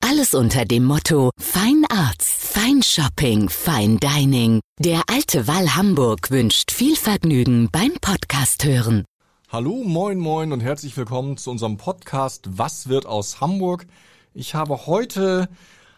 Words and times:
Alles 0.00 0.32
unter 0.34 0.64
dem 0.64 0.84
Motto 0.84 1.30
Fine 1.38 1.86
Arts, 1.90 2.28
Fine 2.28 2.82
Shopping, 2.82 3.48
Fine 3.48 3.98
Dining. 3.98 4.60
Der 4.78 5.02
alte 5.08 5.46
Wall 5.46 5.74
Hamburg 5.74 6.30
wünscht 6.30 6.70
viel 6.70 6.96
Vergnügen 6.96 7.68
beim 7.70 7.92
Podcast 8.00 8.64
hören. 8.64 9.04
Hallo, 9.50 9.82
moin, 9.84 10.18
moin 10.18 10.52
und 10.52 10.60
herzlich 10.60 10.96
willkommen 10.96 11.36
zu 11.36 11.50
unserem 11.50 11.76
Podcast 11.76 12.48
Was 12.58 12.88
wird 12.88 13.06
aus 13.06 13.40
Hamburg? 13.40 13.86
Ich 14.34 14.54
habe 14.54 14.86
heute 14.86 15.48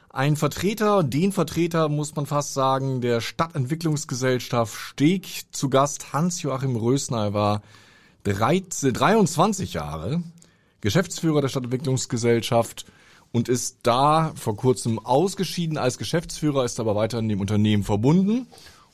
einen 0.09 0.37
Vertreter, 0.37 1.05
den 1.05 1.31
Vertreter 1.31 1.89
muss 1.89 2.17
man 2.17 2.27
fast 2.27 2.55
sagen, 2.55 3.01
der 3.01 3.21
Stadtentwicklungsgesellschaft 3.21 4.75
Steg 4.75 5.45
zu 5.53 5.69
Gast. 5.69 6.13
Hans-Joachim 6.13 6.75
Rösner 6.75 7.35
war 7.35 7.63
13, 8.25 8.93
23 8.93 9.75
Jahre 9.75 10.23
Geschäftsführer 10.81 11.43
der 11.43 11.49
Stadtentwicklungsgesellschaft 11.49 12.87
und 13.33 13.49
ist 13.49 13.79
da 13.83 14.33
vor 14.35 14.57
kurzem 14.57 14.99
ausgeschieden 14.99 15.79
als 15.79 15.99
Geschäftsführer, 15.99 16.65
ist 16.65 16.81
aber 16.81 16.95
weiterhin 16.97 17.29
dem 17.29 17.41
Unternehmen 17.41 17.85
verbunden. 17.85 18.47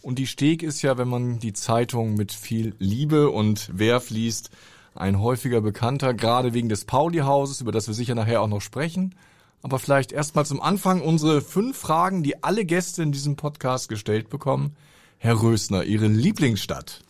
Und 0.02 0.18
die 0.18 0.26
Steg 0.26 0.62
ist 0.62 0.82
ja, 0.82 0.98
wenn 0.98 1.08
man 1.08 1.38
die 1.38 1.52
Zeitung 1.52 2.14
mit 2.14 2.32
viel 2.32 2.74
Liebe 2.78 3.30
und 3.30 3.76
Werf 3.76 4.10
liest, 4.10 4.50
ein 4.94 5.20
häufiger 5.20 5.60
Bekannter, 5.60 6.14
gerade 6.14 6.54
wegen 6.54 6.68
des 6.68 6.84
Pauli-Hauses, 6.84 7.60
über 7.60 7.72
das 7.72 7.86
wir 7.86 7.94
sicher 7.94 8.14
nachher 8.14 8.40
auch 8.40 8.48
noch 8.48 8.60
sprechen. 8.60 9.14
Aber 9.62 9.78
vielleicht 9.78 10.12
erstmal 10.12 10.46
zum 10.46 10.60
Anfang 10.60 11.00
unsere 11.00 11.40
fünf 11.40 11.76
Fragen, 11.76 12.22
die 12.22 12.42
alle 12.44 12.64
Gäste 12.64 13.02
in 13.02 13.12
diesem 13.12 13.36
Podcast 13.36 13.88
gestellt 13.88 14.30
bekommen. 14.30 14.76
Herr 15.18 15.42
Rösner, 15.42 15.84
Ihre 15.84 16.06
Lieblingsstadt? 16.06 17.02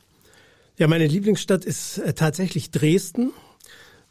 Ja, 0.78 0.88
meine 0.88 1.06
Lieblingsstadt 1.06 1.64
ist 1.64 1.98
äh, 1.98 2.14
tatsächlich 2.14 2.70
Dresden 2.70 3.32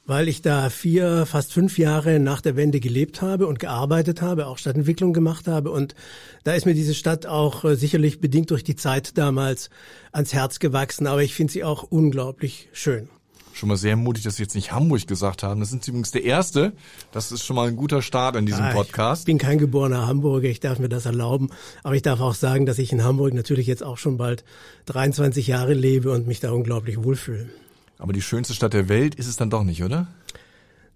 weil 0.05 0.27
ich 0.27 0.41
da 0.41 0.69
vier, 0.69 1.25
fast 1.25 1.51
fünf 1.51 1.77
Jahre 1.77 2.19
nach 2.19 2.41
der 2.41 2.55
Wende 2.55 2.79
gelebt 2.79 3.21
habe 3.21 3.47
und 3.47 3.59
gearbeitet 3.59 4.21
habe, 4.21 4.47
auch 4.47 4.57
Stadtentwicklung 4.57 5.13
gemacht 5.13 5.47
habe. 5.47 5.71
Und 5.71 5.95
da 6.43 6.53
ist 6.53 6.65
mir 6.65 6.75
diese 6.75 6.93
Stadt 6.93 7.25
auch 7.25 7.63
äh, 7.63 7.75
sicherlich 7.75 8.21
bedingt 8.21 8.51
durch 8.51 8.63
die 8.63 8.75
Zeit 8.75 9.17
damals 9.17 9.69
ans 10.11 10.33
Herz 10.33 10.59
gewachsen. 10.59 11.07
Aber 11.07 11.23
ich 11.23 11.33
finde 11.33 11.53
sie 11.53 11.63
auch 11.63 11.83
unglaublich 11.83 12.69
schön. 12.71 13.09
Schon 13.53 13.69
mal 13.69 13.77
sehr 13.77 13.95
mutig, 13.95 14.25
dass 14.25 14.35
Sie 14.35 14.43
jetzt 14.43 14.53
nicht 14.53 14.73
Hamburg 14.73 15.07
gesagt 15.07 15.41
haben. 15.41 15.61
Das 15.61 15.69
sind 15.69 15.81
Sie 15.81 15.91
übrigens 15.91 16.11
der 16.11 16.25
Erste. 16.25 16.73
Das 17.13 17.31
ist 17.31 17.45
schon 17.45 17.55
mal 17.55 17.69
ein 17.69 17.77
guter 17.77 18.01
Start 18.01 18.35
in 18.35 18.45
diesem 18.45 18.65
ah, 18.65 18.73
Podcast. 18.73 19.21
Ich 19.21 19.27
bin 19.27 19.37
kein 19.37 19.59
geborener 19.59 20.07
Hamburger, 20.07 20.49
ich 20.49 20.59
darf 20.59 20.77
mir 20.77 20.89
das 20.89 21.05
erlauben. 21.05 21.49
Aber 21.81 21.95
ich 21.95 22.01
darf 22.01 22.19
auch 22.19 22.33
sagen, 22.33 22.65
dass 22.65 22.79
ich 22.79 22.91
in 22.91 23.05
Hamburg 23.05 23.33
natürlich 23.33 23.65
jetzt 23.65 23.81
auch 23.81 23.97
schon 23.97 24.17
bald 24.17 24.43
23 24.87 25.47
Jahre 25.47 25.73
lebe 25.73 26.11
und 26.11 26.27
mich 26.27 26.41
da 26.41 26.51
unglaublich 26.51 27.01
wohlfühle. 27.01 27.49
Aber 27.97 28.13
die 28.13 28.21
schönste 28.21 28.53
Stadt 28.53 28.73
der 28.73 28.89
Welt 28.89 29.15
ist 29.15 29.27
es 29.27 29.38
dann 29.38 29.49
doch 29.49 29.63
nicht, 29.63 29.83
oder? 29.83 30.07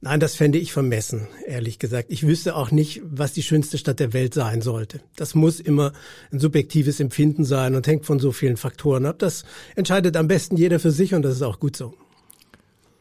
Nein, 0.02 0.22
das 0.22 0.36
fände 0.36 0.58
ich 0.58 0.72
vermessen, 0.72 1.28
ehrlich 1.46 1.78
gesagt. 1.78 2.06
Ich 2.10 2.26
wüsste 2.26 2.56
auch 2.56 2.72
nicht, 2.72 3.02
was 3.04 3.34
die 3.34 3.44
schönste 3.44 3.78
Stadt 3.78 4.00
der 4.00 4.14
Welt 4.14 4.34
sein 4.34 4.62
sollte. 4.62 5.02
Das 5.18 5.36
muss 5.36 5.60
immer 5.60 5.92
ein 6.32 6.40
subjektives 6.40 7.02
Empfinden 7.02 7.44
sein 7.44 7.76
und 7.76 7.86
hängt 7.86 8.06
von 8.06 8.18
so 8.18 8.32
vielen 8.32 8.56
Faktoren 8.56 9.06
ab. 9.06 9.20
Das 9.20 9.44
entscheidet 9.76 10.16
am 10.16 10.30
besten 10.30 10.56
jeder 10.56 10.80
für 10.80 10.92
sich 10.92 11.14
und 11.14 11.24
das 11.24 11.36
ist 11.36 11.42
auch 11.42 11.60
gut 11.60 11.76
so. 11.76 11.94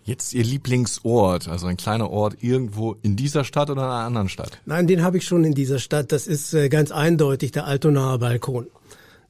Jetzt 0.03 0.33
Ihr 0.35 0.43
Lieblingsort, 0.43 1.47
also 1.47 1.67
ein 1.67 1.77
kleiner 1.77 2.11
Ort 2.11 2.39
irgendwo 2.41 2.97
in 3.03 3.15
dieser 3.15 3.45
Stadt 3.45 3.71
oder 3.71 3.83
in 3.83 3.89
einer 3.89 4.07
anderen 4.07 4.29
Stadt? 4.29 4.59
Nein, 4.65 4.87
den 4.89 5.03
habe 5.03 5.19
ich 5.19 5.25
schon 5.25 5.45
in 5.45 5.55
dieser 5.55 5.79
Stadt. 5.79 6.11
Das 6.11 6.27
ist 6.27 6.53
äh, 6.55 6.69
ganz 6.69 6.91
eindeutig 6.91 7.53
der 7.53 7.67
Altonaer 7.67 8.19
Balkon. 8.19 8.67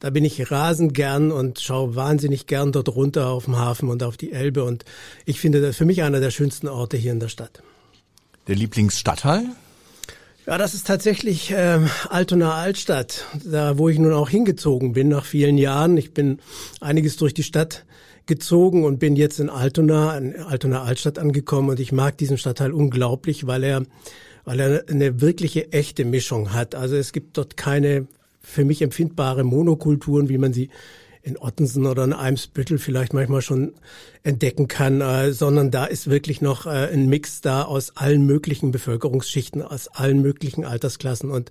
Da 0.00 0.10
bin 0.10 0.24
ich 0.24 0.50
rasend 0.50 0.94
gern 0.94 1.32
und 1.32 1.58
schaue 1.58 1.96
wahnsinnig 1.96 2.46
gern 2.46 2.70
dort 2.70 2.88
runter 2.88 3.28
auf 3.28 3.46
den 3.46 3.56
Hafen 3.56 3.88
und 3.88 4.02
auf 4.02 4.16
die 4.16 4.32
Elbe. 4.32 4.62
Und 4.62 4.84
ich 5.24 5.40
finde 5.40 5.60
das 5.60 5.76
für 5.76 5.84
mich 5.84 6.02
einer 6.02 6.20
der 6.20 6.30
schönsten 6.30 6.68
Orte 6.68 6.96
hier 6.96 7.12
in 7.12 7.20
der 7.20 7.28
Stadt. 7.28 7.62
Der 8.46 8.54
Lieblingsstadtteil? 8.54 9.44
Ja, 10.46 10.56
das 10.56 10.72
ist 10.72 10.86
tatsächlich 10.86 11.52
ähm, 11.54 11.90
Altona 12.08 12.54
Altstadt, 12.54 13.26
da 13.44 13.76
wo 13.76 13.88
ich 13.88 13.98
nun 13.98 14.12
auch 14.12 14.30
hingezogen 14.30 14.92
bin 14.92 15.08
nach 15.08 15.24
vielen 15.24 15.58
Jahren. 15.58 15.96
Ich 15.96 16.14
bin 16.14 16.38
einiges 16.80 17.16
durch 17.16 17.34
die 17.34 17.42
Stadt 17.42 17.84
gezogen 18.24 18.84
und 18.84 18.98
bin 18.98 19.16
jetzt 19.16 19.40
in 19.40 19.50
Altona, 19.50 20.16
in 20.16 20.36
Altona 20.36 20.84
Altstadt 20.84 21.18
angekommen 21.18 21.70
und 21.70 21.80
ich 21.80 21.92
mag 21.92 22.16
diesen 22.16 22.38
Stadtteil 22.38 22.72
unglaublich, 22.72 23.46
weil 23.46 23.64
er 23.64 23.82
weil 24.44 24.60
er 24.60 24.84
eine 24.88 25.20
wirkliche 25.20 25.72
echte 25.72 26.06
Mischung 26.06 26.54
hat. 26.54 26.74
Also 26.74 26.96
es 26.96 27.12
gibt 27.12 27.36
dort 27.36 27.58
keine 27.58 28.06
für 28.48 28.64
mich 28.64 28.82
empfindbare 28.82 29.44
Monokulturen, 29.44 30.28
wie 30.28 30.38
man 30.38 30.52
sie 30.52 30.70
in 31.22 31.36
Ottensen 31.36 31.86
oder 31.86 32.04
in 32.04 32.12
Eimsbüttel 32.12 32.78
vielleicht 32.78 33.12
manchmal 33.12 33.42
schon 33.42 33.74
entdecken 34.22 34.68
kann, 34.68 35.00
äh, 35.00 35.32
sondern 35.32 35.70
da 35.70 35.84
ist 35.84 36.08
wirklich 36.08 36.40
noch 36.40 36.66
äh, 36.66 36.88
ein 36.92 37.08
Mix 37.08 37.40
da 37.40 37.62
aus 37.62 37.96
allen 37.96 38.24
möglichen 38.24 38.70
Bevölkerungsschichten, 38.70 39.62
aus 39.62 39.88
allen 39.88 40.22
möglichen 40.22 40.64
Altersklassen. 40.64 41.30
Und 41.30 41.50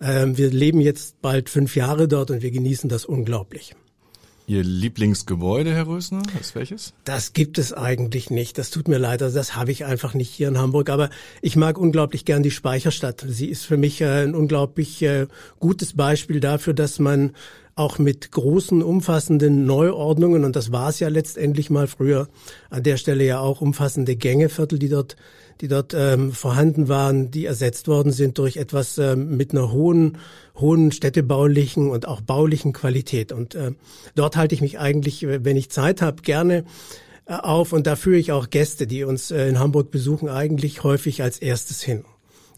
äh, 0.00 0.26
wir 0.28 0.50
leben 0.50 0.80
jetzt 0.80 1.20
bald 1.20 1.48
fünf 1.50 1.74
Jahre 1.74 2.06
dort 2.06 2.30
und 2.30 2.42
wir 2.42 2.50
genießen 2.50 2.88
das 2.88 3.04
unglaublich. 3.04 3.74
Ihr 4.48 4.64
Lieblingsgebäude, 4.64 5.74
Herr 5.74 5.86
Rösner, 5.86 6.22
ist 6.40 6.54
welches? 6.54 6.94
Das 7.04 7.34
gibt 7.34 7.58
es 7.58 7.74
eigentlich 7.74 8.30
nicht. 8.30 8.56
Das 8.56 8.70
tut 8.70 8.88
mir 8.88 8.96
leid. 8.96 9.22
Also 9.22 9.36
das 9.36 9.56
habe 9.56 9.70
ich 9.72 9.84
einfach 9.84 10.14
nicht 10.14 10.30
hier 10.30 10.48
in 10.48 10.56
Hamburg. 10.56 10.88
Aber 10.88 11.10
ich 11.42 11.54
mag 11.54 11.76
unglaublich 11.76 12.24
gern 12.24 12.42
die 12.42 12.50
Speicherstadt. 12.50 13.22
Sie 13.28 13.44
ist 13.44 13.66
für 13.66 13.76
mich 13.76 14.00
äh, 14.00 14.24
ein 14.24 14.34
unglaublich 14.34 15.02
äh, 15.02 15.26
gutes 15.60 15.92
Beispiel 15.92 16.40
dafür, 16.40 16.72
dass 16.72 16.98
man 16.98 17.32
auch 17.74 17.98
mit 17.98 18.32
großen, 18.32 18.82
umfassenden 18.82 19.66
Neuordnungen, 19.66 20.44
und 20.44 20.56
das 20.56 20.72
war 20.72 20.88
es 20.88 20.98
ja 20.98 21.08
letztendlich 21.08 21.68
mal 21.68 21.86
früher, 21.86 22.26
an 22.70 22.82
der 22.82 22.96
Stelle 22.96 23.24
ja 23.24 23.40
auch 23.40 23.60
umfassende 23.60 24.16
Gängeviertel, 24.16 24.78
die 24.78 24.88
dort 24.88 25.16
die 25.60 25.68
dort 25.68 25.94
ähm, 25.94 26.32
vorhanden 26.32 26.88
waren, 26.88 27.30
die 27.30 27.44
ersetzt 27.44 27.88
worden 27.88 28.12
sind 28.12 28.38
durch 28.38 28.56
etwas 28.56 28.98
ähm, 28.98 29.36
mit 29.36 29.52
einer 29.52 29.72
hohen, 29.72 30.18
hohen 30.60 30.92
städtebaulichen 30.92 31.90
und 31.90 32.06
auch 32.06 32.20
baulichen 32.20 32.72
Qualität. 32.72 33.32
Und 33.32 33.54
äh, 33.54 33.72
dort 34.14 34.36
halte 34.36 34.54
ich 34.54 34.60
mich 34.60 34.78
eigentlich, 34.78 35.26
wenn 35.26 35.56
ich 35.56 35.70
Zeit 35.70 36.02
habe, 36.02 36.22
gerne 36.22 36.64
äh, 37.26 37.34
auf 37.34 37.72
und 37.72 37.86
da 37.86 37.96
führe 37.96 38.18
ich 38.18 38.32
auch 38.32 38.50
Gäste, 38.50 38.86
die 38.86 39.04
uns 39.04 39.30
äh, 39.30 39.48
in 39.48 39.58
Hamburg 39.58 39.90
besuchen, 39.90 40.28
eigentlich 40.28 40.82
häufig 40.82 41.22
als 41.22 41.38
erstes 41.38 41.82
hin. 41.82 42.04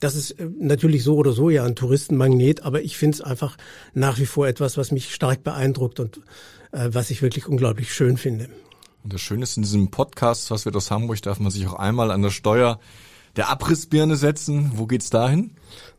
Das 0.01 0.15
ist 0.15 0.33
äh, 0.33 0.49
natürlich 0.59 1.03
so 1.03 1.17
oder 1.17 1.33
so 1.33 1.51
ja 1.51 1.65
ein 1.65 1.77
Touristenmagnet, 1.77 2.63
aber 2.63 2.83
ich 2.83 2.97
finde 2.97 3.17
es 3.17 3.21
einfach 3.21 3.57
nach 3.95 4.19
wie 4.19 4.27
vor 4.27 4.49
etwas, 4.49 4.77
was 4.77 4.93
mich 4.93 5.15
stark 5.15 5.45
beeindruckt 5.45 6.01
und 6.01 6.21
äh, 6.73 6.89
was 6.93 7.11
ich 7.11 7.23
wirklich 7.23 7.47
unglaublich 7.47 7.93
schön 7.93 8.17
finde. 8.17 8.49
Und 9.03 9.13
das 9.13 9.21
Schöne 9.21 9.45
ist 9.45 9.57
in 9.57 9.63
diesem 9.63 9.91
Podcast, 9.91 10.51
was 10.51 10.65
wird 10.65 10.77
aus 10.77 10.91
Hamburg, 10.91 11.23
darf 11.23 11.41
man 11.41 11.51
sich 11.51 11.67
auch 11.67 11.75
einmal 11.75 12.11
an 12.11 12.23
der 12.23 12.31
Steuer 12.31 12.81
der 13.37 13.49
Abrissbirne 13.49 14.17
setzen. 14.17 14.73
Wo 14.75 14.87
geht's 14.87 15.11
dahin? 15.11 15.53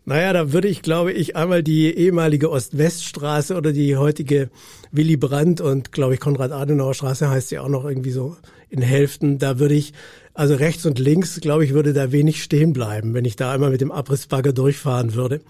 Naja, 0.04 0.34
da 0.34 0.52
würde 0.52 0.68
ich, 0.68 0.82
glaube 0.82 1.12
ich, 1.12 1.36
einmal 1.36 1.62
die 1.62 1.96
ehemalige 1.96 2.50
Ost-West-Straße 2.50 3.56
oder 3.56 3.72
die 3.72 3.98
heutige 3.98 4.50
Willy 4.92 5.16
Brandt 5.16 5.62
und, 5.62 5.92
glaube 5.92 6.16
ich, 6.16 6.20
Konrad-Adenauer-Straße 6.20 7.30
heißt 7.30 7.50
sie 7.50 7.60
auch 7.60 7.70
noch 7.70 7.86
irgendwie 7.86 8.12
so 8.12 8.36
in 8.70 8.82
Hälften. 8.82 9.38
Da 9.38 9.60
würde 9.60 9.76
ich, 9.76 9.94
also 10.34 10.56
rechts 10.56 10.86
und 10.88 10.98
links, 10.98 11.40
glaube 11.40 11.66
ich, 11.66 11.74
würde 11.74 11.94
da 11.94 12.12
wenig 12.12 12.42
stehen 12.42 12.74
bleiben, 12.74 13.14
wenn 13.14 13.26
ich 13.26 13.36
da 13.36 13.52
einmal 13.52 13.70
mit 13.70 13.82
dem 13.82 13.92
Abrissbagger 13.92 14.54
durchfahren 14.54 15.14
würde. 15.14 15.42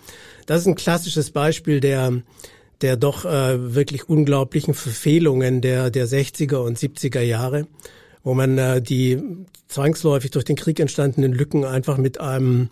Das 0.47 0.61
ist 0.61 0.67
ein 0.67 0.75
klassisches 0.75 1.31
Beispiel 1.31 1.79
der, 1.79 2.21
der 2.81 2.97
doch 2.97 3.23
äh, 3.23 3.73
wirklich 3.73 4.09
unglaublichen 4.09 4.73
Verfehlungen 4.73 5.61
der, 5.61 5.91
der 5.91 6.07
60er 6.07 6.57
und 6.57 6.77
70er 6.77 7.21
Jahre, 7.21 7.67
wo 8.23 8.33
man 8.33 8.57
äh, 8.57 8.81
die 8.81 9.21
zwangsläufig 9.67 10.31
durch 10.31 10.45
den 10.45 10.55
Krieg 10.55 10.79
entstandenen 10.79 11.33
Lücken 11.33 11.65
einfach 11.65 11.97
mit 11.97 12.19
einem 12.19 12.69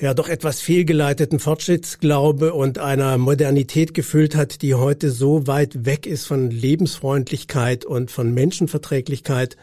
ja 0.00 0.12
doch 0.12 0.28
etwas 0.28 0.60
fehlgeleiteten 0.60 1.38
Fortschrittsglaube 1.38 2.52
und 2.52 2.78
einer 2.78 3.16
Modernität 3.16 3.94
gefüllt 3.94 4.34
hat, 4.34 4.62
die 4.62 4.74
heute 4.74 5.10
so 5.10 5.46
weit 5.46 5.86
weg 5.86 6.06
ist 6.06 6.26
von 6.26 6.50
Lebensfreundlichkeit 6.50 7.84
und 7.84 8.10
von 8.10 8.34
Menschenverträglichkeit, 8.34 9.56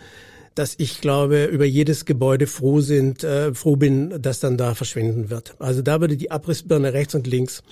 dass 0.56 0.75
ich 0.78 1.01
glaube, 1.01 1.45
über 1.45 1.66
jedes 1.66 2.06
Gebäude 2.06 2.48
froh 2.48 2.81
sind, 2.81 3.24
äh, 3.24 3.54
froh 3.54 3.75
bin, 3.75 4.22
dass 4.22 4.39
dann 4.39 4.57
da 4.57 4.74
verschwinden 4.74 5.30
wird. 5.30 5.56
Also 5.60 5.81
da 5.81 6.01
würde 6.01 6.18
die 6.18 6.31
Abrissbirne 6.31 6.94
rechts 6.94 7.16
und 7.16 7.27
links 7.27 7.63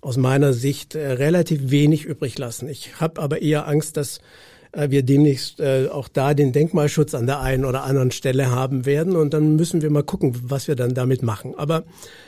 aus 0.00 0.16
meiner 0.16 0.52
Sicht 0.52 0.94
äh, 0.94 1.12
relativ 1.12 1.70
wenig 1.70 2.04
übrig 2.04 2.38
lassen. 2.38 2.68
Ich 2.68 3.00
habe 3.00 3.20
aber 3.20 3.42
eher 3.42 3.66
Angst, 3.68 3.96
dass 3.96 4.20
wir 4.72 5.02
demnächst 5.02 5.60
äh, 5.60 5.88
auch 5.90 6.08
da 6.08 6.34
den 6.34 6.52
Denkmalschutz 6.52 7.14
an 7.14 7.26
der 7.26 7.40
einen 7.40 7.64
oder 7.64 7.84
anderen 7.84 8.10
Stelle 8.10 8.50
haben 8.50 8.86
werden. 8.86 9.16
Und 9.16 9.34
dann 9.34 9.56
müssen 9.56 9.82
wir 9.82 9.90
mal 9.90 10.02
gucken, 10.02 10.34
was 10.44 10.68
wir 10.68 10.76
dann 10.76 10.94
damit 10.94 11.22
machen. 11.22 11.54
Aber, 11.56 11.82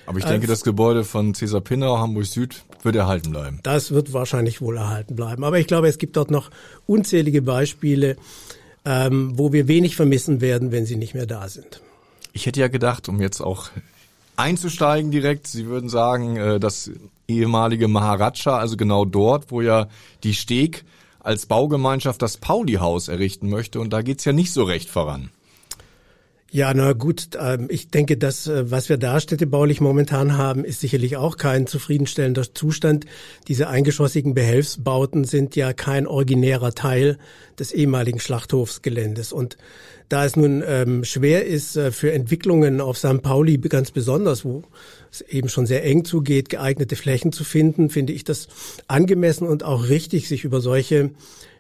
Aber 0.07 0.19
ich 0.19 0.25
denke, 0.25 0.47
äh, 0.47 0.49
das 0.49 0.65
Gebäude 0.65 1.05
von 1.05 1.35
Cäsar 1.35 1.61
Pinnau, 1.61 1.99
Hamburg 1.99 2.27
Süd, 2.27 2.65
wird 2.83 2.97
erhalten 2.97 3.31
bleiben. 3.31 3.61
Das 3.63 3.93
wird 3.93 4.13
wahrscheinlich 4.13 4.61
wohl 4.61 4.77
erhalten 4.77 5.15
bleiben. 5.15 5.45
Aber 5.45 5.59
ich 5.59 5.67
glaube, 5.67 5.89
es 5.89 5.99
gibt 5.99 6.17
dort 6.17 6.31
noch 6.31 6.51
unzählige 6.87 7.43
Beispiele, 7.43 8.17
ähm, 8.85 9.39
wo 9.39 9.53
wir 9.53 9.69
wenig 9.69 9.95
vermissen 9.95 10.41
werden, 10.41 10.73
wenn 10.73 10.87
sie 10.87 10.97
nicht 10.97 11.15
mehr 11.15 11.27
da 11.27 11.49
sind. 11.49 11.81
Ich 12.33 12.47
hätte 12.47 12.61
ja 12.61 12.69
gedacht, 12.69 13.09
um 13.09 13.21
jetzt 13.21 13.41
auch 13.41 13.69
einzusteigen 14.37 15.11
direkt, 15.11 15.47
Sie 15.47 15.67
würden 15.67 15.89
sagen, 15.89 16.37
äh, 16.37 16.59
das 16.59 16.91
ehemalige 17.29 17.89
Maharaja, 17.89 18.57
also 18.57 18.77
genau 18.77 19.05
dort, 19.05 19.51
wo 19.51 19.61
ja 19.61 19.89
die 20.25 20.35
Steg 20.35 20.85
als 21.23 21.47
Baugemeinschaft 21.47 22.21
das 22.23 22.37
Pauli-Haus 22.37 23.09
errichten 23.09 23.49
möchte 23.49 23.81
und 23.81 23.93
da 23.93 24.03
geht's 24.03 24.25
ja 24.25 24.33
nicht 24.33 24.53
so 24.53 24.65
recht 24.65 24.91
voran. 24.91 25.31
Ja, 26.55 26.75
na 26.75 26.93
gut, 26.93 27.31
ähm, 27.41 27.69
ich 27.71 27.89
denke, 27.89 28.19
das, 28.19 28.47
äh, 28.47 28.71
was 28.71 28.91
wir 28.91 28.99
da 28.99 29.21
städtebaulich 29.21 29.81
momentan 29.81 30.37
haben, 30.37 30.67
ist 30.67 30.81
sicherlich 30.81 31.17
auch 31.17 31.39
kein 31.39 31.67
zufriedenstellender 31.67 32.53
Zustand. 32.53 33.07
Diese 33.49 33.69
eingeschossigen 33.69 34.35
Behelfsbauten 34.35 35.25
sind 35.25 35.57
ja 35.57 35.73
kein 35.73 36.07
originärer 36.07 36.75
Teil 36.75 37.17
des 37.59 37.73
ehemaligen 37.73 38.21
Schlachthofsgeländes. 38.21 39.33
Und 39.33 39.57
da 40.11 40.27
es 40.27 40.37
nun 40.37 40.63
ähm, 40.67 41.05
schwer 41.05 41.47
ist, 41.47 41.77
äh, 41.77 41.91
für 41.91 42.13
Entwicklungen 42.13 42.83
auf 42.83 42.99
St. 42.99 43.23
Pauli 43.23 43.57
ganz 43.57 43.91
besonders, 43.91 44.45
wo 44.45 44.63
es 45.13 45.21
eben 45.21 45.49
schon 45.49 45.67
sehr 45.67 45.85
eng 45.85 46.05
zugeht, 46.05 46.49
geeignete 46.49 46.97
Flächen 46.97 47.33
zu 47.33 47.45
finden, 47.45 47.91
finde 47.91 48.13
ich 48.13 48.25
das 48.25 48.49
angemessen 48.89 49.47
und 49.47 49.63
auch 49.63 49.89
richtig, 49.89 50.27
sich 50.27 50.45
über 50.45 50.61
solche 50.61 51.11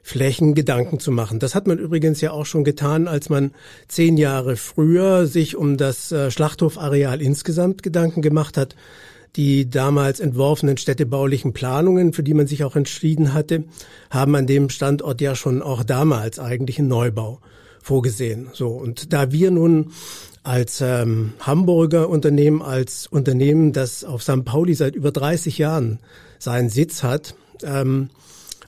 Flächen 0.03 0.55
Gedanken 0.55 0.99
zu 0.99 1.13
machen. 1.13 1.39
Das 1.39 1.55
hat 1.55 1.67
man 1.67 1.79
übrigens 1.79 2.21
ja 2.21 2.33
auch 2.33 2.47
schon 2.47 2.65
getan, 2.65 3.07
als 3.07 3.29
man 3.29 3.53
zehn 3.87 4.17
Jahre 4.17 4.57
früher 4.57 5.27
sich 5.27 5.57
um 5.57 5.77
das 5.77 6.11
äh, 6.11 6.31
Schlachthofareal 6.31 7.23
insgesamt 7.23 7.83
Gedanken 7.83 8.23
gemacht 8.23 8.57
hat. 8.57 8.75
Die 9.37 9.71
damals 9.71 10.21
entworfenen 10.21 10.77
städtebaulichen 10.77 11.55
Planungen, 11.55 12.13
für 12.13 12.23
die 12.23 12.35
man 12.35 12.47
sich 12.47 12.65
auch 12.65 12.77
entschieden 12.77 13.33
hatte, 13.33 13.65
haben 14.11 14.35
an 14.35 14.47
dem 14.47 14.69
Standort 14.69 15.21
ja 15.21 15.35
schon 15.35 15.63
auch 15.63 15.85
damals 15.85 16.39
eigentlich 16.39 16.79
einen 16.79 16.89
Neubau 16.89 17.41
vorgesehen. 17.83 18.49
So 18.53 18.69
und 18.69 19.13
da 19.13 19.33
wir 19.33 19.51
nun 19.51 19.93
als 20.43 20.81
ähm, 20.81 21.35
Hamburger 21.41 22.09
Unternehmen, 22.09 22.63
als 22.63 23.07
Unternehmen, 23.07 23.73
das 23.73 24.05
auf 24.05 24.23
St. 24.23 24.45
Pauli 24.45 24.75
seit 24.75 24.97
über 24.97 25.13
30 25.13 25.59
Jahren 25.59 26.01
seinen 26.39 26.69
Sitz 26.69 27.03
hat, 27.03 27.35
ähm, 27.63 28.11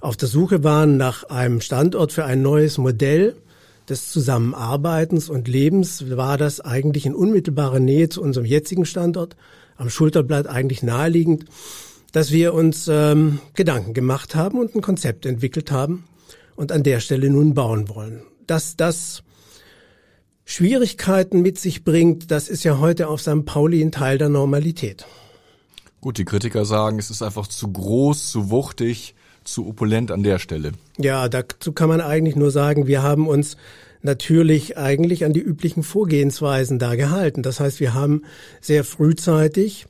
auf 0.00 0.16
der 0.16 0.28
Suche 0.28 0.62
waren 0.62 0.96
nach 0.96 1.24
einem 1.24 1.60
Standort 1.60 2.12
für 2.12 2.24
ein 2.24 2.42
neues 2.42 2.78
Modell 2.78 3.34
des 3.88 4.10
Zusammenarbeitens 4.10 5.28
und 5.28 5.48
Lebens, 5.48 6.16
war 6.16 6.38
das 6.38 6.60
eigentlich 6.60 7.06
in 7.06 7.14
unmittelbarer 7.14 7.80
Nähe 7.80 8.08
zu 8.08 8.22
unserem 8.22 8.46
jetzigen 8.46 8.84
Standort 8.84 9.36
am 9.76 9.90
Schulterblatt 9.90 10.46
eigentlich 10.46 10.82
naheliegend, 10.82 11.46
dass 12.12 12.30
wir 12.30 12.54
uns 12.54 12.88
ähm, 12.88 13.40
Gedanken 13.54 13.94
gemacht 13.94 14.34
haben 14.34 14.58
und 14.58 14.74
ein 14.74 14.82
Konzept 14.82 15.26
entwickelt 15.26 15.70
haben 15.70 16.04
und 16.54 16.70
an 16.70 16.82
der 16.82 17.00
Stelle 17.00 17.28
nun 17.30 17.54
bauen 17.54 17.88
wollen. 17.88 18.22
Dass 18.46 18.76
das 18.76 19.22
Schwierigkeiten 20.44 21.42
mit 21.42 21.58
sich 21.58 21.84
bringt, 21.84 22.30
das 22.30 22.48
ist 22.48 22.64
ja 22.64 22.78
heute 22.78 23.08
auf 23.08 23.20
St. 23.20 23.44
Pauli 23.44 23.82
ein 23.82 23.92
Teil 23.92 24.18
der 24.18 24.28
Normalität. 24.28 25.06
Gut, 26.00 26.18
die 26.18 26.24
Kritiker 26.24 26.64
sagen, 26.64 26.98
es 26.98 27.10
ist 27.10 27.22
einfach 27.22 27.46
zu 27.46 27.72
groß, 27.72 28.30
zu 28.30 28.50
wuchtig, 28.50 29.14
zu 29.44 29.66
opulent 29.66 30.10
an 30.10 30.22
der 30.22 30.38
Stelle? 30.38 30.72
Ja, 30.98 31.28
dazu 31.28 31.72
kann 31.72 31.88
man 31.88 32.00
eigentlich 32.00 32.36
nur 32.36 32.50
sagen, 32.50 32.86
wir 32.86 33.02
haben 33.02 33.26
uns 33.26 33.56
natürlich 34.02 34.76
eigentlich 34.76 35.24
an 35.24 35.32
die 35.32 35.40
üblichen 35.40 35.82
Vorgehensweisen 35.82 36.78
da 36.78 36.94
gehalten. 36.94 37.42
Das 37.42 37.60
heißt, 37.60 37.80
wir 37.80 37.94
haben 37.94 38.22
sehr 38.60 38.84
frühzeitig 38.84 39.86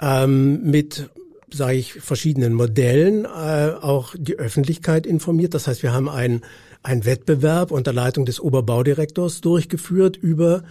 ähm, 0.00 0.62
mit 0.62 1.10
sage 1.54 1.76
ich, 1.76 1.94
verschiedenen 1.94 2.54
Modellen 2.54 3.24
äh, 3.24 3.72
auch 3.80 4.14
die 4.16 4.38
Öffentlichkeit 4.38 5.06
informiert. 5.06 5.54
Das 5.54 5.66
heißt, 5.66 5.82
wir 5.82 5.92
haben 5.92 6.08
einen, 6.08 6.42
einen 6.82 7.04
Wettbewerb 7.04 7.70
unter 7.70 7.92
Leitung 7.92 8.24
des 8.24 8.40
Oberbaudirektors 8.40 9.40
durchgeführt 9.40 10.16
über 10.16 10.62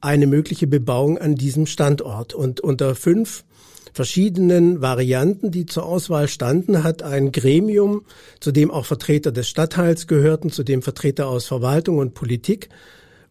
eine 0.00 0.26
mögliche 0.26 0.66
Bebauung 0.66 1.18
an 1.18 1.34
diesem 1.34 1.66
Standort. 1.66 2.34
Und 2.34 2.60
unter 2.60 2.94
fünf 2.94 3.44
verschiedenen 3.92 4.80
Varianten, 4.80 5.50
die 5.50 5.66
zur 5.66 5.84
Auswahl 5.84 6.28
standen, 6.28 6.84
hat 6.84 7.02
ein 7.02 7.32
Gremium, 7.32 8.02
zu 8.40 8.52
dem 8.52 8.70
auch 8.70 8.84
Vertreter 8.84 9.32
des 9.32 9.48
Stadtteils 9.48 10.06
gehörten, 10.06 10.50
zu 10.50 10.62
dem 10.62 10.82
Vertreter 10.82 11.28
aus 11.28 11.46
Verwaltung 11.46 11.98
und 11.98 12.14
Politik, 12.14 12.68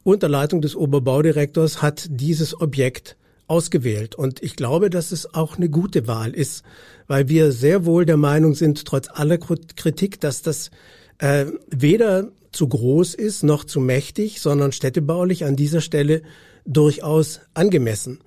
unter 0.03 0.29
Leitung 0.29 0.61
des 0.61 0.75
Oberbaudirektors 0.75 1.81
hat 1.81 2.07
dieses 2.09 2.59
Objekt 2.61 3.17
ausgewählt. 3.47 4.15
Und 4.15 4.43
ich 4.43 4.55
glaube, 4.55 4.89
dass 4.89 5.11
es 5.11 5.33
auch 5.33 5.57
eine 5.57 5.69
gute 5.69 6.07
Wahl 6.07 6.33
ist, 6.33 6.63
weil 7.07 7.29
wir 7.29 7.51
sehr 7.51 7.85
wohl 7.85 8.05
der 8.05 8.17
Meinung 8.17 8.53
sind, 8.53 8.85
trotz 8.85 9.07
aller 9.09 9.37
Kritik, 9.37 10.19
dass 10.19 10.41
das 10.41 10.71
äh, 11.19 11.45
weder 11.69 12.29
zu 12.51 12.67
groß 12.67 13.13
ist 13.13 13.43
noch 13.43 13.63
zu 13.63 13.79
mächtig, 13.79 14.41
sondern 14.41 14.71
städtebaulich 14.71 15.45
an 15.45 15.55
dieser 15.55 15.81
Stelle 15.81 16.21
durchaus 16.65 17.41
angemessen 17.53 18.19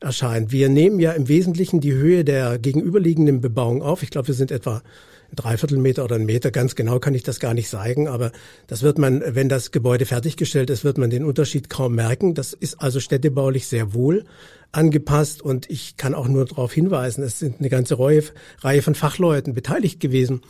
erscheint. 0.00 0.52
Wir 0.52 0.68
nehmen 0.68 1.00
ja 1.00 1.12
im 1.12 1.28
Wesentlichen 1.28 1.80
die 1.80 1.92
Höhe 1.92 2.24
der 2.24 2.58
gegenüberliegenden 2.58 3.40
Bebauung 3.40 3.82
auf. 3.82 4.02
Ich 4.02 4.10
glaube, 4.10 4.28
wir 4.28 4.34
sind 4.34 4.50
etwa 4.50 4.82
ein 5.30 5.36
Dreiviertelmeter 5.36 6.04
oder 6.04 6.16
ein 6.16 6.26
Meter. 6.26 6.50
Ganz 6.50 6.74
genau 6.74 6.98
kann 6.98 7.14
ich 7.14 7.22
das 7.22 7.40
gar 7.40 7.54
nicht 7.54 7.68
sagen, 7.68 8.08
aber 8.08 8.32
das 8.66 8.82
wird 8.82 8.98
man, 8.98 9.22
wenn 9.26 9.48
das 9.48 9.70
Gebäude 9.70 10.06
fertiggestellt 10.06 10.70
ist, 10.70 10.84
wird 10.84 10.98
man 10.98 11.10
den 11.10 11.24
Unterschied 11.24 11.68
kaum 11.70 11.94
merken. 11.94 12.34
Das 12.34 12.52
ist 12.52 12.80
also 12.80 13.00
städtebaulich 13.00 13.66
sehr 13.66 13.94
wohl 13.94 14.24
angepasst 14.72 15.42
und 15.42 15.70
ich 15.70 15.96
kann 15.96 16.14
auch 16.14 16.28
nur 16.28 16.44
darauf 16.44 16.72
hinweisen, 16.72 17.22
es 17.22 17.38
sind 17.38 17.60
eine 17.60 17.68
ganze 17.68 17.98
Reihe 17.98 18.82
von 18.82 18.94
Fachleuten 18.94 19.54
beteiligt 19.54 20.00
gewesen 20.00 20.42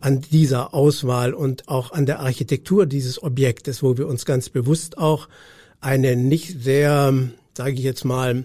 an 0.00 0.20
dieser 0.20 0.74
Auswahl 0.74 1.34
und 1.34 1.68
auch 1.68 1.92
an 1.92 2.06
der 2.06 2.20
Architektur 2.20 2.86
dieses 2.86 3.22
Objektes, 3.22 3.82
wo 3.82 3.96
wir 3.96 4.06
uns 4.06 4.24
ganz 4.24 4.48
bewusst 4.48 4.98
auch 4.98 5.28
eine 5.80 6.14
nicht 6.14 6.62
sehr, 6.62 7.12
sage 7.56 7.72
ich 7.72 7.80
jetzt 7.82 8.04
mal, 8.04 8.44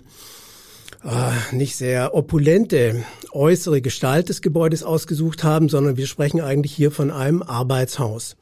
äh, 1.03 1.55
nicht 1.55 1.75
sehr 1.75 2.13
opulente 2.13 3.03
äußere 3.31 3.81
Gestalt 3.81 4.29
des 4.29 4.41
Gebäudes 4.41 4.83
ausgesucht 4.83 5.43
haben, 5.43 5.69
sondern 5.69 5.97
wir 5.97 6.07
sprechen 6.07 6.41
eigentlich 6.41 6.73
hier 6.73 6.91
von 6.91 7.11
einem 7.11 7.41
Arbeitshaus. 7.41 8.35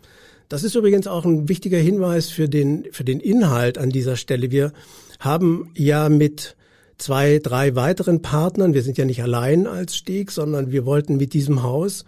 Das 0.49 0.63
ist 0.63 0.75
übrigens 0.75 1.07
auch 1.07 1.25
ein 1.25 1.49
wichtiger 1.49 1.77
Hinweis 1.77 2.29
für 2.29 2.47
den, 2.47 2.85
für 2.91 3.03
den 3.03 3.19
Inhalt 3.19 3.77
an 3.77 3.89
dieser 3.89 4.15
Stelle. 4.15 4.49
Wir 4.49 4.71
haben 5.19 5.71
ja 5.75 6.09
mit 6.09 6.55
zwei, 6.97 7.39
drei 7.39 7.75
weiteren 7.75 8.21
Partnern, 8.21 8.73
wir 8.73 8.81
sind 8.81 8.97
ja 8.97 9.05
nicht 9.05 9.21
allein 9.21 9.67
als 9.67 9.95
Steg, 9.95 10.31
sondern 10.31 10.71
wir 10.71 10.85
wollten 10.85 11.17
mit 11.17 11.33
diesem 11.33 11.63
Haus 11.63 12.05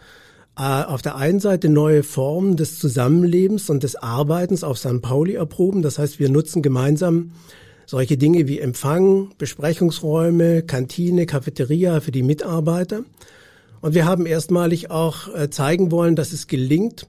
äh, 0.58 0.62
auf 0.62 1.02
der 1.02 1.16
einen 1.16 1.40
Seite 1.40 1.70
neue 1.70 2.02
Formen 2.02 2.56
des 2.56 2.80
Zusammenlebens 2.80 3.70
und 3.70 3.84
des 3.84 3.96
Arbeitens 3.98 4.64
auf 4.64 4.80
St. 4.80 5.02
Pauli 5.02 5.36
erproben. 5.36 5.82
Das 5.82 6.00
heißt, 6.00 6.20
wir 6.20 6.30
nutzen 6.30 6.62
gemeinsam 6.62 7.32
solche 7.90 8.18
Dinge 8.18 8.48
wie 8.48 8.60
Empfang, 8.60 9.32
Besprechungsräume, 9.40 10.62
Kantine, 10.62 11.26
Cafeteria 11.26 12.02
für 12.02 12.12
die 12.12 12.22
Mitarbeiter. 12.22 13.02
Und 13.82 13.96
wir 13.96 14.06
haben 14.06 14.28
erstmalig 14.28 14.92
auch 14.92 15.34
äh, 15.34 15.50
zeigen 15.50 15.90
wollen, 15.90 16.16
dass 16.16 16.32
es 16.32 16.46
gelingt, 16.46 17.08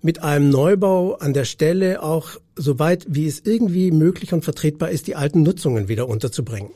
mit 0.00 0.22
einem 0.22 0.48
Neubau 0.48 1.16
an 1.16 1.34
der 1.34 1.44
Stelle 1.44 2.02
auch 2.02 2.30
so 2.54 2.78
weit 2.78 3.04
wie 3.10 3.26
es 3.26 3.42
irgendwie 3.44 3.90
möglich 3.90 4.32
und 4.32 4.42
vertretbar 4.42 4.88
ist, 4.88 5.06
die 5.06 5.16
alten 5.16 5.42
Nutzungen 5.42 5.88
wieder 5.88 6.08
unterzubringen. 6.08 6.70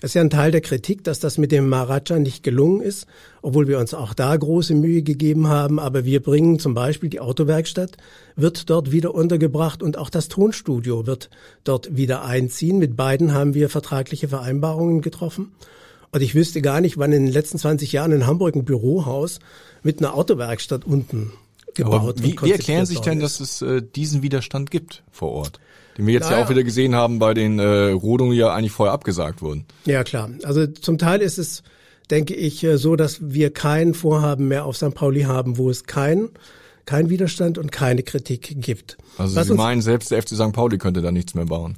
Das 0.00 0.10
ist 0.10 0.14
ja 0.14 0.22
ein 0.22 0.30
Teil 0.30 0.50
der 0.50 0.62
Kritik, 0.62 1.04
dass 1.04 1.20
das 1.20 1.36
mit 1.36 1.52
dem 1.52 1.68
Maharaja 1.68 2.18
nicht 2.18 2.42
gelungen 2.42 2.80
ist, 2.80 3.06
obwohl 3.42 3.68
wir 3.68 3.78
uns 3.78 3.92
auch 3.92 4.14
da 4.14 4.34
große 4.34 4.74
Mühe 4.74 5.02
gegeben 5.02 5.48
haben. 5.48 5.78
Aber 5.78 6.04
wir 6.04 6.22
bringen 6.22 6.58
zum 6.58 6.74
Beispiel 6.74 7.10
die 7.10 7.20
Autowerkstatt, 7.20 7.96
wird 8.34 8.70
dort 8.70 8.92
wieder 8.92 9.14
untergebracht 9.14 9.82
und 9.82 9.98
auch 9.98 10.10
das 10.10 10.28
Tonstudio 10.28 11.06
wird 11.06 11.28
dort 11.64 11.96
wieder 11.96 12.24
einziehen. 12.24 12.78
Mit 12.78 12.96
beiden 12.96 13.34
haben 13.34 13.54
wir 13.54 13.68
vertragliche 13.68 14.28
Vereinbarungen 14.28 15.02
getroffen. 15.02 15.52
Und 16.12 16.22
ich 16.22 16.34
wüsste 16.34 16.62
gar 16.62 16.80
nicht, 16.80 16.98
wann 16.98 17.12
in 17.12 17.26
den 17.26 17.32
letzten 17.32 17.58
20 17.58 17.92
Jahren 17.92 18.12
in 18.12 18.26
Hamburg 18.26 18.56
ein 18.56 18.64
Bürohaus 18.64 19.38
mit 19.82 19.98
einer 19.98 20.14
Autowerkstatt 20.14 20.84
unten 20.84 21.32
gebaut 21.74 21.94
Aber 21.94 22.18
wie, 22.22 22.36
wie 22.42 22.52
erklären 22.52 22.86
sich 22.86 23.00
denn, 23.00 23.20
dass 23.20 23.38
es 23.40 23.62
äh, 23.62 23.82
diesen 23.82 24.22
Widerstand 24.22 24.70
gibt 24.70 25.04
vor 25.10 25.30
Ort? 25.30 25.60
Den 26.00 26.06
wir 26.06 26.14
jetzt 26.14 26.30
naja. 26.30 26.38
ja 26.38 26.44
auch 26.46 26.48
wieder 26.48 26.64
gesehen 26.64 26.94
haben 26.94 27.18
bei 27.18 27.34
den 27.34 27.58
äh, 27.58 27.90
Rodungen, 27.90 28.32
die 28.32 28.38
ja 28.38 28.54
eigentlich 28.54 28.72
vorher 28.72 28.94
abgesagt 28.94 29.42
wurden. 29.42 29.66
Ja, 29.84 30.02
klar. 30.02 30.30
Also 30.44 30.66
zum 30.66 30.96
Teil 30.96 31.20
ist 31.20 31.36
es, 31.36 31.62
denke 32.08 32.34
ich, 32.34 32.64
äh, 32.64 32.78
so, 32.78 32.96
dass 32.96 33.18
wir 33.20 33.52
kein 33.52 33.92
Vorhaben 33.92 34.48
mehr 34.48 34.64
auf 34.64 34.78
St. 34.78 34.94
Pauli 34.94 35.24
haben, 35.24 35.58
wo 35.58 35.68
es 35.68 35.84
kein 35.84 36.30
kein 36.86 37.10
Widerstand 37.10 37.58
und 37.58 37.70
keine 37.70 38.02
Kritik 38.02 38.62
gibt. 38.62 38.96
Also 39.18 39.36
Was 39.36 39.48
Sie 39.48 39.54
meinen, 39.54 39.82
selbst 39.82 40.10
der 40.10 40.22
FC 40.22 40.30
St. 40.30 40.52
Pauli 40.52 40.78
könnte 40.78 41.02
da 41.02 41.12
nichts 41.12 41.34
mehr 41.34 41.44
bauen? 41.44 41.76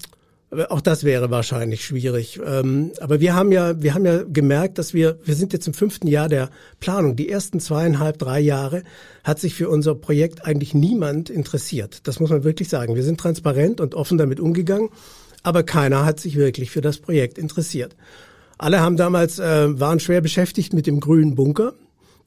Auch 0.68 0.82
das 0.82 1.02
wäre 1.04 1.30
wahrscheinlich 1.30 1.82
schwierig. 1.82 2.38
Ähm, 2.44 2.92
aber 3.00 3.20
wir 3.20 3.34
haben 3.34 3.52
ja, 3.52 3.80
wir 3.82 3.94
haben 3.94 4.04
ja 4.04 4.22
gemerkt, 4.22 4.76
dass 4.76 4.92
wir, 4.92 5.18
wir 5.24 5.34
sind 5.34 5.54
jetzt 5.54 5.66
im 5.66 5.72
fünften 5.72 6.08
Jahr 6.08 6.28
der 6.28 6.50
Planung. 6.78 7.16
Die 7.16 7.30
ersten 7.30 7.58
zweieinhalb, 7.58 8.18
drei 8.18 8.38
Jahre 8.38 8.82
hat 9.24 9.40
sich 9.40 9.54
für 9.54 9.70
unser 9.70 9.94
Projekt 9.94 10.44
eigentlich 10.44 10.74
niemand 10.74 11.30
interessiert. 11.30 12.06
Das 12.06 12.20
muss 12.20 12.28
man 12.28 12.44
wirklich 12.44 12.68
sagen. 12.68 12.94
Wir 12.94 13.02
sind 13.02 13.18
transparent 13.18 13.80
und 13.80 13.94
offen 13.94 14.18
damit 14.18 14.40
umgegangen, 14.40 14.90
aber 15.42 15.62
keiner 15.62 16.04
hat 16.04 16.20
sich 16.20 16.36
wirklich 16.36 16.70
für 16.70 16.82
das 16.82 16.98
Projekt 16.98 17.38
interessiert. 17.38 17.96
Alle 18.58 18.80
haben 18.80 18.98
damals, 18.98 19.38
äh, 19.38 19.80
waren 19.80 20.00
schwer 20.00 20.20
beschäftigt 20.20 20.74
mit 20.74 20.86
dem 20.86 21.00
grünen 21.00 21.34
Bunker, 21.34 21.72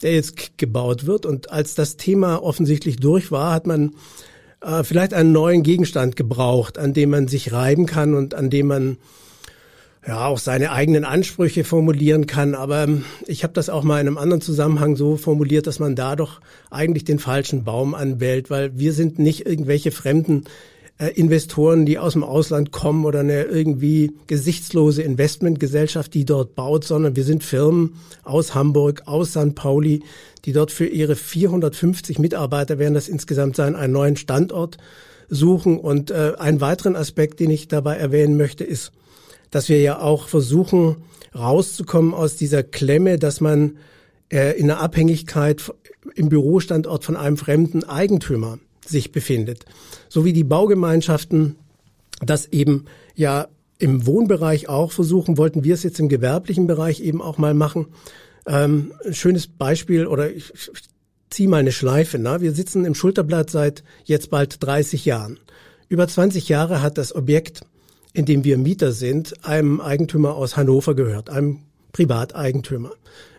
der 0.01 0.15
jetzt 0.15 0.58
gebaut 0.58 1.05
wird. 1.05 1.27
Und 1.27 1.51
als 1.51 1.75
das 1.75 1.96
Thema 1.96 2.41
offensichtlich 2.41 2.98
durch 2.98 3.32
war, 3.32 3.53
hat 3.53 3.67
man 3.67 3.94
äh, 4.65 4.84
vielleicht 4.84 5.13
einen 5.13 5.31
neuen 5.31 5.63
Gegenstand 5.63 6.15
gebraucht, 6.15 6.77
an 6.77 6.93
dem 6.93 7.12
man 7.12 7.27
sich 7.27 7.51
reiben 7.51 7.86
kann 7.86 8.13
und 8.15 8.34
an 8.34 8.50
dem 8.50 8.67
man 8.67 8.98
ja 10.07 10.25
auch 10.25 10.38
seine 10.38 10.72
eigenen 10.72 11.03
Ansprüche 11.03 11.63
formulieren 11.63 12.27
kann. 12.27 12.55
Aber 12.55 12.84
ähm, 12.84 13.05
ich 13.27 13.43
habe 13.43 13.53
das 13.53 13.69
auch 13.69 13.84
mal 13.84 14.00
in 14.00 14.07
einem 14.07 14.17
anderen 14.17 14.41
Zusammenhang 14.41 14.95
so 14.95 15.17
formuliert, 15.17 15.67
dass 15.67 15.79
man 15.79 15.95
da 15.95 16.15
doch 16.15 16.41
eigentlich 16.69 17.05
den 17.05 17.19
falschen 17.19 17.63
Baum 17.63 17.95
anwählt, 17.95 18.50
weil 18.50 18.77
wir 18.77 18.93
sind 18.93 19.19
nicht 19.19 19.45
irgendwelche 19.45 19.91
fremden 19.91 20.45
äh, 20.97 21.07
Investoren, 21.09 21.85
die 21.85 21.99
aus 21.99 22.13
dem 22.13 22.23
Ausland 22.23 22.71
kommen 22.71 23.05
oder 23.05 23.19
eine 23.19 23.43
irgendwie 23.43 24.13
gesichtslose 24.27 25.01
Investmentgesellschaft, 25.01 26.13
die 26.13 26.25
dort 26.25 26.55
baut, 26.55 26.85
sondern 26.85 27.15
wir 27.15 27.23
sind 27.23 27.43
Firmen 27.43 27.95
aus 28.23 28.55
Hamburg, 28.55 29.03
aus 29.05 29.31
St. 29.31 29.55
Pauli, 29.55 30.03
die 30.45 30.53
dort 30.53 30.71
für 30.71 30.85
ihre 30.85 31.15
450 31.15 32.19
Mitarbeiter 32.19 32.79
werden 32.79 32.93
das 32.93 33.09
insgesamt 33.09 33.55
sein, 33.55 33.75
einen 33.75 33.93
neuen 33.93 34.15
Standort 34.15 34.77
suchen. 35.27 35.79
Und 35.79 36.11
äh, 36.11 36.33
einen 36.37 36.61
weiteren 36.61 36.95
Aspekt, 36.95 37.39
den 37.39 37.49
ich 37.49 37.67
dabei 37.67 37.97
erwähnen 37.97 38.37
möchte, 38.37 38.63
ist, 38.63 38.91
dass 39.51 39.69
wir 39.69 39.81
ja 39.81 39.99
auch 39.99 40.27
versuchen, 40.27 40.97
rauszukommen 41.35 42.13
aus 42.13 42.37
dieser 42.37 42.63
Klemme, 42.63 43.19
dass 43.19 43.41
man 43.41 43.77
äh, 44.31 44.57
in 44.57 44.71
einer 44.71 44.79
Abhängigkeit 44.79 45.61
im 46.15 46.29
Bürostandort 46.29 47.03
von 47.03 47.17
einem 47.17 47.37
fremden 47.37 47.83
Eigentümer 47.83 48.59
sich 48.87 49.11
befindet. 49.11 49.65
So 50.09 50.25
wie 50.25 50.33
die 50.33 50.43
Baugemeinschaften 50.43 51.55
das 52.21 52.45
eben 52.47 52.85
ja 53.15 53.47
im 53.77 54.05
Wohnbereich 54.05 54.69
auch 54.69 54.91
versuchen, 54.91 55.37
wollten 55.37 55.63
wir 55.63 55.73
es 55.73 55.83
jetzt 55.83 55.99
im 55.99 56.09
gewerblichen 56.09 56.67
Bereich 56.67 57.01
eben 57.01 57.21
auch 57.21 57.37
mal 57.37 57.53
machen. 57.53 57.87
Ähm, 58.47 58.93
ein 59.05 59.13
schönes 59.13 59.47
Beispiel 59.47 60.07
oder 60.07 60.31
ich, 60.31 60.53
ich 60.53 60.69
ziehe 61.29 61.49
mal 61.49 61.57
eine 61.57 61.71
Schleife. 61.71 62.17
Na? 62.19 62.41
Wir 62.41 62.53
sitzen 62.53 62.85
im 62.85 62.95
Schulterblatt 62.95 63.49
seit 63.49 63.83
jetzt 64.05 64.29
bald 64.29 64.63
30 64.63 65.03
Jahren. 65.05 65.39
Über 65.89 66.07
20 66.07 66.47
Jahre 66.47 66.81
hat 66.81 66.97
das 66.97 67.13
Objekt, 67.13 67.61
in 68.13 68.25
dem 68.25 68.43
wir 68.43 68.57
Mieter 68.57 68.91
sind, 68.91 69.45
einem 69.45 69.81
Eigentümer 69.81 70.35
aus 70.35 70.55
Hannover 70.55 70.95
gehört, 70.95 71.29
einem 71.29 71.59
Privateigentümer. 71.95 72.91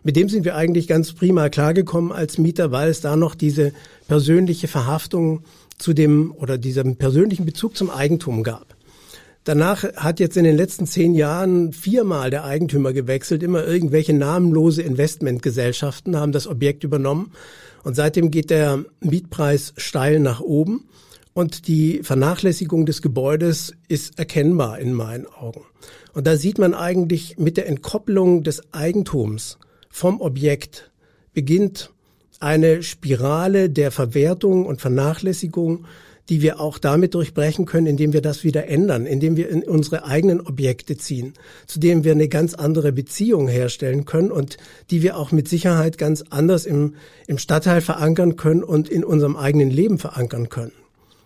Mit 0.03 0.17
dem 0.17 0.31
sind 0.31 0.47
wir 0.47 0.57
eigentlich 0.57 0.89
ganz 0.89 1.13
prima 1.13 1.51
klargekommen 1.51 2.11
als 2.11 2.39
Mieter, 2.39 2.73
weil 2.73 2.89
es 2.89 3.03
da 3.03 3.15
noch 3.15 3.35
diese 3.35 3.75
persönliche 4.09 4.67
Verhaftung 4.67 5.43
zu 5.77 5.93
dem 5.93 6.33
oder 6.33 6.57
diesem 6.57 6.97
persönlichen 6.97 7.45
Bezug 7.45 7.77
zum 7.77 7.91
Eigentum 7.91 8.43
gab. 8.43 8.75
Danach 9.45 9.85
hat 9.97 10.21
jetzt 10.21 10.39
in 10.39 10.45
den 10.45 10.57
letzten 10.57 10.87
zehn 10.87 11.15
Jahren 11.15 11.75
viermal 11.75 12.31
der 12.31 12.45
Eigentümer 12.45 12.95
gewechselt. 12.95 13.43
Immer 13.43 13.67
irgendwelche 13.67 14.15
namenlose 14.15 14.81
Investmentgesellschaften 14.81 16.17
haben 16.17 16.33
das 16.33 16.47
Objekt 16.47 16.83
übernommen. 16.83 17.33
Und 17.85 17.95
seitdem 17.95 18.31
geht 18.31 18.49
der 18.49 18.87
Mietpreis 19.01 19.75
steil 19.77 20.19
nach 20.19 20.41
oben. 20.41 20.89
Und 21.37 21.69
die 21.69 22.01
Vernachlässigung 22.03 22.87
des 22.87 23.03
Gebäudes 23.03 23.75
ist 23.89 24.19
erkennbar 24.19 24.79
in 24.79 24.95
meinen 24.95 25.27
Augen. 25.27 25.67
Und 26.15 26.27
da 26.27 26.39
sieht 26.39 26.57
man 26.57 26.73
eigentlich 26.73 27.37
mit 27.37 27.59
der 27.59 27.69
Entkopplung 27.69 28.43
des 28.43 28.73
Eigentums 28.73 29.59
vom 29.91 30.23
Objekt 30.23 30.91
beginnt 31.35 31.93
eine 32.41 32.83
Spirale 32.83 33.69
der 33.69 33.91
Verwertung 33.91 34.65
und 34.65 34.81
Vernachlässigung, 34.81 35.85
die 36.31 36.41
wir 36.41 36.59
auch 36.59 36.79
damit 36.79 37.13
durchbrechen 37.13 37.67
können, 37.67 37.87
indem 37.87 38.15
wir 38.15 38.23
das 38.23 38.43
wieder 38.43 38.69
ändern, 38.69 39.05
indem 39.05 39.37
wir 39.37 39.51
in 39.51 39.63
unsere 39.63 40.07
eigenen 40.07 40.41
Objekte 40.41 40.97
ziehen, 40.97 41.35
zu 41.67 41.79
denen 41.79 42.03
wir 42.03 42.13
eine 42.13 42.29
ganz 42.29 42.55
andere 42.55 42.93
Beziehung 42.93 43.47
herstellen 43.47 44.07
können 44.07 44.33
und 44.33 44.57
die 44.91 45.03
wir 45.03 45.19
auch 45.19 45.33
mit 45.33 45.49
Sicherheit 45.49 45.99
ganz 45.99 46.25
anders 46.31 46.65
im, 46.65 46.95
im 47.27 47.37
Stadtteil 47.37 47.83
verankern 47.83 48.37
können 48.37 48.65
und 48.65 48.89
in 48.89 49.05
unserem 49.05 49.37
eigenen 49.37 49.69
Leben 49.69 49.99
verankern 49.99 50.49
können. 50.49 50.73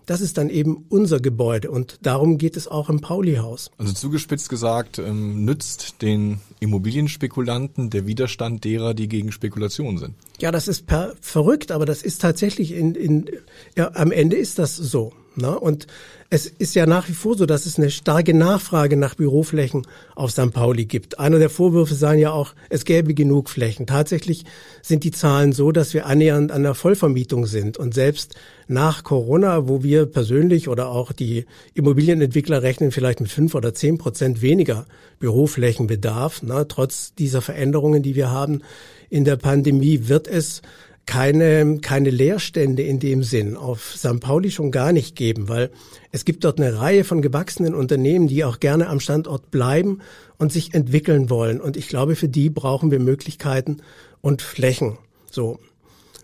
Das 0.07 0.21
ist 0.21 0.39
dann 0.39 0.51
eben 0.51 0.85
unser 0.89 1.21
Gebäude 1.21 1.71
und 1.71 1.99
darum 2.03 2.39
geht 2.39 2.57
es 2.57 2.69
auch 2.69 2.89
im 2.89 3.01
Pauli-Haus. 3.01 3.71
Also 3.79 3.93
zugespitzt 3.93 4.49
gesagt, 4.49 4.99
ähm, 4.99 5.45
nützt 5.45 6.03
den 6.03 6.41
Immobilienspekulanten 6.61 7.91
der 7.91 8.07
Widerstand 8.07 8.65
derer, 8.65 8.95
die 8.95 9.09
gegen 9.09 9.33
Spekulation 9.33 9.99
sind. 9.99 10.15
Ja, 10.41 10.51
das 10.51 10.69
ist 10.69 10.87
per 10.87 11.15
verrückt, 11.21 11.71
aber 11.71 11.87
das 11.87 12.03
ist 12.03 12.21
tatsächlich 12.21 12.73
in, 12.73 12.95
in 12.95 13.31
ja, 13.77 13.93
am 13.95 14.11
Ende 14.13 14.37
ist 14.37 14.59
das 14.59 14.77
so. 14.77 15.13
Ne? 15.37 15.59
Und 15.59 15.87
es 16.29 16.47
ist 16.47 16.75
ja 16.75 16.87
nach 16.87 17.09
wie 17.09 17.13
vor 17.13 17.37
so, 17.37 17.47
dass 17.47 17.67
es 17.67 17.77
eine 17.77 17.91
starke 17.91 18.35
Nachfrage 18.35 18.97
nach 18.97 19.15
Büroflächen 19.15 19.87
auf 20.15 20.31
St. 20.31 20.53
Pauli 20.53 20.85
gibt. 20.85 21.19
Einer 21.19 21.39
der 21.39 21.51
Vorwürfe 21.51 21.95
seien 21.95 22.19
ja 22.19 22.31
auch, 22.33 22.55
es 22.69 22.85
gäbe 22.85 23.15
genug 23.15 23.51
Flächen. 23.51 23.87
Tatsächlich 23.87 24.45
sind 24.83 25.03
die 25.05 25.11
Zahlen 25.11 25.53
so, 25.53 25.73
dass 25.73 25.95
wir 25.95 26.07
annähernd 26.07 26.53
an 26.53 26.63
der 26.63 26.75
Vollvermietung 26.75 27.47
sind. 27.47 27.79
Und 27.79 27.95
selbst 27.95 28.37
nach 28.69 29.03
Corona, 29.03 29.69
wo 29.69 29.83
wir 29.83 30.07
persönlich 30.07 30.69
oder 30.69 30.89
auch 30.89 31.13
die 31.13 31.47
Immobilienentwickler 31.75 32.63
rechnen 32.63 32.93
vielleicht 32.93 33.21
mit 33.21 33.31
fünf 33.31 33.55
oder 33.55 33.75
zehn 33.75 33.99
Prozent 33.99 34.43
weniger 34.43 34.87
Büroflächenbedarf, 35.19 36.43
na, 36.43 36.65
trotz 36.65 37.15
dieser 37.15 37.43
Veränderungen, 37.43 38.03
die 38.03 38.15
wir 38.15 38.31
haben 38.31 38.63
in 39.09 39.25
der 39.25 39.37
Pandemie, 39.37 40.09
wird 40.09 40.29
es 40.29 40.63
keine, 41.07 41.79
keine 41.81 42.11
Leerstände 42.11 42.83
in 42.83 43.01
dem 43.01 43.23
Sinn 43.23 43.57
auf 43.57 43.95
St. 43.97 44.21
Pauli 44.21 44.51
schon 44.51 44.71
gar 44.71 44.93
nicht 44.93 45.17
geben, 45.17 45.49
weil 45.49 45.71
es 46.13 46.25
gibt 46.25 46.45
dort 46.45 46.61
eine 46.61 46.79
Reihe 46.79 47.05
von 47.05 47.21
gewachsenen 47.21 47.75
Unternehmen, 47.75 48.29
die 48.29 48.45
auch 48.45 48.61
gerne 48.61 48.89
am 48.89 49.01
Standort 49.01 49.51
bleiben 49.51 50.01
und 50.39 50.53
sich 50.53 50.73
entwickeln 50.75 51.29
wollen. 51.29 51.61
Und 51.61 51.77
ich 51.77 51.89
glaube, 51.89 52.17
für 52.17 52.29
die 52.29 52.49
brauchen 52.49 52.91
wir 52.91 53.01
Möglichkeiten 53.01 53.79
und 54.21 54.43
Flächen. 54.43 54.99
So. 55.31 55.59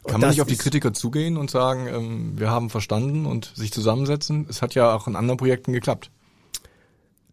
Und 0.03 0.13
Kann 0.13 0.21
man 0.21 0.31
nicht 0.31 0.41
auf 0.41 0.47
die 0.47 0.57
Kritiker 0.57 0.93
zugehen 0.93 1.37
und 1.37 1.51
sagen, 1.51 1.89
ähm, 1.89 2.33
wir 2.37 2.49
haben 2.49 2.71
verstanden 2.71 3.27
und 3.27 3.53
sich 3.57 3.73
zusammensetzen? 3.73 4.47
Es 4.49 4.63
hat 4.63 4.77
ja 4.77 4.95
auch 4.95 5.09
in 5.09 5.17
anderen 5.17 5.37
Projekten 5.37 5.73
geklappt. 5.73 6.11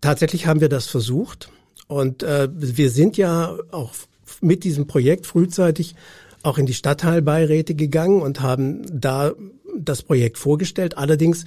Tatsächlich 0.01 0.47
haben 0.47 0.59
wir 0.59 0.69
das 0.69 0.87
versucht 0.87 1.49
und 1.87 2.23
äh, 2.23 2.49
wir 2.51 2.89
sind 2.89 3.15
ja 3.15 3.55
auch 3.71 3.93
mit 4.41 4.63
diesem 4.63 4.87
Projekt 4.87 5.27
frühzeitig 5.27 5.95
auch 6.43 6.57
in 6.57 6.65
die 6.65 6.73
Stadtteilbeiräte 6.73 7.73
gegangen 7.73 8.21
und 8.21 8.41
haben 8.41 8.83
da 8.91 9.33
das 9.75 10.03
Projekt 10.03 10.37
vorgestellt. 10.37 10.97
Allerdings, 10.97 11.45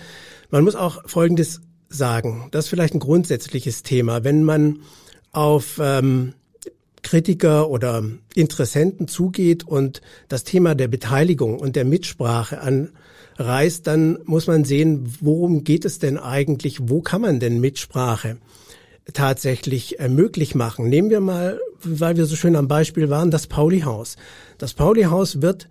man 0.50 0.64
muss 0.64 0.74
auch 0.74 1.08
Folgendes 1.08 1.60
sagen. 1.88 2.48
Das 2.50 2.64
ist 2.64 2.70
vielleicht 2.70 2.94
ein 2.94 3.00
grundsätzliches 3.00 3.82
Thema. 3.82 4.24
Wenn 4.24 4.42
man 4.42 4.80
auf 5.32 5.78
ähm, 5.80 6.32
Kritiker 7.02 7.70
oder 7.70 8.02
Interessenten 8.34 9.06
zugeht 9.06 9.64
und 9.64 10.00
das 10.28 10.44
Thema 10.44 10.74
der 10.74 10.88
Beteiligung 10.88 11.58
und 11.58 11.76
der 11.76 11.84
Mitsprache 11.84 12.60
anreißt, 12.60 13.86
dann 13.86 14.18
muss 14.24 14.48
man 14.48 14.64
sehen, 14.64 15.14
worum 15.20 15.62
geht 15.62 15.84
es 15.84 15.98
denn 15.98 16.18
eigentlich? 16.18 16.78
Wo 16.88 17.02
kann 17.02 17.20
man 17.20 17.38
denn 17.38 17.60
Mitsprache 17.60 18.38
tatsächlich 19.12 20.00
äh, 20.00 20.08
möglich 20.08 20.54
machen. 20.54 20.88
Nehmen 20.88 21.10
wir 21.10 21.20
mal, 21.20 21.60
weil 21.82 22.16
wir 22.16 22.26
so 22.26 22.36
schön 22.36 22.56
am 22.56 22.68
Beispiel 22.68 23.08
waren, 23.08 23.30
das 23.30 23.46
Pauli-Haus. 23.46 24.16
Das 24.58 24.74
Pauli-Haus 24.74 25.42
wird 25.42 25.68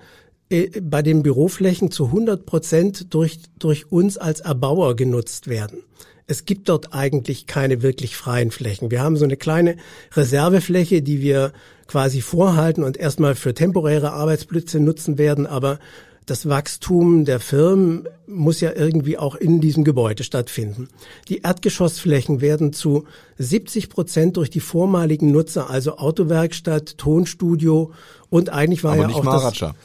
äh, 0.49 0.81
bei 0.81 1.01
den 1.01 1.23
Büroflächen 1.23 1.91
zu 1.91 2.05
100 2.05 2.45
Prozent 2.45 3.13
durch, 3.13 3.39
durch 3.57 3.91
uns 3.91 4.17
als 4.17 4.41
Erbauer 4.41 4.95
genutzt 4.95 5.47
werden. 5.47 5.79
Es 6.27 6.45
gibt 6.45 6.69
dort 6.69 6.93
eigentlich 6.93 7.45
keine 7.45 7.83
wirklich 7.83 8.15
freien 8.15 8.49
Flächen. 8.49 8.89
Wir 8.89 9.01
haben 9.01 9.15
so 9.15 9.25
eine 9.25 9.37
kleine 9.37 9.77
Reservefläche, 10.13 11.03
die 11.03 11.21
wir 11.21 11.53
quasi 11.87 12.21
vorhalten 12.21 12.83
und 12.83 12.97
erstmal 12.97 13.35
für 13.35 13.53
temporäre 13.53 14.11
Arbeitsplätze 14.11 14.79
nutzen 14.79 15.19
werden, 15.19 15.45
aber 15.45 15.77
das 16.25 16.49
Wachstum 16.49 17.25
der 17.25 17.39
Firmen 17.39 18.07
muss 18.27 18.59
ja 18.59 18.71
irgendwie 18.75 19.17
auch 19.17 19.35
in 19.35 19.61
diesem 19.61 19.83
Gebäude 19.83 20.23
stattfinden. 20.23 20.89
Die 21.29 21.41
Erdgeschossflächen 21.41 22.41
werden 22.41 22.73
zu 22.73 23.05
70 23.37 23.89
Prozent 23.89 24.37
durch 24.37 24.49
die 24.49 24.59
vormaligen 24.59 25.31
Nutzer, 25.31 25.69
also 25.69 25.97
Autowerkstatt, 25.97 26.97
Tonstudio 26.97 27.91
und 28.29 28.49
eigentlich 28.49 28.83
war 28.83 28.93
Aber 28.93 29.09
ja 29.09 29.15
auch 29.15 29.23
Maharaja. 29.23 29.67
das, 29.67 29.75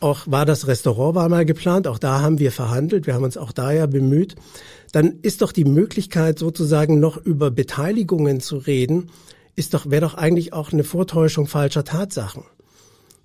auch 0.00 0.26
war 0.26 0.46
das 0.46 0.66
Restaurant 0.66 1.14
war 1.14 1.28
mal 1.28 1.44
geplant, 1.44 1.86
auch 1.86 1.98
da 1.98 2.20
haben 2.20 2.38
wir 2.38 2.52
verhandelt, 2.52 3.06
wir 3.06 3.14
haben 3.14 3.24
uns 3.24 3.36
auch 3.36 3.52
da 3.52 3.70
ja 3.72 3.86
bemüht. 3.86 4.36
Dann 4.92 5.18
ist 5.22 5.42
doch 5.42 5.52
die 5.52 5.66
Möglichkeit 5.66 6.38
sozusagen 6.38 6.98
noch 6.98 7.18
über 7.18 7.50
Beteiligungen 7.50 8.40
zu 8.40 8.56
reden, 8.56 9.10
ist 9.54 9.74
doch 9.74 9.90
wäre 9.90 10.00
doch 10.00 10.14
eigentlich 10.14 10.54
auch 10.54 10.72
eine 10.72 10.84
Vortäuschung 10.84 11.46
falscher 11.46 11.84
Tatsachen. 11.84 12.44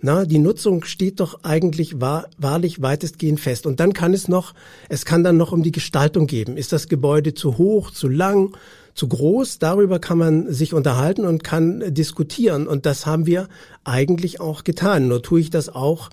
Na, 0.02 0.26
die 0.26 0.40
Nutzung 0.40 0.84
steht 0.84 1.20
doch 1.20 1.44
eigentlich 1.44 2.02
wahr, 2.02 2.28
wahrlich 2.38 2.82
weitestgehend 2.82 3.40
fest. 3.40 3.66
Und 3.66 3.80
dann 3.80 3.94
kann 3.94 4.14
es 4.14 4.28
noch, 4.28 4.54
es 4.90 5.06
kann 5.06 5.24
dann 5.24 5.38
noch 5.38 5.52
um 5.52 5.64
die 5.64 5.72
Gestaltung 5.72 6.28
geben. 6.28 6.58
Ist 6.58 6.74
das 6.74 6.88
Gebäude 6.88 7.34
zu 7.34 7.58
hoch, 7.58 7.92
zu 7.92 8.08
lang, 8.08 8.56
zu 8.94 9.08
groß. 9.08 9.60
Darüber 9.60 10.00
kann 10.00 10.18
man 10.18 10.54
sich 10.54 10.74
unterhalten 10.74 11.26
und 11.26 11.44
kann 11.44 11.94
diskutieren. 11.94 12.68
Und 12.68 12.86
das 12.86 13.06
haben 13.06 13.26
wir 13.26 13.48
eigentlich 13.84 14.42
auch 14.42 14.64
getan. 14.64 15.08
Nur 15.08 15.22
tue 15.22 15.40
ich 15.40 15.50
das 15.50 15.70
auch 15.70 16.10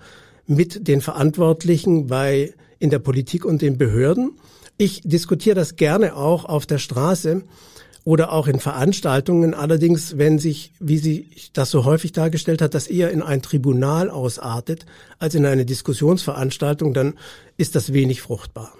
mit 0.46 0.86
den 0.88 1.00
Verantwortlichen 1.00 2.06
bei, 2.06 2.54
in 2.78 2.90
der 2.90 2.98
Politik 2.98 3.44
und 3.44 3.62
den 3.62 3.78
Behörden. 3.78 4.32
Ich 4.78 5.02
diskutiere 5.04 5.54
das 5.54 5.76
gerne 5.76 6.16
auch 6.16 6.44
auf 6.44 6.66
der 6.66 6.78
Straße 6.78 7.42
oder 8.04 8.32
auch 8.32 8.48
in 8.48 8.58
Veranstaltungen. 8.58 9.54
Allerdings, 9.54 10.18
wenn 10.18 10.38
sich, 10.38 10.72
wie 10.80 10.98
sie 10.98 11.28
das 11.52 11.70
so 11.70 11.84
häufig 11.84 12.12
dargestellt 12.12 12.62
hat, 12.62 12.74
das 12.74 12.86
eher 12.86 13.10
in 13.10 13.22
ein 13.22 13.42
Tribunal 13.42 14.10
ausartet 14.10 14.86
als 15.18 15.34
in 15.34 15.46
eine 15.46 15.64
Diskussionsveranstaltung, 15.64 16.94
dann 16.94 17.14
ist 17.56 17.74
das 17.74 17.92
wenig 17.92 18.22
fruchtbar. 18.22 18.72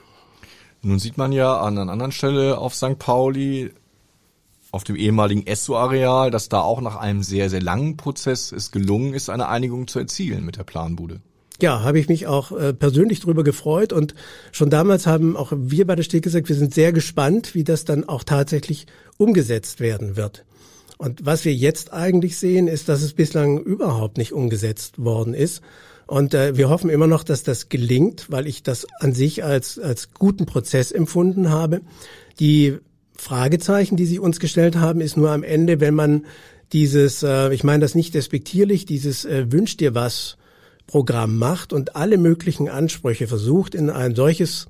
Nun 0.83 0.99
sieht 0.99 1.17
man 1.17 1.31
ja 1.31 1.61
an 1.61 1.79
einer 1.79 1.93
anderen 1.93 2.13
Stelle 2.13 2.59
auf 2.59 2.75
St. 2.75 2.99
Pauli, 2.99 3.71
auf 4.73 4.85
dem 4.85 4.97
ehemaligen 4.97 5.47
Esso-Areal, 5.47 6.31
dass 6.31 6.49
da 6.49 6.61
auch 6.63 6.81
nach 6.81 6.97
einem 6.97 7.23
sehr, 7.23 7.51
sehr 7.51 7.61
langen 7.61 7.97
Prozess 7.97 8.51
es 8.51 8.73
gelungen 8.73 9.15
ist, 9.15 9.29
eine 9.29 9.49
Einigung 9.49 9.87
zu 9.87 9.99
erzielen 9.99 10.45
mit 10.45 10.57
der 10.57 10.65
Planbude. 10.65 11.21
Ja, 11.63 11.85
habe 11.85 12.01
ich 12.01 12.09
mich 12.09 12.27
auch 12.27 12.51
äh, 12.51 12.73
persönlich 12.73 13.21
darüber 13.21 13.45
gefreut 13.45 13.93
und 13.93 14.17
schon 14.51 14.69
damals 14.69 15.07
haben 15.07 15.37
auch 15.37 15.53
wir 15.57 15.87
bei 15.87 15.95
der 15.95 16.03
Steg 16.03 16.25
gesagt, 16.25 16.49
wir 16.49 16.57
sind 16.57 16.75
sehr 16.75 16.93
gespannt, 16.93 17.55
wie 17.55 17.63
das 17.63 17.85
dann 17.85 18.09
auch 18.09 18.25
tatsächlich 18.25 18.89
umgesetzt 19.17 19.79
werden 19.79 20.17
wird. 20.17 20.45
Und 20.99 21.25
was 21.25 21.45
wir 21.45 21.55
jetzt 21.55 21.93
eigentlich 21.93 22.37
sehen, 22.37 22.67
ist, 22.67 22.89
dass 22.89 23.03
es 23.03 23.13
bislang 23.13 23.61
überhaupt 23.61 24.19
nicht 24.19 24.33
umgesetzt 24.33 25.05
worden 25.05 25.35
ist. 25.35 25.63
Und 26.09 26.35
äh, 26.35 26.57
wir 26.57 26.69
hoffen 26.69 26.91
immer 26.91 27.07
noch, 27.07 27.23
dass 27.23 27.45
das 27.45 27.69
gelingt, 27.69 28.27
weil 28.29 28.49
ich 28.49 28.65
das 28.65 28.85
an 28.99 29.13
sich 29.15 29.45
als, 29.45 29.79
als 29.79 30.15
guten 30.15 30.47
Prozess 30.47 30.91
empfunden 30.91 31.51
habe. 31.51 31.83
Die 32.41 32.79
Fragezeichen, 33.17 33.97
die 33.97 34.07
Sie 34.07 34.19
uns 34.19 34.41
gestellt 34.41 34.75
haben, 34.75 35.01
ist 35.01 35.17
nur 35.17 35.31
am 35.31 35.45
Ende, 35.45 35.79
wenn 35.79 35.95
man 35.95 36.27
dieses, 36.73 37.23
äh, 37.23 37.55
ich 37.55 37.63
meine 37.63 37.83
das 37.83 37.95
nicht 37.95 38.15
despektierlich, 38.15 38.85
dieses 38.85 39.25
äh, 39.25 39.53
Wünsch 39.53 39.77
dir 39.77 39.95
was 39.95 40.39
Programm 40.87 41.39
macht 41.39 41.73
und 41.73 41.97
alle 41.97 42.19
möglichen 42.19 42.69
Ansprüche 42.69 43.27
versucht, 43.27 43.75
in 43.75 43.91
ein 43.91 44.15
solches 44.15 44.67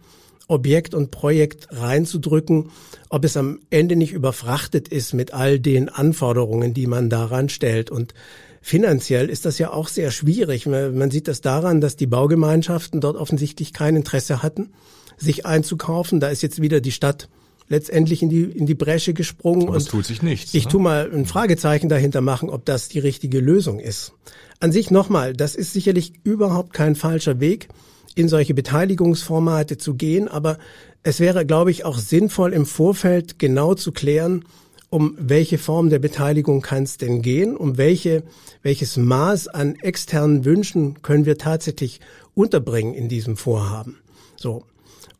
Objekt 0.48 0.94
und 0.94 1.10
Projekt 1.10 1.68
reinzudrücken, 1.70 2.70
ob 3.08 3.24
es 3.24 3.36
am 3.36 3.60
Ende 3.70 3.96
nicht 3.96 4.12
überfrachtet 4.12 4.88
ist 4.88 5.14
mit 5.14 5.32
all 5.32 5.58
den 5.58 5.88
Anforderungen, 5.88 6.74
die 6.74 6.86
man 6.86 7.08
daran 7.08 7.48
stellt. 7.48 7.90
Und 7.90 8.14
finanziell 8.60 9.30
ist 9.30 9.44
das 9.44 9.58
ja 9.58 9.72
auch 9.72 9.88
sehr 9.88 10.10
schwierig. 10.10 10.66
Man 10.66 11.10
sieht 11.10 11.28
das 11.28 11.40
daran, 11.40 11.80
dass 11.80 11.96
die 11.96 12.06
Baugemeinschaften 12.06 13.00
dort 13.00 13.16
offensichtlich 13.16 13.72
kein 13.72 13.96
Interesse 13.96 14.42
hatten, 14.42 14.70
sich 15.16 15.46
einzukaufen. 15.46 16.20
Da 16.20 16.28
ist 16.28 16.42
jetzt 16.42 16.60
wieder 16.60 16.80
die 16.80 16.92
Stadt 16.92 17.28
letztendlich 17.72 18.22
in 18.22 18.28
die, 18.28 18.42
in 18.42 18.66
die 18.66 18.74
Bresche 18.74 19.14
gesprungen. 19.14 19.66
Aber 19.66 19.78
es 19.78 19.86
tut 19.86 20.04
sich 20.04 20.22
nichts. 20.22 20.54
Ich 20.54 20.66
ne? 20.66 20.70
tu 20.70 20.78
mal 20.78 21.10
ein 21.12 21.26
Fragezeichen 21.26 21.88
dahinter 21.88 22.20
machen, 22.20 22.50
ob 22.50 22.64
das 22.66 22.88
die 22.88 23.00
richtige 23.00 23.40
Lösung 23.40 23.80
ist. 23.80 24.12
An 24.60 24.70
sich 24.70 24.90
nochmal, 24.90 25.32
das 25.32 25.56
ist 25.56 25.72
sicherlich 25.72 26.12
überhaupt 26.22 26.74
kein 26.74 26.94
falscher 26.94 27.40
Weg, 27.40 27.68
in 28.14 28.28
solche 28.28 28.52
Beteiligungsformate 28.52 29.78
zu 29.78 29.94
gehen, 29.94 30.28
aber 30.28 30.58
es 31.02 31.18
wäre, 31.18 31.46
glaube 31.46 31.70
ich, 31.70 31.84
auch 31.84 31.98
sinnvoll 31.98 32.52
im 32.52 32.66
Vorfeld 32.66 33.38
genau 33.38 33.74
zu 33.74 33.90
klären, 33.90 34.44
um 34.90 35.16
welche 35.18 35.56
Form 35.56 35.88
der 35.88 35.98
Beteiligung 35.98 36.60
kann 36.60 36.82
es 36.82 36.98
denn 36.98 37.22
gehen, 37.22 37.56
um 37.56 37.78
welche, 37.78 38.22
welches 38.62 38.98
Maß 38.98 39.48
an 39.48 39.76
externen 39.76 40.44
Wünschen 40.44 41.00
können 41.00 41.24
wir 41.24 41.38
tatsächlich 41.38 42.00
unterbringen 42.34 42.92
in 42.92 43.08
diesem 43.08 43.38
Vorhaben. 43.38 43.96
So. 44.36 44.64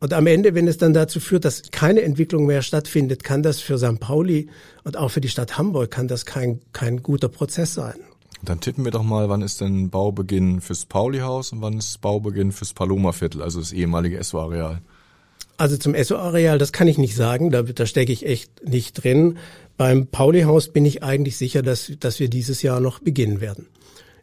Und 0.03 0.11
am 0.11 0.27
Ende, 0.27 0.53
wenn 0.53 0.67
es 0.67 0.77
dann 0.77 0.93
dazu 0.93 1.21
führt, 1.21 1.45
dass 1.45 1.71
keine 1.71 2.01
Entwicklung 2.01 2.45
mehr 2.45 2.61
stattfindet, 2.61 3.23
kann 3.23 3.41
das 3.41 3.61
für 3.61 3.77
St. 3.77 4.01
Pauli 4.01 4.49
und 4.83 4.97
auch 4.97 5.07
für 5.07 5.21
die 5.21 5.29
Stadt 5.29 5.57
Hamburg 5.57 5.91
kann 5.91 6.09
das 6.09 6.25
kein, 6.25 6.59
kein 6.73 7.01
guter 7.01 7.29
Prozess 7.29 7.73
sein. 7.73 7.95
Dann 8.41 8.59
tippen 8.59 8.83
wir 8.83 8.91
doch 8.91 9.03
mal, 9.03 9.29
wann 9.29 9.41
ist 9.41 9.61
denn 9.61 9.89
Baubeginn 9.89 10.59
fürs 10.59 10.85
Pauli-Haus 10.85 11.53
und 11.53 11.61
wann 11.61 11.77
ist 11.77 12.01
Baubeginn 12.01 12.51
fürs 12.51 12.73
Paloma-Viertel, 12.73 13.41
also 13.41 13.61
das 13.61 13.71
ehemalige 13.71 14.17
Esso-Areal? 14.17 14.81
Also 15.55 15.77
zum 15.77 15.95
Esso-Areal, 15.95 16.57
das 16.57 16.73
kann 16.73 16.89
ich 16.89 16.97
nicht 16.97 17.15
sagen, 17.15 17.49
da, 17.49 17.61
da 17.61 17.85
stecke 17.85 18.11
ich 18.11 18.25
echt 18.25 18.67
nicht 18.67 19.05
drin. 19.05 19.37
Beim 19.77 20.07
Pauli-Haus 20.07 20.67
bin 20.67 20.83
ich 20.83 21.01
eigentlich 21.01 21.37
sicher, 21.37 21.61
dass, 21.61 21.93
dass 22.01 22.19
wir 22.19 22.27
dieses 22.27 22.61
Jahr 22.61 22.81
noch 22.81 22.99
beginnen 22.99 23.39
werden. 23.39 23.67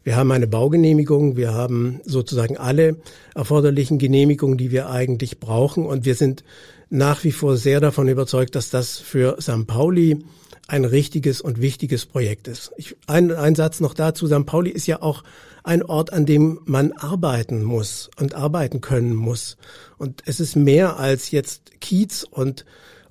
Wir 0.03 0.15
haben 0.15 0.31
eine 0.31 0.47
Baugenehmigung, 0.47 1.37
wir 1.37 1.53
haben 1.53 2.01
sozusagen 2.05 2.57
alle 2.57 2.97
erforderlichen 3.35 3.99
Genehmigungen, 3.99 4.57
die 4.57 4.71
wir 4.71 4.89
eigentlich 4.89 5.39
brauchen 5.39 5.85
und 5.85 6.05
wir 6.05 6.15
sind 6.15 6.43
nach 6.89 7.23
wie 7.23 7.31
vor 7.31 7.55
sehr 7.55 7.79
davon 7.79 8.07
überzeugt, 8.07 8.55
dass 8.55 8.69
das 8.69 8.97
für 8.97 9.37
St. 9.39 9.67
Pauli 9.67 10.25
ein 10.67 10.85
richtiges 10.85 11.41
und 11.41 11.61
wichtiges 11.61 12.05
Projekt 12.05 12.47
ist. 12.47 12.71
Ich, 12.77 12.95
ein, 13.05 13.31
ein 13.31 13.55
Satz 13.55 13.79
noch 13.79 13.93
dazu. 13.93 14.27
St. 14.27 14.45
Pauli 14.45 14.71
ist 14.71 14.87
ja 14.87 15.01
auch 15.01 15.23
ein 15.63 15.83
Ort, 15.83 16.13
an 16.13 16.25
dem 16.25 16.59
man 16.65 16.91
arbeiten 16.93 17.63
muss 17.63 18.09
und 18.17 18.35
arbeiten 18.35 18.81
können 18.81 19.13
muss. 19.13 19.57
Und 19.97 20.23
es 20.25 20.39
ist 20.39 20.55
mehr 20.55 20.97
als 20.97 21.31
jetzt 21.31 21.79
Kiez 21.81 22.25
und, 22.29 22.65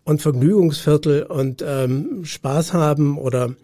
und 0.05 0.23
Vergnügungsviertel 0.23 1.23
und 1.25 1.63
ähm, 1.67 2.25
Spaß 2.25 2.73
haben 2.73 3.19
oder 3.19 3.55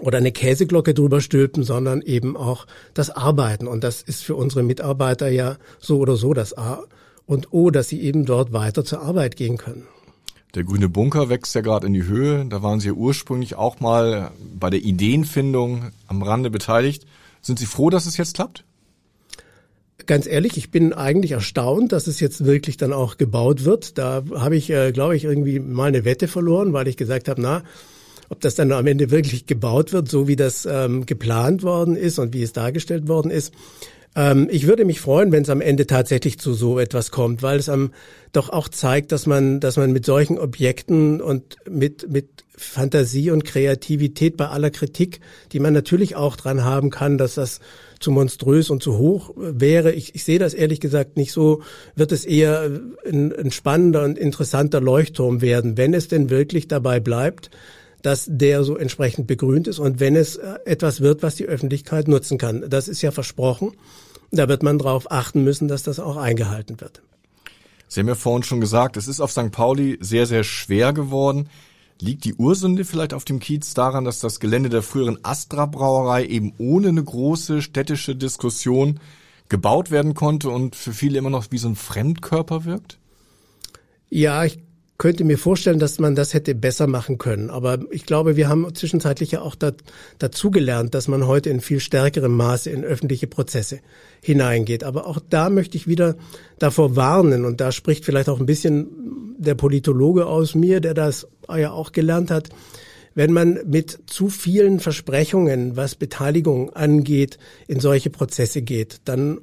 oder 0.00 0.18
eine 0.18 0.32
Käseglocke 0.32 0.94
drüber 0.94 1.20
stülpen, 1.20 1.62
sondern 1.62 2.02
eben 2.02 2.36
auch 2.36 2.66
das 2.94 3.10
Arbeiten. 3.10 3.66
Und 3.66 3.84
das 3.84 4.02
ist 4.02 4.22
für 4.22 4.34
unsere 4.34 4.62
Mitarbeiter 4.62 5.28
ja 5.28 5.56
so 5.78 5.98
oder 5.98 6.16
so 6.16 6.34
das 6.34 6.56
A 6.56 6.84
und 7.26 7.52
O, 7.52 7.70
dass 7.70 7.88
sie 7.88 8.00
eben 8.00 8.24
dort 8.24 8.52
weiter 8.52 8.84
zur 8.84 9.02
Arbeit 9.02 9.36
gehen 9.36 9.56
können. 9.56 9.86
Der 10.54 10.64
grüne 10.64 10.88
Bunker 10.88 11.28
wächst 11.28 11.54
ja 11.54 11.60
gerade 11.60 11.86
in 11.86 11.92
die 11.92 12.04
Höhe. 12.04 12.44
Da 12.46 12.60
waren 12.62 12.80
Sie 12.80 12.88
ja 12.88 12.94
ursprünglich 12.94 13.54
auch 13.54 13.78
mal 13.78 14.32
bei 14.58 14.68
der 14.68 14.82
Ideenfindung 14.82 15.92
am 16.08 16.22
Rande 16.22 16.50
beteiligt. 16.50 17.06
Sind 17.40 17.60
Sie 17.60 17.66
froh, 17.66 17.88
dass 17.88 18.06
es 18.06 18.16
jetzt 18.16 18.34
klappt? 18.34 18.64
Ganz 20.06 20.26
ehrlich, 20.26 20.56
ich 20.56 20.72
bin 20.72 20.92
eigentlich 20.92 21.32
erstaunt, 21.32 21.92
dass 21.92 22.08
es 22.08 22.18
jetzt 22.18 22.44
wirklich 22.44 22.76
dann 22.76 22.92
auch 22.92 23.16
gebaut 23.16 23.64
wird. 23.64 23.96
Da 23.96 24.24
habe 24.34 24.56
ich, 24.56 24.70
äh, 24.70 24.90
glaube 24.90 25.14
ich, 25.14 25.22
irgendwie 25.22 25.60
mal 25.60 25.88
eine 25.88 26.04
Wette 26.04 26.26
verloren, 26.26 26.72
weil 26.72 26.88
ich 26.88 26.96
gesagt 26.96 27.28
habe, 27.28 27.40
na, 27.40 27.62
ob 28.30 28.40
das 28.40 28.54
dann 28.54 28.72
am 28.72 28.86
Ende 28.86 29.10
wirklich 29.10 29.44
gebaut 29.44 29.92
wird, 29.92 30.08
so 30.08 30.26
wie 30.26 30.36
das 30.36 30.64
ähm, 30.64 31.04
geplant 31.04 31.62
worden 31.62 31.96
ist 31.96 32.18
und 32.18 32.32
wie 32.32 32.42
es 32.42 32.52
dargestellt 32.52 33.08
worden 33.08 33.30
ist. 33.30 33.52
Ähm, 34.16 34.48
ich 34.50 34.66
würde 34.66 34.84
mich 34.84 35.00
freuen, 35.00 35.32
wenn 35.32 35.42
es 35.42 35.50
am 35.50 35.60
Ende 35.60 35.86
tatsächlich 35.86 36.38
zu 36.38 36.54
so 36.54 36.78
etwas 36.78 37.10
kommt, 37.10 37.42
weil 37.42 37.58
es 37.58 37.68
am 37.68 37.92
doch 38.32 38.48
auch 38.48 38.68
zeigt, 38.68 39.10
dass 39.10 39.26
man, 39.26 39.58
dass 39.58 39.76
man 39.76 39.92
mit 39.92 40.06
solchen 40.06 40.38
Objekten 40.38 41.20
und 41.20 41.56
mit 41.68 42.10
mit 42.10 42.44
Fantasie 42.56 43.30
und 43.30 43.44
Kreativität 43.44 44.36
bei 44.36 44.48
aller 44.48 44.70
Kritik, 44.70 45.20
die 45.52 45.60
man 45.60 45.72
natürlich 45.72 46.14
auch 46.14 46.36
dran 46.36 46.62
haben 46.62 46.90
kann, 46.90 47.18
dass 47.18 47.34
das 47.34 47.60
zu 48.00 48.10
monströs 48.10 48.70
und 48.70 48.82
zu 48.82 48.98
hoch 48.98 49.32
wäre. 49.36 49.92
Ich, 49.92 50.14
ich 50.14 50.24
sehe 50.24 50.38
das 50.38 50.54
ehrlich 50.54 50.78
gesagt 50.78 51.16
nicht 51.16 51.32
so. 51.32 51.62
Wird 51.96 52.12
es 52.12 52.24
eher 52.24 52.70
ein, 53.06 53.32
ein 53.34 53.50
spannender 53.50 54.04
und 54.04 54.18
interessanter 54.18 54.80
Leuchtturm 54.80 55.40
werden, 55.40 55.76
wenn 55.76 55.94
es 55.94 56.08
denn 56.08 56.30
wirklich 56.30 56.68
dabei 56.68 57.00
bleibt, 57.00 57.50
dass 58.02 58.26
der 58.28 58.64
so 58.64 58.76
entsprechend 58.76 59.26
begrünt 59.26 59.68
ist 59.68 59.78
und 59.78 60.00
wenn 60.00 60.16
es 60.16 60.36
äh, 60.36 60.58
etwas 60.64 61.00
wird, 61.00 61.22
was 61.22 61.34
die 61.34 61.46
Öffentlichkeit 61.46 62.08
nutzen 62.08 62.38
kann. 62.38 62.64
Das 62.68 62.88
ist 62.88 63.02
ja 63.02 63.10
versprochen. 63.10 63.72
Da 64.30 64.48
wird 64.48 64.62
man 64.62 64.78
darauf 64.78 65.10
achten 65.10 65.42
müssen, 65.42 65.68
dass 65.68 65.82
das 65.82 65.98
auch 65.98 66.16
eingehalten 66.16 66.80
wird. 66.80 67.02
Sie 67.88 68.00
haben 68.00 68.08
ja 68.08 68.14
vorhin 68.14 68.44
schon 68.44 68.60
gesagt, 68.60 68.96
es 68.96 69.08
ist 69.08 69.20
auf 69.20 69.32
St. 69.32 69.50
Pauli 69.50 69.98
sehr, 70.00 70.26
sehr 70.26 70.44
schwer 70.44 70.92
geworden. 70.92 71.48
Liegt 72.00 72.24
die 72.24 72.34
Ursünde 72.34 72.84
vielleicht 72.84 73.12
auf 73.12 73.24
dem 73.24 73.40
Kiez 73.40 73.74
daran, 73.74 74.04
dass 74.04 74.20
das 74.20 74.38
Gelände 74.38 74.68
der 74.68 74.82
früheren 74.82 75.18
Astra 75.22 75.66
Brauerei 75.66 76.24
eben 76.24 76.54
ohne 76.58 76.88
eine 76.88 77.02
große 77.02 77.60
städtische 77.60 78.14
Diskussion 78.14 79.00
gebaut 79.48 79.90
werden 79.90 80.14
konnte 80.14 80.48
und 80.48 80.76
für 80.76 80.92
viele 80.92 81.18
immer 81.18 81.28
noch 81.30 81.46
wie 81.50 81.58
so 81.58 81.68
ein 81.68 81.74
Fremdkörper 81.74 82.64
wirkt? 82.64 82.98
Ja, 84.08 84.44
ich 84.44 84.60
könnte 85.00 85.24
mir 85.24 85.38
vorstellen, 85.38 85.78
dass 85.78 85.98
man 85.98 86.14
das 86.14 86.34
hätte 86.34 86.54
besser 86.54 86.86
machen 86.86 87.16
können. 87.16 87.48
Aber 87.48 87.78
ich 87.90 88.04
glaube, 88.04 88.36
wir 88.36 88.50
haben 88.50 88.72
zwischenzeitlich 88.74 89.30
ja 89.30 89.40
auch 89.40 89.54
da, 89.54 89.72
dazugelernt, 90.18 90.94
dass 90.94 91.08
man 91.08 91.26
heute 91.26 91.48
in 91.48 91.62
viel 91.62 91.80
stärkerem 91.80 92.36
Maße 92.36 92.68
in 92.68 92.84
öffentliche 92.84 93.26
Prozesse 93.26 93.80
hineingeht. 94.22 94.84
Aber 94.84 95.06
auch 95.06 95.18
da 95.30 95.48
möchte 95.48 95.78
ich 95.78 95.86
wieder 95.86 96.16
davor 96.58 96.96
warnen, 96.96 97.46
und 97.46 97.62
da 97.62 97.72
spricht 97.72 98.04
vielleicht 98.04 98.28
auch 98.28 98.40
ein 98.40 98.46
bisschen 98.46 99.36
der 99.38 99.54
Politologe 99.54 100.26
aus 100.26 100.54
mir, 100.54 100.80
der 100.80 100.92
das 100.92 101.26
ja 101.48 101.72
auch 101.72 101.92
gelernt 101.92 102.30
hat, 102.30 102.50
wenn 103.14 103.32
man 103.32 103.58
mit 103.64 104.00
zu 104.04 104.28
vielen 104.28 104.80
Versprechungen, 104.80 105.76
was 105.76 105.94
Beteiligung 105.94 106.74
angeht, 106.74 107.38
in 107.68 107.80
solche 107.80 108.10
Prozesse 108.10 108.60
geht, 108.60 109.00
dann 109.06 109.40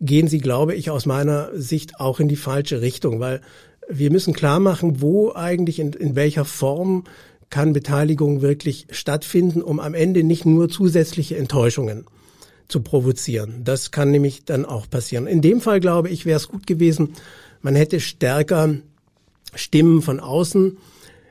gehen 0.00 0.28
sie, 0.28 0.38
glaube 0.38 0.74
ich, 0.74 0.90
aus 0.90 1.06
meiner 1.06 1.50
Sicht 1.54 1.98
auch 1.98 2.20
in 2.20 2.28
die 2.28 2.36
falsche 2.36 2.82
Richtung, 2.82 3.20
weil 3.20 3.40
wir 3.88 4.10
müssen 4.10 4.34
klar 4.34 4.60
machen, 4.60 5.00
wo 5.00 5.32
eigentlich, 5.34 5.78
in, 5.78 5.92
in 5.92 6.14
welcher 6.14 6.44
Form 6.44 7.04
kann 7.50 7.72
Beteiligung 7.72 8.42
wirklich 8.42 8.86
stattfinden, 8.90 9.62
um 9.62 9.80
am 9.80 9.94
Ende 9.94 10.22
nicht 10.22 10.44
nur 10.44 10.68
zusätzliche 10.68 11.36
Enttäuschungen 11.36 12.04
zu 12.68 12.80
provozieren. 12.80 13.62
Das 13.64 13.90
kann 13.90 14.10
nämlich 14.10 14.44
dann 14.44 14.66
auch 14.66 14.88
passieren. 14.88 15.26
In 15.26 15.40
dem 15.40 15.60
Fall, 15.60 15.80
glaube 15.80 16.10
ich, 16.10 16.26
wäre 16.26 16.36
es 16.36 16.48
gut 16.48 16.66
gewesen, 16.66 17.14
man 17.62 17.74
hätte 17.74 18.00
stärker 18.00 18.74
Stimmen 19.54 20.02
von 20.02 20.20
außen 20.20 20.76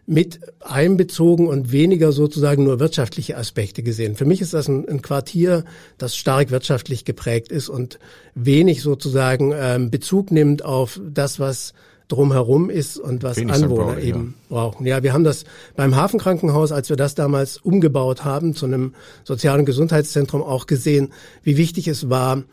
mit 0.10 0.39
einbezogen 0.62 1.48
und 1.48 1.72
weniger 1.72 2.13
sozusagen 2.13 2.63
nur 2.63 2.80
wirtschaftliche 2.80 3.38
Aspekte 3.38 3.84
gesehen. 3.84 4.15
Für 4.15 4.26
mich 4.26 4.41
ist 4.41 4.54
das 4.54 4.70
ein, 4.70 4.88
ein 4.88 5.02
Quartier, 5.02 5.65
das 5.98 6.15
stark 6.15 6.50
wirtschaftlich 6.50 7.04
geprägt 7.04 7.52
ist 7.52 7.67
und 7.67 8.00
wenig 8.34 8.82
sozusagen 8.82 9.54
ähm, 9.54 9.91
Bezug 9.91 10.32
nimmt 10.32 10.63
auf 10.63 11.00
das, 11.06 11.39
was 11.39 11.74
drumherum 12.08 12.70
ist 12.70 12.98
und 12.98 13.24
was 13.24 13.38
Wenig 13.38 13.54
Anwohner 13.54 13.93
Pauli, 13.93 14.08
eben 14.08 14.36
ja. 14.50 14.56
brauchen. 14.56 14.86
Ja, 14.86 15.04
wir 15.04 15.13
haben 15.13 15.24
das 15.24 15.43
beim 15.76 15.96
Hafenkrankenhaus, 15.96 16.72
als 16.72 16.89
wir 16.89 16.96
das 16.96 17.15
damals 17.15 17.58
umgebaut 17.58 18.24
haben 18.24 18.54
zu 18.54 18.65
einem 18.65 18.93
sozialen 19.24 19.65
Gesundheitszentrum 19.65 20.41
auch 20.41 20.67
gesehen, 20.67 21.12
wie 21.43 21.58
wichtig 21.58 21.88
es 21.88 22.10
war, 22.10 22.43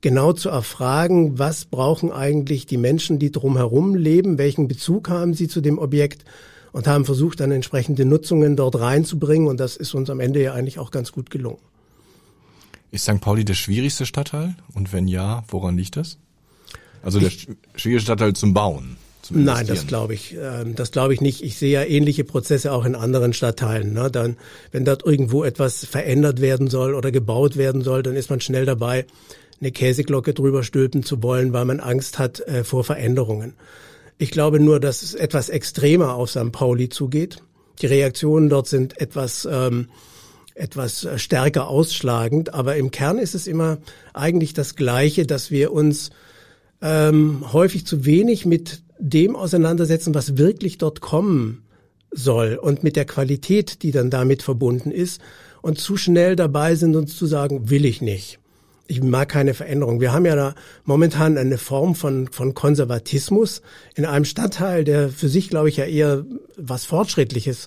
genau 0.00 0.32
zu 0.32 0.50
erfragen, 0.50 1.38
was 1.38 1.64
brauchen 1.64 2.12
eigentlich 2.12 2.66
die 2.66 2.76
Menschen, 2.76 3.18
die 3.18 3.30
drumherum 3.30 3.94
leben, 3.94 4.36
welchen 4.36 4.68
Bezug 4.68 5.08
haben 5.08 5.32
sie 5.32 5.48
zu 5.48 5.60
dem 5.60 5.78
Objekt 5.78 6.24
und 6.72 6.88
haben 6.88 7.04
versucht, 7.04 7.40
dann 7.40 7.52
entsprechende 7.52 8.04
Nutzungen 8.04 8.56
dort 8.56 8.78
reinzubringen 8.78 9.46
und 9.46 9.60
das 9.60 9.76
ist 9.76 9.94
uns 9.94 10.10
am 10.10 10.20
Ende 10.20 10.42
ja 10.42 10.52
eigentlich 10.54 10.78
auch 10.78 10.90
ganz 10.90 11.12
gut 11.12 11.30
gelungen. 11.30 11.60
Ist 12.90 13.04
St. 13.04 13.20
Pauli 13.20 13.44
der 13.44 13.54
schwierigste 13.54 14.06
Stadtteil? 14.06 14.56
Und 14.74 14.92
wenn 14.92 15.08
ja, 15.08 15.44
woran 15.48 15.76
liegt 15.76 15.96
das? 15.96 16.18
Also 17.02 17.20
der 17.20 17.30
schwierigste 17.30 18.00
Stadtteil 18.00 18.34
zum 18.34 18.54
Bauen. 18.54 18.96
Nein, 19.30 19.66
das 19.66 19.86
glaube 19.86 20.14
ich, 20.14 20.36
ähm, 20.40 20.74
das 20.74 20.90
glaube 20.90 21.14
ich 21.14 21.20
nicht. 21.20 21.42
Ich 21.42 21.56
sehe 21.56 21.72
ja 21.72 21.84
ähnliche 21.84 22.24
Prozesse 22.24 22.72
auch 22.72 22.84
in 22.84 22.94
anderen 22.94 23.32
Stadtteilen. 23.32 23.92
Ne? 23.92 24.10
Dann, 24.10 24.36
wenn 24.72 24.84
dort 24.84 25.04
irgendwo 25.04 25.44
etwas 25.44 25.84
verändert 25.84 26.40
werden 26.40 26.68
soll 26.68 26.94
oder 26.94 27.10
gebaut 27.10 27.56
werden 27.56 27.82
soll, 27.82 28.02
dann 28.02 28.16
ist 28.16 28.30
man 28.30 28.40
schnell 28.40 28.66
dabei, 28.66 29.06
eine 29.60 29.72
Käseglocke 29.72 30.34
drüber 30.34 30.62
stülpen 30.62 31.02
zu 31.02 31.22
wollen, 31.22 31.52
weil 31.52 31.64
man 31.64 31.80
Angst 31.80 32.18
hat 32.18 32.40
äh, 32.40 32.64
vor 32.64 32.84
Veränderungen. 32.84 33.54
Ich 34.18 34.30
glaube 34.30 34.60
nur, 34.60 34.80
dass 34.80 35.02
es 35.02 35.14
etwas 35.14 35.48
extremer 35.48 36.14
auf 36.14 36.30
St. 36.30 36.52
Pauli 36.52 36.88
zugeht. 36.88 37.38
Die 37.80 37.86
Reaktionen 37.86 38.48
dort 38.48 38.68
sind 38.68 39.00
etwas 39.00 39.48
ähm, 39.50 39.88
etwas 40.54 41.08
stärker 41.16 41.68
ausschlagend, 41.68 42.54
aber 42.54 42.76
im 42.76 42.92
Kern 42.92 43.18
ist 43.18 43.34
es 43.34 43.48
immer 43.48 43.78
eigentlich 44.12 44.54
das 44.54 44.76
Gleiche, 44.76 45.26
dass 45.26 45.50
wir 45.50 45.72
uns 45.72 46.10
ähm, 46.80 47.52
häufig 47.52 47.86
zu 47.86 48.04
wenig 48.04 48.46
mit 48.46 48.83
dem 49.04 49.36
auseinandersetzen, 49.36 50.14
was 50.14 50.38
wirklich 50.38 50.78
dort 50.78 51.02
kommen 51.02 51.62
soll 52.10 52.58
und 52.60 52.82
mit 52.82 52.96
der 52.96 53.04
Qualität, 53.04 53.82
die 53.82 53.90
dann 53.90 54.08
damit 54.08 54.42
verbunden 54.42 54.90
ist 54.90 55.20
und 55.60 55.78
zu 55.78 55.98
schnell 55.98 56.36
dabei 56.36 56.74
sind, 56.74 56.96
uns 56.96 57.14
zu 57.16 57.26
sagen, 57.26 57.68
will 57.68 57.84
ich 57.84 58.00
nicht. 58.00 58.38
Ich 58.86 59.02
mag 59.02 59.28
keine 59.28 59.52
Veränderung. 59.52 60.00
Wir 60.00 60.12
haben 60.12 60.24
ja 60.24 60.36
da 60.36 60.54
momentan 60.84 61.36
eine 61.36 61.58
Form 61.58 61.94
von, 61.94 62.28
von 62.28 62.54
Konservatismus 62.54 63.60
in 63.94 64.06
einem 64.06 64.24
Stadtteil, 64.24 64.84
der 64.84 65.10
für 65.10 65.28
sich, 65.28 65.50
glaube 65.50 65.68
ich, 65.68 65.76
ja 65.76 65.84
eher 65.84 66.24
was 66.56 66.86
Fortschrittliches 66.86 67.66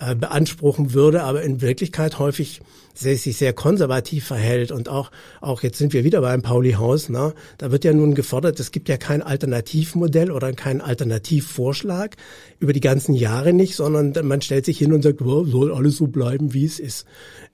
äh, 0.00 0.14
beanspruchen 0.14 0.92
würde, 0.92 1.22
aber 1.22 1.42
in 1.42 1.62
Wirklichkeit 1.62 2.18
häufig 2.18 2.60
sehr, 2.98 3.16
sich 3.16 3.36
sehr 3.36 3.52
konservativ 3.52 4.26
verhält 4.26 4.72
und 4.72 4.88
auch, 4.88 5.10
auch 5.40 5.62
jetzt 5.62 5.78
sind 5.78 5.92
wir 5.92 6.04
wieder 6.04 6.20
beim 6.20 6.42
Pauli-Haus, 6.42 7.08
ne? 7.08 7.32
da 7.58 7.70
wird 7.70 7.84
ja 7.84 7.92
nun 7.92 8.14
gefordert, 8.14 8.58
es 8.58 8.72
gibt 8.72 8.88
ja 8.88 8.96
kein 8.96 9.22
Alternativmodell 9.22 10.30
oder 10.32 10.52
keinen 10.52 10.80
Alternativvorschlag 10.80 12.16
über 12.58 12.72
die 12.72 12.80
ganzen 12.80 13.14
Jahre 13.14 13.52
nicht, 13.52 13.76
sondern 13.76 14.14
man 14.26 14.42
stellt 14.42 14.64
sich 14.64 14.78
hin 14.78 14.92
und 14.92 15.02
sagt, 15.02 15.22
oh, 15.22 15.44
soll 15.44 15.72
alles 15.72 15.96
so 15.96 16.08
bleiben, 16.08 16.54
wie 16.54 16.64
es 16.64 16.80
ist. 16.80 17.06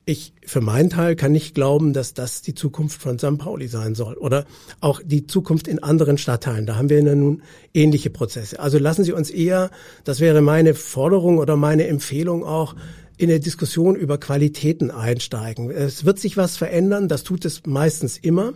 Ich 0.07 0.35
für 0.44 0.61
meinen 0.61 0.90
Teil 0.90 1.16
kann 1.16 1.33
nicht 1.33 1.54
glauben, 1.54 1.94
dass 1.94 2.12
das 2.12 2.42
die 2.42 2.54
Zukunft 2.54 3.00
von 3.00 3.18
St. 3.18 3.38
Pauli 3.38 3.68
sein 3.68 3.94
soll 3.94 4.14
oder 4.14 4.44
auch 4.80 5.00
die 5.02 5.26
Zukunft 5.26 5.66
in 5.66 5.83
anderen 5.83 6.18
Stadtteilen. 6.18 6.66
Da 6.66 6.76
haben 6.76 6.90
wir 6.90 7.02
ja 7.02 7.14
nun 7.14 7.42
ähnliche 7.72 8.11
Prozesse. 8.11 8.61
Also 8.61 8.78
lassen 8.78 9.04
Sie 9.04 9.12
uns 9.12 9.30
eher, 9.30 9.70
das 10.04 10.20
wäre 10.20 10.42
meine 10.42 10.74
Forderung 10.74 11.38
oder 11.38 11.57
meine 11.57 11.87
Empfehlung 11.87 12.44
auch, 12.44 12.74
in 13.16 13.29
der 13.29 13.38
Diskussion 13.38 13.96
über 13.96 14.18
Qualitäten 14.18 14.90
einsteigen. 14.90 15.70
Es 15.70 16.05
wird 16.05 16.18
sich 16.18 16.37
was 16.37 16.57
verändern, 16.57 17.09
das 17.09 17.22
tut 17.22 17.44
es 17.44 17.62
meistens 17.66 18.18
immer. 18.18 18.55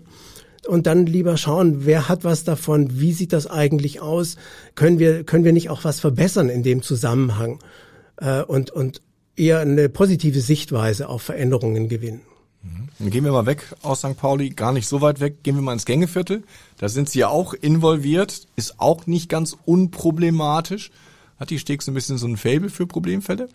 Und 0.66 0.86
dann 0.86 1.06
lieber 1.06 1.36
schauen, 1.36 1.86
wer 1.86 2.08
hat 2.08 2.24
was 2.24 2.44
davon, 2.44 3.00
wie 3.00 3.12
sieht 3.12 3.32
das 3.32 3.46
eigentlich 3.46 4.00
aus, 4.00 4.36
können 4.74 4.98
wir, 4.98 5.24
können 5.24 5.44
wir 5.44 5.52
nicht 5.52 5.70
auch 5.70 5.84
was 5.84 6.00
verbessern 6.00 6.48
in 6.48 6.62
dem 6.62 6.82
Zusammenhang 6.82 7.60
äh, 8.16 8.42
und, 8.42 8.70
und 8.70 9.00
eher 9.36 9.60
eine 9.60 9.88
positive 9.88 10.40
Sichtweise 10.40 11.08
auf 11.08 11.22
Veränderungen 11.22 11.88
gewinnen. 11.88 12.22
Mhm. 12.62 12.88
Dann 12.98 13.10
gehen 13.10 13.24
wir 13.24 13.32
mal 13.32 13.46
weg 13.46 13.64
aus 13.82 14.00
St. 14.00 14.16
Pauli, 14.16 14.50
gar 14.50 14.72
nicht 14.72 14.88
so 14.88 15.00
weit 15.00 15.20
weg, 15.20 15.42
gehen 15.42 15.54
wir 15.54 15.62
mal 15.62 15.72
ins 15.72 15.86
Gängeviertel. 15.86 16.42
Da 16.78 16.88
sind 16.88 17.08
Sie 17.08 17.20
ja 17.20 17.28
auch 17.28 17.54
involviert, 17.54 18.46
ist 18.56 18.80
auch 18.80 19.06
nicht 19.06 19.28
ganz 19.28 19.56
unproblematisch. 19.64 20.90
Hat 21.38 21.50
die 21.50 21.60
Steg 21.60 21.82
so 21.82 21.92
ein 21.92 21.94
bisschen 21.94 22.18
so 22.18 22.26
ein 22.26 22.36
Fable 22.36 22.68
für 22.68 22.86
Problemfälle? 22.86 23.48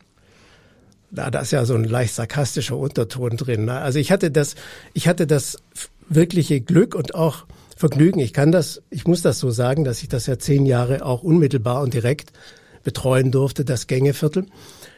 Da, 1.13 1.29
da 1.31 1.41
ist 1.41 1.51
ja 1.51 1.65
so 1.65 1.75
ein 1.75 1.83
leicht 1.83 2.15
sarkastischer 2.15 2.77
Unterton 2.77 3.37
drin. 3.37 3.65
Ne? 3.65 3.73
Also 3.73 3.99
ich 3.99 4.11
hatte 4.11 4.31
das, 4.31 4.55
ich 4.93 5.07
hatte 5.07 5.27
das 5.27 5.57
wirkliche 6.09 6.59
Glück 6.59 6.95
und 6.95 7.15
auch 7.15 7.45
Vergnügen. 7.75 8.19
Ich 8.19 8.33
kann 8.33 8.51
das, 8.51 8.81
ich 8.89 9.05
muss 9.05 9.21
das 9.21 9.39
so 9.39 9.51
sagen, 9.51 9.83
dass 9.83 10.01
ich 10.03 10.09
das 10.09 10.25
ja 10.27 10.37
zehn 10.37 10.65
Jahre 10.65 11.05
auch 11.05 11.23
unmittelbar 11.23 11.81
und 11.81 11.93
direkt 11.93 12.31
betreuen 12.83 13.31
durfte, 13.31 13.65
das 13.65 13.87
Gängeviertel. 13.87 14.45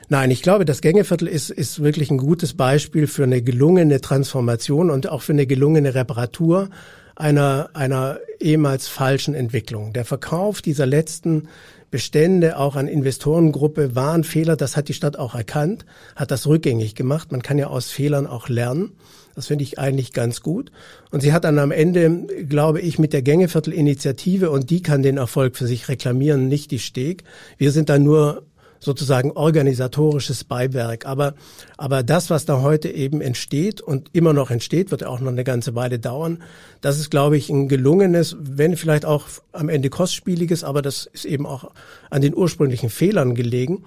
Nein, 0.08 0.30
ich 0.32 0.42
glaube, 0.42 0.66
das 0.66 0.82
Gängeviertel 0.82 1.28
ist, 1.28 1.50
ist 1.50 1.82
wirklich 1.82 2.12
ein 2.12 2.18
gutes 2.18 2.54
Beispiel 2.54 3.08
für 3.08 3.24
eine 3.24 3.42
gelungene 3.42 4.02
Transformation 4.02 4.90
und 4.90 5.10
auch 5.10 5.22
für 5.22 5.34
eine 5.34 5.48
gelungene 5.48 5.96
Reparatur 5.96 6.70
einer, 7.16 7.70
einer 7.74 8.20
ehemals 8.40 8.88
falschen 8.88 9.34
Entwicklung. 9.34 9.94
Der 9.94 10.06
Verkauf 10.06 10.62
dieser 10.62 10.86
letzten 10.86 11.48
Bestände 11.96 12.58
auch 12.58 12.76
an 12.76 12.90
Investorengruppe 12.90 13.96
waren 13.96 14.26
Fehler, 14.26 14.58
das 14.58 14.76
hat 14.76 14.90
die 14.90 14.94
Stadt 14.94 15.18
auch 15.18 15.34
erkannt, 15.34 15.86
hat 16.18 16.30
das 16.30 16.46
rückgängig 16.46 16.94
gemacht. 16.94 17.32
Man 17.32 17.42
kann 17.42 17.58
ja 17.58 17.68
aus 17.68 17.90
Fehlern 17.90 18.28
auch 18.28 18.50
lernen. 18.50 18.92
Das 19.34 19.48
finde 19.48 19.64
ich 19.64 19.80
eigentlich 19.80 20.12
ganz 20.12 20.42
gut. 20.42 20.74
Und 21.12 21.22
sie 21.22 21.32
hat 21.32 21.46
dann 21.46 21.58
am 21.58 21.72
Ende, 21.72 22.26
glaube 22.50 22.82
ich, 22.82 23.00
mit 23.00 23.14
der 23.14 23.22
Gängeviertel-Initiative, 23.22 24.50
und 24.50 24.72
die 24.72 24.82
kann 24.82 25.04
den 25.04 25.16
Erfolg 25.16 25.56
für 25.56 25.68
sich 25.68 25.88
reklamieren, 25.88 26.50
nicht 26.50 26.72
die 26.72 26.80
Steg. 26.80 27.24
Wir 27.58 27.72
sind 27.72 27.88
da 27.88 27.98
nur 27.98 28.44
sozusagen 28.86 29.32
organisatorisches 29.32 30.44
Beiwerk. 30.44 31.06
Aber, 31.06 31.34
aber 31.78 32.04
das, 32.04 32.30
was 32.30 32.46
da 32.46 32.62
heute 32.62 32.90
eben 32.90 33.20
entsteht 33.20 33.82
und 33.82 34.10
immer 34.14 34.32
noch 34.32 34.52
entsteht, 34.52 34.92
wird 34.92 35.04
auch 35.04 35.20
noch 35.20 35.32
eine 35.32 35.44
ganze 35.44 35.76
Weile 35.76 36.00
dauern. 36.00 36.42
Das 36.82 37.00
ist, 37.00 37.10
glaube 37.10 37.36
ich, 37.36 37.50
ein 37.50 37.68
gelungenes, 37.68 38.38
wenn 38.40 38.78
vielleicht 38.78 39.06
auch 39.06 39.26
am 39.52 39.68
Ende 39.68 39.90
kostspieliges, 39.90 40.64
aber 40.64 40.82
das 40.82 41.10
ist 41.12 41.26
eben 41.26 41.46
auch 41.46 41.72
an 42.10 42.22
den 42.22 42.36
ursprünglichen 42.36 42.90
Fehlern 42.90 43.36
gelegen 43.36 43.84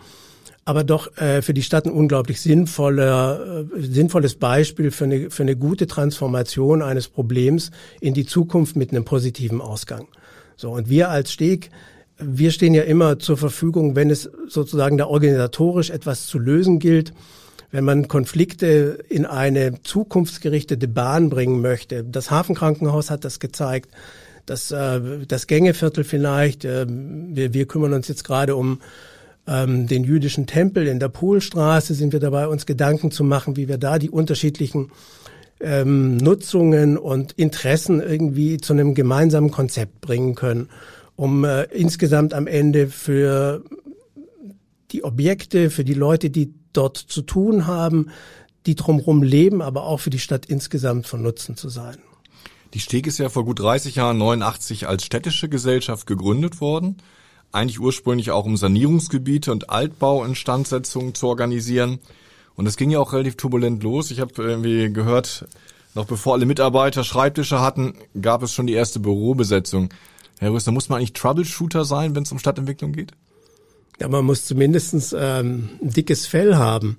aber 0.65 0.85
doch 0.85 1.17
äh, 1.17 1.41
für 1.41 1.55
die 1.55 1.63
Stadt 1.63 1.87
ein 1.87 1.93
unglaublich 1.93 2.43
sinnvoller, 2.43 3.65
äh, 3.75 3.81
sinnvolles 3.81 4.35
Beispiel 4.35 4.91
für 4.91 5.05
eine, 5.05 5.31
für 5.31 5.43
eine 5.43 5.57
gute 5.57 5.87
Transformation 5.87 6.83
eines 6.83 7.09
Problems 7.09 7.71
in 8.03 8.13
die 8.13 8.27
Zukunft 8.27 8.77
mit 8.77 8.91
einem 8.91 9.07
positiven 9.07 9.63
Ausgang. 9.63 10.09
So, 10.57 10.73
und 10.73 10.91
wir 10.91 11.09
als 11.09 11.33
Steg 11.33 11.71
wir 12.19 12.51
stehen 12.51 12.75
ja 12.75 12.83
immer 12.83 13.19
zur 13.19 13.37
Verfügung, 13.37 13.95
wenn 13.97 14.11
es 14.11 14.31
sozusagen 14.49 14.99
da 14.99 15.07
organisatorisch 15.07 15.91
etwas 15.91 16.27
zu 16.27 16.39
lösen 16.39 16.79
gilt, 16.79 17.13
wenn 17.71 17.85
man 17.85 18.09
Konflikte 18.09 18.99
in 19.09 19.27
eine 19.27 19.83
zukunftsgerichtete 19.83 20.89
Bahn 20.89 21.29
bringen 21.31 21.61
möchte. 21.61 22.03
Das 22.03 22.31
Hafenkrankenhaus 22.31 23.11
hat 23.11 23.25
das 23.25 23.41
gezeigt, 23.41 23.91
das, 24.47 24.71
äh, 24.71 25.01
das 25.27 25.47
Gängeviertel 25.47 26.05
vielleicht. 26.05 26.65
Äh, 26.65 26.87
wir, 26.89 27.53
wir 27.53 27.67
kümmern 27.67 27.93
uns 27.93 28.09
jetzt 28.09 28.25
gerade 28.25 28.57
um 28.57 28.81
ähm, 29.47 29.87
den 29.87 30.05
jüdischen 30.05 30.47
Tempel 30.47 30.87
in 30.87 30.99
der 30.99 31.09
Polstraße, 31.09 31.95
sind 31.95 32.13
wir 32.13 32.21
dabei, 32.21 32.49
uns 32.49 32.67
Gedanken 32.67 33.11
zu 33.11 33.23
machen, 33.23 33.57
wie 33.57 33.69
wir 33.69 33.79
da 33.79 33.99
die 33.99 34.11
unterschiedlichen 34.11 34.91
ähm, 35.61 36.17
Nutzungen 36.17 36.97
und 36.97 37.33
Interessen 37.33 38.01
irgendwie 38.01 38.59
zu 38.59 38.73
einem 38.73 38.95
gemeinsamen 38.95 39.51
Konzept 39.51 40.01
bringen 40.01 40.35
können 40.35 40.69
um 41.19 41.45
äh, 41.45 41.65
insgesamt 41.65 42.33
am 42.33 42.47
Ende 42.47 42.87
für 42.87 43.65
die 44.93 45.03
Objekte, 45.03 45.69
für 45.69 45.83
die 45.83 45.95
Leute, 45.95 46.31
die 46.31 46.55
dort 46.73 46.97
zu 46.97 47.23
tun 47.23 47.67
haben, 47.67 48.11
die 48.67 48.77
drumherum 48.77 49.25
leben, 49.25 49.61
aber 49.61 49.83
auch 49.83 49.99
für 49.99 50.11
die 50.11 50.21
Stadt 50.21 50.47
insgesamt 50.47 51.09
von 51.09 51.21
Nutzen 51.21 51.57
zu 51.57 51.71
sein. 51.71 51.97
Die 52.73 52.79
Steg 52.79 53.09
ist 53.09 53.19
ja 53.19 53.31
vor 53.31 53.45
gut 53.45 53.59
30 53.59 53.97
Jahren 53.97 54.19
89 54.19 54.87
als 54.87 55.05
städtische 55.05 55.49
Gesellschaft 55.49 56.07
gegründet 56.07 56.61
worden. 56.61 56.99
Eigentlich 57.51 57.81
ursprünglich 57.81 58.31
auch 58.31 58.45
um 58.45 58.57
Sanierungsgebiete 58.57 59.51
und 59.51 59.71
Altbauinstandsetzungen 59.71 61.17
zu 61.17 61.27
organisieren. 61.27 61.99
Und 62.55 62.67
es 62.67 62.77
ging 62.77 62.91
ja 62.91 63.01
auch 63.01 63.13
relativ 63.13 63.37
turbulent 63.37 63.83
los. 63.83 64.13
Ich 64.13 64.21
habe 64.21 64.41
irgendwie 64.41 64.93
gehört, 64.93 65.49
noch 65.97 66.05
bevor 66.05 66.35
alle 66.35 66.47
Mitarbeiter 66.47 67.03
Schreibtische 67.03 67.61
hatten, 67.61 67.95
gab 68.21 68.45
es 68.45 68.53
schon 68.53 68.69
die 68.69 68.75
erste 68.75 69.01
Bürobesetzung. 69.01 69.89
Herr 70.39 70.53
Röster, 70.53 70.73
muss 70.73 70.89
man 70.89 70.99
eigentlich 70.99 71.15
Troubleshooter 71.15 71.85
sein, 71.85 72.15
wenn 72.15 72.23
es 72.23 72.33
um 72.33 72.39
Stadtentwicklung 72.39 72.93
geht? 72.93 73.13
Ja, 74.01 74.09
man 74.09 74.25
muss 74.25 74.45
zumindestens 74.47 75.15
ähm, 75.19 75.71
ein 75.83 75.91
dickes 75.91 76.27
Fell 76.27 76.57
haben 76.57 76.99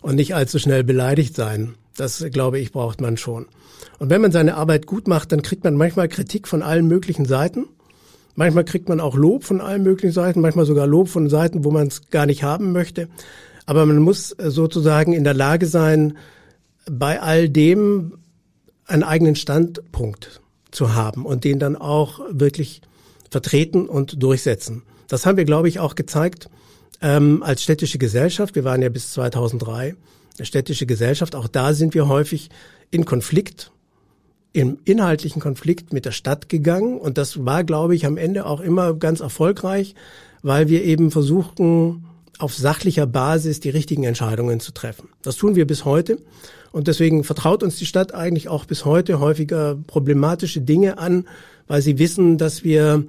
und 0.00 0.16
nicht 0.16 0.34
allzu 0.34 0.58
schnell 0.58 0.82
beleidigt 0.82 1.36
sein. 1.36 1.74
Das, 1.96 2.24
glaube 2.32 2.58
ich, 2.58 2.72
braucht 2.72 3.00
man 3.00 3.16
schon. 3.16 3.46
Und 3.98 4.10
wenn 4.10 4.20
man 4.20 4.32
seine 4.32 4.56
Arbeit 4.56 4.86
gut 4.86 5.06
macht, 5.06 5.32
dann 5.32 5.42
kriegt 5.42 5.62
man 5.62 5.76
manchmal 5.76 6.08
Kritik 6.08 6.48
von 6.48 6.62
allen 6.62 6.88
möglichen 6.88 7.26
Seiten. 7.26 7.66
Manchmal 8.34 8.64
kriegt 8.64 8.88
man 8.88 9.00
auch 9.00 9.14
Lob 9.16 9.44
von 9.44 9.60
allen 9.60 9.82
möglichen 9.82 10.12
Seiten, 10.12 10.40
manchmal 10.40 10.64
sogar 10.64 10.86
Lob 10.86 11.08
von 11.08 11.28
Seiten, 11.28 11.64
wo 11.64 11.70
man 11.70 11.88
es 11.88 12.08
gar 12.10 12.26
nicht 12.26 12.42
haben 12.42 12.72
möchte. 12.72 13.08
Aber 13.66 13.86
man 13.86 13.98
muss 13.98 14.32
äh, 14.32 14.50
sozusagen 14.50 15.12
in 15.12 15.24
der 15.24 15.34
Lage 15.34 15.66
sein, 15.66 16.16
bei 16.90 17.20
all 17.20 17.48
dem 17.48 18.18
einen 18.86 19.04
eigenen 19.04 19.36
Standpunkt 19.36 20.40
zu 20.70 20.94
haben 20.94 21.26
und 21.26 21.44
den 21.44 21.58
dann 21.58 21.76
auch 21.76 22.20
wirklich 22.30 22.82
vertreten 23.30 23.88
und 23.88 24.22
durchsetzen. 24.22 24.82
Das 25.08 25.26
haben 25.26 25.36
wir, 25.36 25.44
glaube 25.44 25.68
ich, 25.68 25.80
auch 25.80 25.94
gezeigt 25.94 26.48
ähm, 27.00 27.42
als 27.42 27.62
städtische 27.62 27.98
Gesellschaft. 27.98 28.54
Wir 28.54 28.64
waren 28.64 28.82
ja 28.82 28.88
bis 28.88 29.12
2003 29.12 29.96
eine 30.38 30.46
städtische 30.46 30.86
Gesellschaft. 30.86 31.34
Auch 31.34 31.48
da 31.48 31.74
sind 31.74 31.94
wir 31.94 32.08
häufig 32.08 32.50
in 32.90 33.04
Konflikt, 33.04 33.72
im 34.52 34.78
inhaltlichen 34.84 35.40
Konflikt 35.40 35.92
mit 35.92 36.04
der 36.04 36.12
Stadt 36.12 36.48
gegangen. 36.48 36.98
Und 36.98 37.18
das 37.18 37.44
war, 37.44 37.64
glaube 37.64 37.94
ich, 37.94 38.06
am 38.06 38.16
Ende 38.16 38.46
auch 38.46 38.60
immer 38.60 38.94
ganz 38.94 39.20
erfolgreich, 39.20 39.94
weil 40.42 40.68
wir 40.68 40.84
eben 40.84 41.10
versuchten, 41.10 42.04
auf 42.38 42.54
sachlicher 42.54 43.06
Basis 43.06 43.60
die 43.60 43.70
richtigen 43.70 44.04
Entscheidungen 44.04 44.60
zu 44.60 44.72
treffen. 44.72 45.10
Das 45.22 45.36
tun 45.36 45.56
wir 45.56 45.66
bis 45.66 45.84
heute. 45.84 46.18
Und 46.72 46.88
deswegen 46.88 47.24
vertraut 47.24 47.62
uns 47.62 47.76
die 47.76 47.86
Stadt 47.86 48.14
eigentlich 48.14 48.48
auch 48.48 48.64
bis 48.64 48.84
heute 48.84 49.20
häufiger 49.20 49.76
problematische 49.86 50.60
Dinge 50.60 50.98
an, 50.98 51.26
weil 51.66 51.82
sie 51.82 51.98
wissen, 51.98 52.38
dass 52.38 52.64
wir 52.64 53.04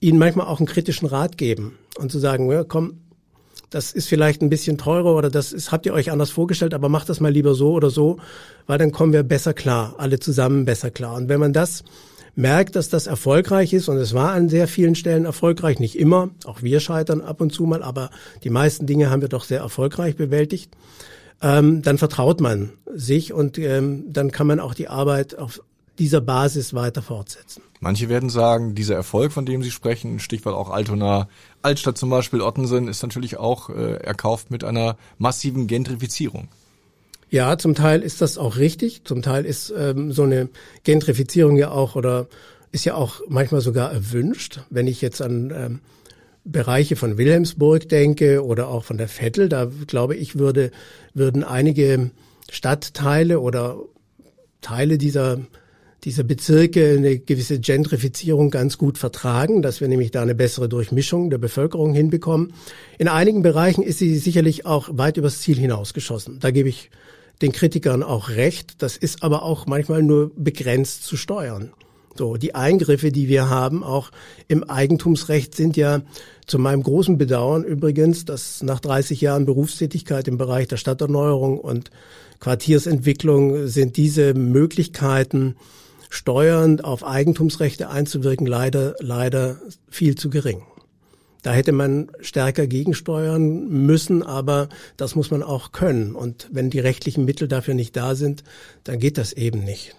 ihnen 0.00 0.18
manchmal 0.18 0.46
auch 0.46 0.58
einen 0.58 0.66
kritischen 0.66 1.06
Rat 1.06 1.38
geben 1.38 1.78
und 1.98 2.10
zu 2.10 2.18
sagen, 2.18 2.50
ja, 2.50 2.64
komm, 2.64 2.98
das 3.70 3.92
ist 3.92 4.08
vielleicht 4.08 4.42
ein 4.42 4.50
bisschen 4.50 4.78
teurer 4.78 5.16
oder 5.16 5.30
das 5.30 5.52
ist, 5.52 5.72
habt 5.72 5.86
ihr 5.86 5.94
euch 5.94 6.10
anders 6.12 6.30
vorgestellt, 6.30 6.74
aber 6.74 6.88
macht 6.88 7.08
das 7.08 7.20
mal 7.20 7.32
lieber 7.32 7.54
so 7.54 7.72
oder 7.72 7.90
so, 7.90 8.18
weil 8.66 8.78
dann 8.78 8.92
kommen 8.92 9.12
wir 9.12 9.22
besser 9.22 9.54
klar, 9.54 9.94
alle 9.98 10.20
zusammen 10.20 10.64
besser 10.64 10.90
klar. 10.90 11.16
Und 11.16 11.28
wenn 11.28 11.40
man 11.40 11.52
das 11.52 11.82
merkt, 12.36 12.76
dass 12.76 12.88
das 12.88 13.06
erfolgreich 13.06 13.72
ist 13.72 13.88
und 13.88 13.96
es 13.96 14.14
war 14.14 14.32
an 14.32 14.48
sehr 14.48 14.68
vielen 14.68 14.94
Stellen 14.94 15.24
erfolgreich, 15.24 15.78
nicht 15.78 15.98
immer, 15.98 16.30
auch 16.44 16.62
wir 16.62 16.80
scheitern 16.80 17.20
ab 17.20 17.40
und 17.40 17.52
zu 17.52 17.64
mal, 17.64 17.82
aber 17.82 18.10
die 18.42 18.50
meisten 18.50 18.86
Dinge 18.86 19.10
haben 19.10 19.22
wir 19.22 19.28
doch 19.28 19.44
sehr 19.44 19.60
erfolgreich 19.60 20.16
bewältigt, 20.16 20.70
ähm, 21.44 21.82
dann 21.82 21.98
vertraut 21.98 22.40
man 22.40 22.72
sich 22.94 23.34
und 23.34 23.58
ähm, 23.58 24.04
dann 24.08 24.32
kann 24.32 24.46
man 24.46 24.60
auch 24.60 24.72
die 24.72 24.88
Arbeit 24.88 25.38
auf 25.38 25.60
dieser 25.98 26.22
Basis 26.22 26.72
weiter 26.72 27.02
fortsetzen. 27.02 27.62
Manche 27.80 28.08
werden 28.08 28.30
sagen, 28.30 28.74
dieser 28.74 28.94
Erfolg, 28.94 29.30
von 29.30 29.44
dem 29.44 29.62
Sie 29.62 29.70
sprechen, 29.70 30.18
Stichwort 30.20 30.54
auch 30.54 30.70
Altona, 30.70 31.28
Altstadt 31.60 31.98
zum 31.98 32.08
Beispiel, 32.08 32.40
Ottensen, 32.40 32.88
ist 32.88 33.02
natürlich 33.02 33.36
auch 33.36 33.68
äh, 33.68 33.96
erkauft 33.96 34.50
mit 34.50 34.64
einer 34.64 34.96
massiven 35.18 35.66
Gentrifizierung. 35.66 36.48
Ja, 37.28 37.58
zum 37.58 37.74
Teil 37.74 38.00
ist 38.00 38.22
das 38.22 38.38
auch 38.38 38.56
richtig. 38.56 39.02
Zum 39.04 39.20
Teil 39.20 39.44
ist 39.44 39.72
ähm, 39.76 40.12
so 40.12 40.22
eine 40.22 40.48
Gentrifizierung 40.82 41.56
ja 41.56 41.70
auch 41.70 41.94
oder 41.94 42.26
ist 42.72 42.86
ja 42.86 42.94
auch 42.94 43.20
manchmal 43.28 43.60
sogar 43.60 43.92
erwünscht. 43.92 44.60
Wenn 44.70 44.86
ich 44.86 45.02
jetzt 45.02 45.20
an 45.20 45.52
ähm, 45.54 45.80
Bereiche 46.44 46.96
von 46.96 47.16
Wilhelmsburg 47.16 47.88
denke 47.88 48.44
oder 48.44 48.68
auch 48.68 48.84
von 48.84 48.98
der 48.98 49.08
Vettel, 49.08 49.48
da 49.48 49.70
glaube 49.86 50.14
ich, 50.14 50.38
würde, 50.38 50.70
würden 51.14 51.42
einige 51.42 52.10
Stadtteile 52.50 53.40
oder 53.40 53.78
Teile 54.60 54.98
dieser 54.98 55.38
dieser 56.04 56.22
Bezirke 56.22 56.96
eine 56.98 57.18
gewisse 57.18 57.58
Gentrifizierung 57.58 58.50
ganz 58.50 58.76
gut 58.78 58.98
vertragen, 58.98 59.62
dass 59.62 59.80
wir 59.80 59.88
nämlich 59.88 60.10
da 60.10 60.22
eine 60.22 60.34
bessere 60.34 60.68
Durchmischung 60.68 61.30
der 61.30 61.38
Bevölkerung 61.38 61.94
hinbekommen. 61.94 62.52
In 62.98 63.08
einigen 63.08 63.42
Bereichen 63.42 63.82
ist 63.82 63.98
sie 63.98 64.16
sicherlich 64.18 64.66
auch 64.66 64.90
weit 64.92 65.16
übers 65.16 65.40
Ziel 65.40 65.56
hinausgeschossen. 65.56 66.40
Da 66.40 66.50
gebe 66.50 66.68
ich 66.68 66.90
den 67.42 67.52
Kritikern 67.52 68.02
auch 68.02 68.28
recht. 68.28 68.82
Das 68.82 68.96
ist 68.96 69.22
aber 69.22 69.42
auch 69.42 69.66
manchmal 69.66 70.02
nur 70.02 70.30
begrenzt 70.36 71.04
zu 71.04 71.16
steuern. 71.16 71.72
So, 72.16 72.36
die 72.36 72.54
Eingriffe, 72.54 73.10
die 73.10 73.28
wir 73.28 73.50
haben, 73.50 73.82
auch 73.82 74.10
im 74.46 74.62
Eigentumsrecht 74.62 75.54
sind 75.54 75.76
ja 75.76 76.02
zu 76.46 76.58
meinem 76.58 76.82
großen 76.82 77.18
Bedauern 77.18 77.64
übrigens, 77.64 78.24
dass 78.24 78.62
nach 78.62 78.78
30 78.80 79.20
Jahren 79.20 79.46
Berufstätigkeit 79.46 80.28
im 80.28 80.38
Bereich 80.38 80.68
der 80.68 80.76
Stadterneuerung 80.76 81.58
und 81.58 81.90
Quartiersentwicklung 82.38 83.66
sind 83.66 83.96
diese 83.96 84.34
Möglichkeiten, 84.34 85.56
steuernd 86.10 86.84
auf 86.84 87.04
Eigentumsrechte 87.04 87.90
einzuwirken, 87.90 88.46
leider, 88.46 88.94
leider 89.00 89.56
viel 89.90 90.14
zu 90.14 90.30
gering. 90.30 90.62
Da 91.42 91.52
hätte 91.52 91.72
man 91.72 92.10
stärker 92.20 92.66
gegensteuern 92.66 93.68
müssen, 93.68 94.22
aber 94.22 94.68
das 94.96 95.14
muss 95.14 95.30
man 95.30 95.42
auch 95.42 95.72
können. 95.72 96.14
Und 96.14 96.48
wenn 96.52 96.70
die 96.70 96.78
rechtlichen 96.78 97.24
Mittel 97.24 97.48
dafür 97.48 97.74
nicht 97.74 97.96
da 97.96 98.14
sind, 98.14 98.44
dann 98.84 98.98
geht 98.98 99.18
das 99.18 99.32
eben 99.32 99.64
nicht. 99.64 99.94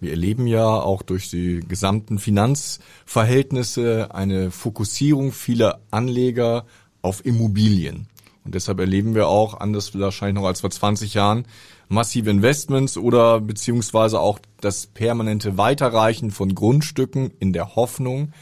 Wir 0.00 0.12
erleben 0.12 0.46
ja 0.46 0.66
auch 0.66 1.02
durch 1.02 1.28
die 1.28 1.60
gesamten 1.60 2.18
Finanzverhältnisse 2.18 4.08
eine 4.12 4.50
Fokussierung 4.50 5.30
vieler 5.30 5.80
Anleger 5.90 6.64
auf 7.02 7.24
Immobilien. 7.24 8.08
Und 8.44 8.54
deshalb 8.54 8.80
erleben 8.80 9.14
wir 9.14 9.28
auch, 9.28 9.60
anders 9.60 9.96
wahrscheinlich 9.98 10.40
noch 10.40 10.48
als 10.48 10.62
vor 10.62 10.70
20 10.70 11.12
Jahren, 11.12 11.44
massive 11.88 12.30
Investments 12.30 12.96
oder 12.96 13.40
beziehungsweise 13.40 14.20
auch 14.20 14.38
das 14.62 14.86
permanente 14.86 15.58
Weiterreichen 15.58 16.30
von 16.30 16.54
Grundstücken 16.54 17.30
in 17.38 17.52
der 17.52 17.76
Hoffnung, 17.76 18.32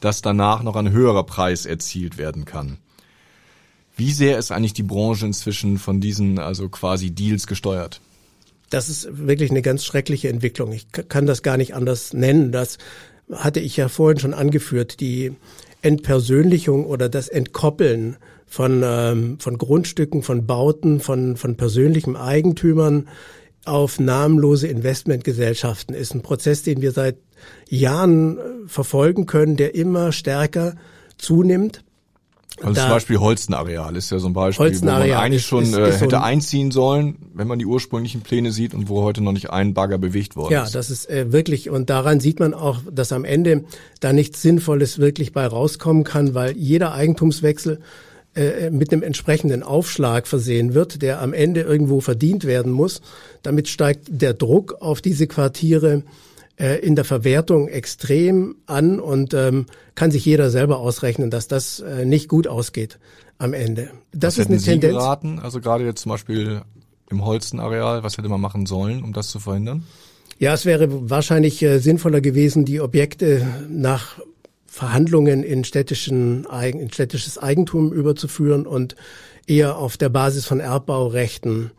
dass 0.00 0.20
danach 0.20 0.62
noch 0.62 0.76
ein 0.76 0.90
höherer 0.90 1.24
Preis 1.24 1.64
erzielt 1.64 2.18
werden 2.18 2.44
kann. 2.44 2.76
Wie 3.96 4.12
sehr 4.12 4.36
ist 4.36 4.50
eigentlich 4.52 4.74
die 4.74 4.82
Branche 4.82 5.24
inzwischen 5.24 5.78
von 5.78 6.02
diesen 6.02 6.38
also 6.38 6.68
quasi 6.68 7.12
Deals 7.12 7.46
gesteuert? 7.46 8.02
Das 8.70 8.88
ist 8.88 9.26
wirklich 9.26 9.50
eine 9.50 9.62
ganz 9.62 9.84
schreckliche 9.84 10.28
Entwicklung. 10.28 10.72
Ich 10.72 10.88
kann 10.90 11.26
das 11.26 11.42
gar 11.42 11.56
nicht 11.56 11.74
anders 11.74 12.12
nennen. 12.12 12.52
Das 12.52 12.78
hatte 13.30 13.60
ich 13.60 13.76
ja 13.76 13.88
vorhin 13.88 14.18
schon 14.18 14.34
angeführt. 14.34 15.00
Die 15.00 15.32
Entpersönlichung 15.82 16.84
oder 16.84 17.08
das 17.08 17.28
Entkoppeln 17.28 18.16
von, 18.46 18.82
ähm, 18.84 19.38
von 19.38 19.58
Grundstücken, 19.58 20.22
von 20.22 20.46
Bauten, 20.46 21.00
von, 21.00 21.36
von 21.36 21.56
persönlichen 21.56 22.16
Eigentümern 22.16 23.08
auf 23.66 23.98
namenlose 23.98 24.68
Investmentgesellschaften 24.68 25.94
ist 25.94 26.14
ein 26.14 26.22
Prozess, 26.22 26.62
den 26.62 26.82
wir 26.82 26.92
seit 26.92 27.16
Jahren 27.68 28.38
äh, 28.38 28.42
verfolgen 28.66 29.26
können, 29.26 29.56
der 29.56 29.74
immer 29.74 30.12
stärker 30.12 30.76
zunimmt. 31.18 31.82
Also 32.62 32.72
da, 32.72 32.82
zum 32.82 32.90
Beispiel 32.90 33.18
Holstenareal 33.18 33.96
ist 33.96 34.10
ja 34.10 34.18
so 34.18 34.28
ein 34.28 34.32
Beispiel, 34.32 34.80
wo 34.80 34.84
man 34.86 35.02
eigentlich 35.02 35.44
schon 35.44 35.64
ist, 35.64 35.74
äh, 35.74 35.88
ist 35.90 36.00
hätte 36.00 36.16
so 36.16 36.16
ein, 36.16 36.22
einziehen 36.22 36.70
sollen, 36.70 37.16
wenn 37.34 37.46
man 37.46 37.58
die 37.58 37.66
ursprünglichen 37.66 38.22
Pläne 38.22 38.50
sieht 38.50 38.72
und 38.72 38.88
wo 38.88 39.02
heute 39.02 39.22
noch 39.22 39.32
nicht 39.32 39.50
ein 39.50 39.74
Bagger 39.74 39.98
bewegt 39.98 40.36
worden 40.36 40.52
ja, 40.52 40.64
ist. 40.64 40.72
Ja, 40.72 40.78
das 40.78 40.90
ist 40.90 41.10
äh, 41.10 41.32
wirklich, 41.32 41.68
und 41.68 41.90
daran 41.90 42.18
sieht 42.20 42.40
man 42.40 42.54
auch, 42.54 42.80
dass 42.90 43.12
am 43.12 43.24
Ende 43.24 43.64
da 44.00 44.12
nichts 44.12 44.40
Sinnvolles 44.40 44.98
wirklich 44.98 45.32
bei 45.32 45.46
rauskommen 45.46 46.02
kann, 46.02 46.34
weil 46.34 46.56
jeder 46.56 46.92
Eigentumswechsel 46.92 47.80
äh, 48.34 48.70
mit 48.70 48.92
einem 48.92 49.02
entsprechenden 49.02 49.62
Aufschlag 49.62 50.26
versehen 50.26 50.74
wird, 50.74 51.02
der 51.02 51.20
am 51.20 51.32
Ende 51.34 51.62
irgendwo 51.62 52.00
verdient 52.00 52.44
werden 52.44 52.72
muss. 52.72 53.00
Damit 53.42 53.68
steigt 53.68 54.08
der 54.08 54.34
Druck 54.34 54.76
auf 54.80 55.02
diese 55.02 55.26
Quartiere 55.26 56.02
äh, 56.56 56.78
in 56.80 56.96
der 56.96 57.04
Verwertung 57.04 57.68
extrem 57.68 58.56
an 58.66 58.98
und 58.98 59.34
ähm, 59.34 59.66
kann 59.94 60.10
sich 60.10 60.24
jeder 60.24 60.50
selber 60.50 60.78
ausrechnen, 60.78 61.30
dass 61.30 61.48
das 61.48 61.80
äh, 61.80 62.04
nicht 62.04 62.28
gut 62.28 62.46
ausgeht 62.46 62.98
am 63.38 63.52
Ende. 63.52 63.90
Das 64.12 64.34
was 64.34 64.44
ist 64.44 64.46
eine 64.48 64.58
Sie 64.58 64.70
Tendenz. 64.70 64.94
Geraten? 64.94 65.38
Also 65.38 65.60
gerade 65.60 65.84
jetzt 65.84 66.02
zum 66.02 66.10
Beispiel 66.10 66.62
im 67.10 67.24
Holstenareal, 67.24 68.02
was 68.02 68.16
hätte 68.16 68.28
man 68.28 68.40
machen 68.40 68.66
sollen, 68.66 69.02
um 69.02 69.12
das 69.12 69.28
zu 69.28 69.38
verhindern? 69.38 69.84
Ja, 70.38 70.54
es 70.54 70.64
wäre 70.64 71.10
wahrscheinlich 71.10 71.62
äh, 71.62 71.78
sinnvoller 71.78 72.20
gewesen, 72.20 72.64
die 72.64 72.80
Objekte 72.80 73.46
nach 73.68 74.18
Verhandlungen 74.66 75.42
in, 75.42 75.64
städtischen, 75.64 76.44
in 76.44 76.92
städtisches 76.92 77.38
Eigentum 77.38 77.92
überzuführen 77.92 78.66
und 78.66 78.94
eher 79.46 79.78
auf 79.78 79.96
der 79.96 80.10
Basis 80.10 80.44
von 80.44 80.60
Erbbaurechten 80.60 81.70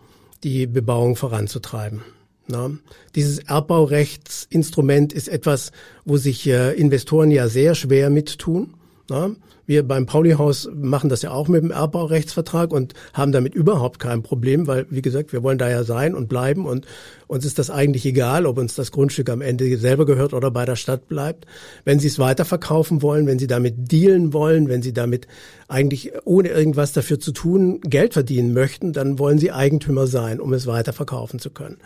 die 0.43 0.65
Bebauung 0.65 1.15
voranzutreiben. 1.15 2.01
Na, 2.47 2.71
dieses 3.15 3.39
Erbbaurechtsinstrument 3.39 5.11
ist 5.11 5.27
etwas, 5.27 5.71
wo 6.05 6.15
sich 6.15 6.47
äh, 6.47 6.73
Investoren 6.73 7.29
ja 7.29 7.49
sehr 7.49 7.75
schwer 7.75 8.09
mittun. 8.09 8.73
Na, 9.09 9.35
wir 9.67 9.85
beim 9.85 10.05
Pauli-Haus 10.05 10.69
machen 10.73 11.09
das 11.09 11.21
ja 11.21 11.31
auch 11.31 11.49
mit 11.49 11.61
dem 11.61 11.71
Erbbaurechtsvertrag 11.71 12.71
und 12.71 12.93
haben 13.13 13.33
damit 13.33 13.53
überhaupt 13.53 13.99
kein 13.99 14.23
Problem, 14.23 14.65
weil, 14.65 14.85
wie 14.89 15.01
gesagt, 15.01 15.33
wir 15.33 15.43
wollen 15.43 15.57
da 15.57 15.69
ja 15.69 15.83
sein 15.83 16.15
und 16.15 16.29
bleiben 16.29 16.65
und 16.65 16.87
uns 17.27 17.43
ist 17.43 17.59
das 17.59 17.69
eigentlich 17.69 18.05
egal, 18.05 18.45
ob 18.45 18.57
uns 18.57 18.75
das 18.75 18.93
Grundstück 18.93 19.29
am 19.29 19.41
Ende 19.41 19.77
selber 19.77 20.05
gehört 20.05 20.33
oder 20.33 20.49
bei 20.51 20.63
der 20.63 20.77
Stadt 20.77 21.09
bleibt. 21.09 21.45
Wenn 21.83 21.99
Sie 21.99 22.07
es 22.07 22.17
weiterverkaufen 22.17 23.01
wollen, 23.01 23.27
wenn 23.27 23.39
Sie 23.39 23.47
damit 23.47 23.91
dealen 23.91 24.31
wollen, 24.31 24.69
wenn 24.69 24.81
Sie 24.81 24.93
damit 24.93 25.27
eigentlich 25.67 26.13
ohne 26.23 26.47
irgendwas 26.47 26.93
dafür 26.93 27.19
zu 27.19 27.33
tun 27.33 27.81
Geld 27.81 28.13
verdienen 28.13 28.53
möchten, 28.53 28.93
dann 28.93 29.19
wollen 29.19 29.37
Sie 29.37 29.51
Eigentümer 29.51 30.07
sein, 30.07 30.39
um 30.39 30.53
es 30.53 30.65
weiterverkaufen 30.65 31.39
zu 31.39 31.49
können. 31.49 31.77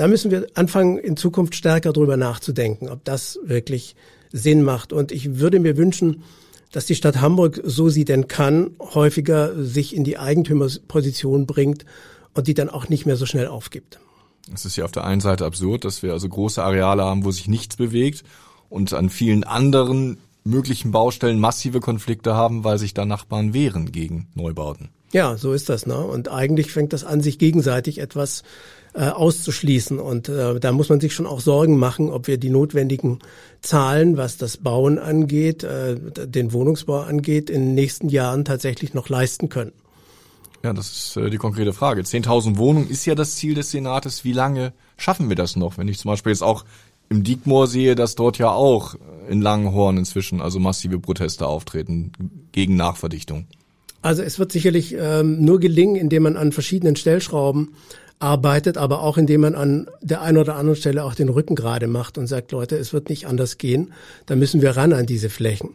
Da 0.00 0.08
müssen 0.08 0.30
wir 0.30 0.46
anfangen, 0.54 0.96
in 0.96 1.18
Zukunft 1.18 1.54
stärker 1.54 1.92
drüber 1.92 2.16
nachzudenken, 2.16 2.88
ob 2.88 3.04
das 3.04 3.38
wirklich 3.44 3.96
Sinn 4.32 4.62
macht. 4.62 4.94
Und 4.94 5.12
ich 5.12 5.40
würde 5.40 5.60
mir 5.60 5.76
wünschen, 5.76 6.22
dass 6.72 6.86
die 6.86 6.94
Stadt 6.94 7.20
Hamburg, 7.20 7.60
so 7.64 7.90
sie 7.90 8.06
denn 8.06 8.26
kann, 8.26 8.70
häufiger 8.80 9.62
sich 9.62 9.94
in 9.94 10.02
die 10.02 10.16
Eigentümerposition 10.16 11.44
bringt 11.44 11.84
und 12.32 12.46
die 12.46 12.54
dann 12.54 12.70
auch 12.70 12.88
nicht 12.88 13.04
mehr 13.04 13.16
so 13.16 13.26
schnell 13.26 13.46
aufgibt. 13.46 14.00
Es 14.54 14.64
ist 14.64 14.76
ja 14.76 14.86
auf 14.86 14.92
der 14.92 15.04
einen 15.04 15.20
Seite 15.20 15.44
absurd, 15.44 15.84
dass 15.84 16.02
wir 16.02 16.14
also 16.14 16.30
große 16.30 16.62
Areale 16.62 17.04
haben, 17.04 17.26
wo 17.26 17.30
sich 17.30 17.46
nichts 17.46 17.76
bewegt 17.76 18.24
und 18.70 18.94
an 18.94 19.10
vielen 19.10 19.44
anderen 19.44 20.16
möglichen 20.44 20.92
Baustellen 20.92 21.38
massive 21.38 21.80
Konflikte 21.80 22.34
haben, 22.34 22.64
weil 22.64 22.78
sich 22.78 22.94
da 22.94 23.04
Nachbarn 23.04 23.52
wehren 23.52 23.92
gegen 23.92 24.28
Neubauten. 24.34 24.88
Ja, 25.12 25.36
so 25.36 25.52
ist 25.52 25.68
das. 25.68 25.86
Ne? 25.86 25.98
Und 25.98 26.28
eigentlich 26.28 26.72
fängt 26.72 26.92
das 26.92 27.04
an, 27.04 27.20
sich 27.20 27.38
gegenseitig 27.38 27.98
etwas 27.98 28.42
äh, 28.94 29.08
auszuschließen. 29.08 29.98
Und 29.98 30.28
äh, 30.28 30.60
da 30.60 30.72
muss 30.72 30.88
man 30.88 31.00
sich 31.00 31.14
schon 31.14 31.26
auch 31.26 31.40
Sorgen 31.40 31.78
machen, 31.78 32.10
ob 32.10 32.26
wir 32.26 32.38
die 32.38 32.50
notwendigen 32.50 33.18
Zahlen, 33.60 34.16
was 34.16 34.36
das 34.36 34.56
Bauen 34.56 34.98
angeht, 34.98 35.64
äh, 35.64 35.96
den 36.26 36.52
Wohnungsbau 36.52 37.00
angeht, 37.00 37.50
in 37.50 37.66
den 37.66 37.74
nächsten 37.74 38.08
Jahren 38.08 38.44
tatsächlich 38.44 38.94
noch 38.94 39.08
leisten 39.08 39.48
können. 39.48 39.72
Ja, 40.62 40.72
das 40.72 40.90
ist 40.90 41.16
äh, 41.16 41.30
die 41.30 41.38
konkrete 41.38 41.72
Frage. 41.72 42.02
10.000 42.02 42.56
Wohnungen 42.56 42.88
ist 42.88 43.06
ja 43.06 43.14
das 43.14 43.36
Ziel 43.36 43.54
des 43.54 43.70
Senates. 43.70 44.24
Wie 44.24 44.32
lange 44.32 44.72
schaffen 44.96 45.28
wir 45.28 45.36
das 45.36 45.56
noch? 45.56 45.78
Wenn 45.78 45.88
ich 45.88 45.98
zum 45.98 46.10
Beispiel 46.10 46.32
jetzt 46.32 46.42
auch 46.42 46.64
im 47.08 47.24
Diekmoor 47.24 47.66
sehe, 47.66 47.94
dass 47.94 48.14
dort 48.14 48.38
ja 48.38 48.50
auch 48.50 48.94
in 49.28 49.40
Langenhorn 49.40 49.96
inzwischen 49.96 50.40
also 50.40 50.60
massive 50.60 51.00
Proteste 51.00 51.46
auftreten 51.46 52.12
gegen 52.52 52.76
Nachverdichtung. 52.76 53.46
Also 54.02 54.22
es 54.22 54.38
wird 54.38 54.52
sicherlich 54.52 54.96
ähm, 54.98 55.44
nur 55.44 55.60
gelingen, 55.60 55.96
indem 55.96 56.22
man 56.22 56.36
an 56.36 56.52
verschiedenen 56.52 56.96
Stellschrauben 56.96 57.74
arbeitet, 58.18 58.76
aber 58.76 59.02
auch 59.02 59.18
indem 59.18 59.42
man 59.42 59.54
an 59.54 59.88
der 60.02 60.22
einen 60.22 60.38
oder 60.38 60.56
anderen 60.56 60.76
Stelle 60.76 61.04
auch 61.04 61.14
den 61.14 61.28
Rücken 61.28 61.54
gerade 61.54 61.86
macht 61.86 62.18
und 62.18 62.26
sagt, 62.26 62.52
Leute, 62.52 62.76
es 62.76 62.92
wird 62.92 63.08
nicht 63.08 63.26
anders 63.26 63.58
gehen, 63.58 63.92
da 64.26 64.36
müssen 64.36 64.62
wir 64.62 64.76
ran 64.76 64.92
an 64.92 65.06
diese 65.06 65.30
Flächen. 65.30 65.70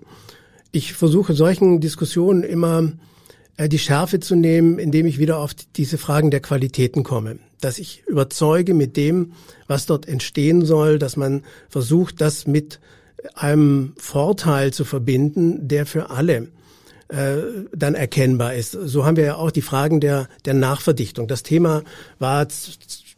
Ich 0.71 0.93
versuche 0.93 1.33
solchen 1.33 1.79
Diskussionen 1.79 2.43
immer 2.43 2.91
äh, 3.57 3.69
die 3.69 3.79
Schärfe 3.79 4.19
zu 4.19 4.35
nehmen, 4.35 4.79
indem 4.79 5.05
ich 5.05 5.17
wieder 5.19 5.39
auf 5.39 5.53
diese 5.75 5.97
Fragen 5.97 6.31
der 6.31 6.39
Qualitäten 6.39 7.03
komme. 7.03 7.39
Dass 7.61 7.79
ich 7.79 8.03
überzeuge 8.07 8.73
mit 8.73 8.97
dem, 8.97 9.33
was 9.67 9.85
dort 9.85 10.07
entstehen 10.07 10.65
soll, 10.65 10.99
dass 10.99 11.17
man 11.17 11.43
versucht, 11.69 12.21
das 12.21 12.45
mit 12.45 12.79
einem 13.33 13.93
Vorteil 13.97 14.71
zu 14.71 14.85
verbinden, 14.85 15.67
der 15.67 15.85
für 15.85 16.11
alle 16.11 16.49
äh, 17.10 17.36
dann 17.76 17.96
erkennbar 17.96 18.56
ist. 18.56 18.72
So 18.72 19.06
haben 19.06 19.18
wir 19.18 19.26
ja 19.26 19.36
auch 19.36 19.52
die 19.52 19.62
Fragen 19.62 20.00
der, 20.00 20.28
der 20.46 20.54
Nachverdichtung. 20.54 21.28
Das 21.28 21.44
Thema 21.44 21.84
war 22.20 22.48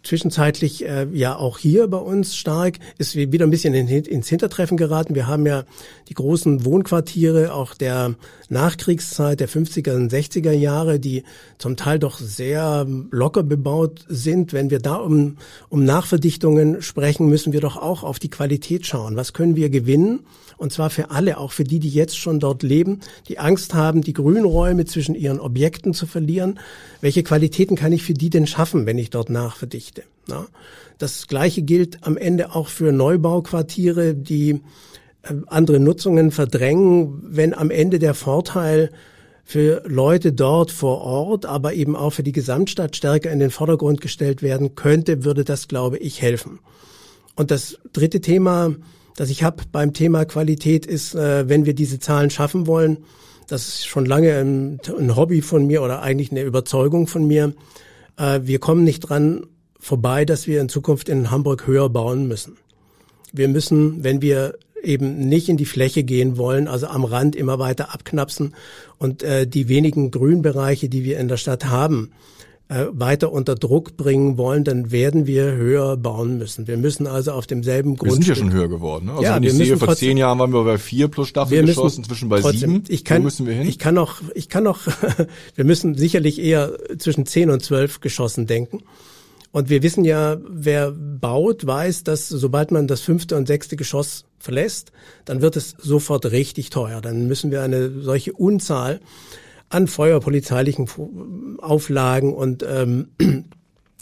zwischenzeitlich 0.08 0.86
äh, 0.86 1.08
ja 1.12 1.36
auch 1.36 1.58
hier 1.58 1.88
bei 1.88 1.98
uns 1.98 2.36
stark, 2.36 2.80
ist 2.98 3.16
wieder 3.16 3.46
ein 3.46 3.50
bisschen 3.50 3.74
in, 3.74 3.88
ins 3.88 4.30
Hintertreffen 4.30 4.78
geraten. 4.78 5.16
Wir 5.16 5.28
haben 5.28 5.46
ja 5.46 5.64
die 6.08 6.14
großen 6.14 6.64
Wohnquartiere 6.64 7.54
auch 7.54 7.74
der 7.74 8.16
Nachkriegszeit 8.50 9.40
der 9.40 9.50
50er 9.50 9.96
und 9.96 10.12
60er 10.12 10.52
Jahre, 10.52 11.00
die 11.00 11.24
zum 11.58 11.76
Teil 11.76 12.00
doch 12.00 12.20
sehr 12.20 12.88
locker 13.12 13.44
bebaut 13.44 14.06
sind. 14.08 14.54
Wenn 14.54 14.70
wir 14.70 14.80
da 14.80 14.96
um, 14.96 15.38
um 15.70 15.84
Nachverdichtungen 15.84 16.82
sprechen, 16.82 17.28
müssen 17.28 17.52
wir 17.52 17.62
doch 17.62 17.76
auch 17.76 18.04
auf 18.04 18.20
die 18.20 18.30
Qualität 18.30 18.86
schauen. 18.86 19.16
Was 19.18 19.34
können 19.34 19.56
wir 19.56 19.70
gewinnen? 19.70 20.22
Und 20.58 20.74
zwar 20.74 20.90
für 20.90 21.12
alle, 21.12 21.38
auch 21.38 21.52
für 21.52 21.64
die, 21.64 21.80
die 21.80 21.90
jetzt 21.90 22.18
schon 22.18 22.40
dort 22.40 22.64
leben, 22.64 23.00
die 23.28 23.40
Angst 23.40 23.74
haben, 23.74 24.02
die 24.02 24.14
Grünräume 24.14 24.86
zwischen 24.86 25.16
ihren 25.16 25.40
Objekten 25.40 25.94
zu 25.94 26.08
verlieren. 26.08 26.60
Welche 27.00 27.24
Qualitäten 27.24 27.76
kann 27.76 27.94
ich 27.94 28.04
für 28.04 28.14
die 28.14 28.30
denn 28.30 28.48
schaffen, 28.48 28.86
wenn 28.86 28.98
ich 28.98 29.12
dort 29.12 29.30
nachverdichte? 29.30 30.04
Na? 30.28 30.48
Das 30.98 31.28
Gleiche 31.28 31.62
gilt 31.62 32.00
am 32.02 32.18
Ende 32.18 32.56
auch 32.56 32.70
für 32.70 32.92
Neubauquartiere, 32.92 34.16
die 34.16 34.62
äh, 35.22 35.34
andere 35.46 35.80
Nutzungen 35.80 36.32
verdrängen, 36.32 37.22
wenn 37.24 37.54
am 37.54 37.70
Ende 37.70 38.00
der 38.00 38.16
Vorteil 38.16 38.92
für 39.44 39.84
Leute 39.86 40.34
dort 40.34 40.72
vor 40.72 41.02
Ort, 41.02 41.46
aber 41.46 41.74
eben 41.74 41.96
auch 41.96 42.10
für 42.10 42.24
die 42.24 42.34
Gesamtstadt 42.34 42.98
stärker 42.98 43.32
in 43.32 43.40
den 43.40 43.52
Vordergrund 43.52 44.02
gestellt 44.02 44.42
werden 44.42 44.76
könnte, 44.76 45.24
würde 45.24 45.46
das, 45.46 45.70
glaube 45.70 45.98
ich, 46.00 46.22
helfen. 46.22 46.60
Und 47.36 47.50
das 47.52 47.78
dritte 47.94 48.20
Thema, 48.20 48.76
das 49.18 49.32
ich 49.32 49.44
habe 49.44 49.64
beim 49.72 49.94
Thema 49.94 50.24
Qualität, 50.26 50.86
ist, 50.86 51.16
äh, 51.16 51.50
wenn 51.50 51.66
wir 51.66 51.74
diese 51.74 52.00
Zahlen 52.00 52.30
schaffen 52.30 52.68
wollen, 52.68 53.00
das 53.48 53.68
ist 53.68 53.88
schon 53.88 54.06
lange 54.06 54.38
ein, 54.38 54.80
ein 54.98 55.16
Hobby 55.16 55.42
von 55.42 55.66
mir 55.66 55.82
oder 55.82 56.02
eigentlich 56.02 56.32
eine 56.32 56.44
Überzeugung 56.44 57.08
von 57.08 57.26
mir, 57.26 57.54
äh, 58.18 58.42
wir 58.44 58.60
kommen 58.60 58.84
nicht 58.84 59.02
dran 59.02 59.48
vorbei, 59.80 60.24
dass 60.24 60.48
wir 60.48 60.62
in 60.62 60.70
Zukunft 60.70 61.10
in 61.10 61.32
Hamburg 61.32 61.66
höher 61.66 61.90
bauen 61.90 62.28
müssen. 62.28 62.58
Wir 63.34 63.48
müssen, 63.48 64.04
wenn 64.04 64.22
wir 64.22 64.58
eben 64.84 65.28
nicht 65.28 65.50
in 65.50 65.58
die 65.58 65.66
Fläche 65.66 66.04
gehen 66.04 66.38
wollen, 66.38 66.68
also 66.68 66.86
am 66.86 67.04
Rand 67.04 67.36
immer 67.36 67.58
weiter 67.58 67.94
abknapsen 67.94 68.54
und 69.00 69.24
äh, 69.24 69.48
die 69.48 69.68
wenigen 69.68 70.12
Grünbereiche, 70.12 70.90
die 70.90 71.04
wir 71.04 71.20
in 71.20 71.28
der 71.28 71.38
Stadt 71.38 71.66
haben, 71.66 72.12
weiter 72.70 73.32
unter 73.32 73.56
Druck 73.56 73.96
bringen 73.96 74.38
wollen, 74.38 74.66
dann 74.66 74.92
werden 74.92 75.26
wir 75.26 75.54
höher 75.54 75.96
bauen 75.96 76.38
müssen. 76.38 76.68
Wir 76.68 76.76
müssen 76.76 77.08
also 77.08 77.32
auf 77.32 77.48
demselben 77.48 77.96
Grund. 77.96 78.12
Wir 78.12 78.16
sind 78.16 78.28
ja 78.28 78.36
schon 78.36 78.52
höher 78.52 78.68
geworden. 78.68 79.06
Ne? 79.06 79.12
Also 79.12 79.24
ja, 79.24 79.36
wenn 79.36 79.44
ich 79.44 79.54
sehe, 79.54 79.78
vor 79.78 79.96
zehn 79.96 80.18
Jahren 80.18 80.38
waren 80.40 80.52
wir 80.52 80.64
bei 80.66 80.78
vier 80.78 81.08
plus 81.08 81.30
Staffelgeschoss, 81.30 81.98
inzwischen 81.98 82.28
bei 82.28 82.42
trotzdem, 82.42 82.72
sieben. 82.72 82.84
Ich 82.90 83.06
kann, 83.06 83.22
Wo 83.22 83.26
müssen 83.26 83.48
wir 83.48 83.54
hin? 83.54 83.68
Ich 83.68 83.80
kann 83.80 83.96
noch, 83.96 84.22
ich 84.36 84.50
kann 84.50 84.66
noch, 84.66 84.82
wir 85.56 85.64
müssen 85.64 85.96
sicherlich 85.96 86.40
eher 86.40 86.74
zwischen 86.98 87.26
zehn 87.26 87.50
und 87.50 87.64
zwölf 87.64 88.02
Geschossen 88.02 88.48
denken. 88.48 88.84
Und 89.52 89.70
wir 89.70 89.82
wissen 89.82 90.04
ja, 90.04 90.38
wer 90.50 90.92
baut, 90.92 91.66
weiß, 91.66 92.04
dass 92.04 92.28
sobald 92.28 92.72
man 92.72 92.88
das 92.88 93.00
fünfte 93.00 93.38
und 93.38 93.48
sechste 93.48 93.78
Geschoss 93.78 94.26
verlässt, 94.40 94.92
dann 95.24 95.42
wird 95.42 95.56
es 95.56 95.76
sofort 95.82 96.26
richtig 96.32 96.70
teuer. 96.70 97.00
Dann 97.00 97.28
müssen 97.28 97.50
wir 97.50 97.62
eine 97.62 98.02
solche 98.02 98.34
Unzahl 98.34 99.00
an 99.70 99.88
feuerpolizeilichen 99.88 100.88
Auflagen 101.60 102.34
und 102.34 102.66
ähm, 102.68 103.10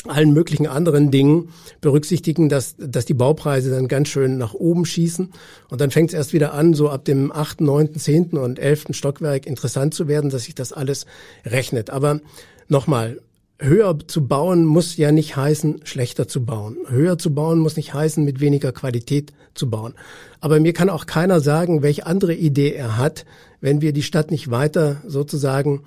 allen 0.08 0.34
möglichen 0.34 0.68
anderen 0.68 1.10
Dingen 1.10 1.50
berücksichtigen, 1.82 2.50
dass, 2.50 2.76
dass 2.78 3.06
die 3.06 3.14
Baupreise 3.14 3.72
dann 3.72 3.88
ganz 3.88 4.10
schön 4.10 4.38
nach 4.38 4.54
oben 4.54 4.86
schießen. 4.86 5.32
Und 5.70 5.82
dann 5.82 5.92
fängt 5.92 6.12
es 6.12 6.14
erst 6.14 6.34
wieder 6.34 6.54
an, 6.54 6.74
so 6.74 6.90
ab 6.90 7.06
dem 7.06 7.32
achten, 7.32 7.66
neunten, 7.66 8.00
zehnten 8.00 8.38
und 8.38 8.60
elften 8.60 8.94
Stockwerk 8.94 9.48
interessant 9.48 9.94
zu 9.94 10.08
werden, 10.08 10.30
dass 10.30 10.44
sich 10.44 10.56
das 10.56 10.74
alles 10.74 11.06
rechnet. 11.46 11.90
Aber 11.90 12.20
nochmal, 12.68 13.20
höher 13.60 13.98
zu 14.08 14.28
bauen 14.28 14.66
muss 14.66 14.98
ja 14.98 15.12
nicht 15.12 15.36
heißen, 15.36 15.82
schlechter 15.84 16.28
zu 16.28 16.46
bauen. 16.46 16.78
Höher 16.88 17.18
zu 17.18 17.34
bauen 17.34 17.60
muss 17.60 17.78
nicht 17.78 17.94
heißen, 17.94 18.24
mit 18.24 18.40
weniger 18.40 18.72
Qualität 18.72 19.34
zu 19.54 19.70
bauen. 19.70 19.94
Aber 20.42 20.60
mir 20.60 20.74
kann 20.74 20.90
auch 20.90 21.06
keiner 21.06 21.40
sagen, 21.40 21.82
welche 21.82 22.06
andere 22.06 22.34
Idee 22.34 22.74
er 22.74 22.98
hat, 22.98 23.26
wenn 23.62 23.82
wir 23.82 23.94
die 23.94 24.04
Stadt 24.04 24.32
nicht 24.32 24.52
weiter 24.52 25.02
sozusagen 25.08 25.84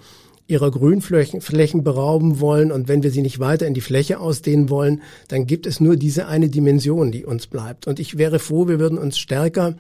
ihrer 0.47 0.71
Grünflächen 0.71 1.43
Flächen 1.43 1.85
berauben 1.85 2.41
wollen 2.41 2.73
und 2.73 2.89
wenn 2.89 3.03
wir 3.03 3.11
sie 3.11 3.21
nicht 3.21 3.39
weiter 3.39 3.67
in 3.67 3.75
die 3.75 3.83
Fläche 3.83 4.19
ausdehnen 4.19 4.71
wollen, 4.71 5.03
dann 5.29 5.47
gibt 5.47 5.67
es 5.67 5.79
nur 5.79 5.97
diese 5.97 6.27
eine 6.27 6.49
Dimension, 6.49 7.13
die 7.13 7.27
uns 7.27 7.47
bleibt. 7.47 7.87
Und 7.87 8.01
ich 8.01 8.17
wäre 8.17 8.39
froh, 8.39 8.67
wir 8.67 8.81
würden 8.81 8.97
uns 8.97 9.19
stärker 9.19 9.77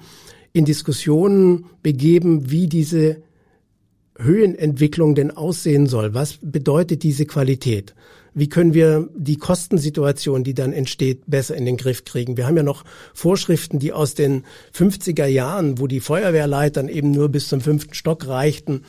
in 0.52 0.66
Diskussionen 0.66 1.64
begeben, 1.82 2.50
wie 2.50 2.66
diese 2.66 3.16
Höhenentwicklung 4.18 5.14
denn 5.14 5.30
aussehen 5.30 5.86
soll. 5.86 6.14
Was 6.14 6.38
bedeutet 6.42 7.02
diese 7.02 7.24
Qualität? 7.24 7.94
Wie 8.34 8.48
können 8.48 8.74
wir 8.74 9.08
die 9.16 9.36
Kostensituation, 9.36 10.44
die 10.44 10.54
dann 10.54 10.72
entsteht, 10.72 11.22
besser 11.26 11.56
in 11.56 11.64
den 11.64 11.76
Griff 11.76 12.04
kriegen? 12.04 12.36
Wir 12.36 12.46
haben 12.46 12.56
ja 12.56 12.62
noch 12.62 12.84
Vorschriften, 13.14 13.78
die 13.78 13.92
aus 13.92 14.14
den 14.14 14.44
50er 14.74 15.26
Jahren, 15.26 15.80
wo 15.80 15.86
die 15.86 16.00
Feuerwehrleitern 16.00 16.88
eben 16.88 17.10
nur 17.10 17.30
bis 17.30 17.48
zum 17.48 17.60
fünften 17.60 17.94
Stock 17.94 18.28
reichten, 18.28 18.82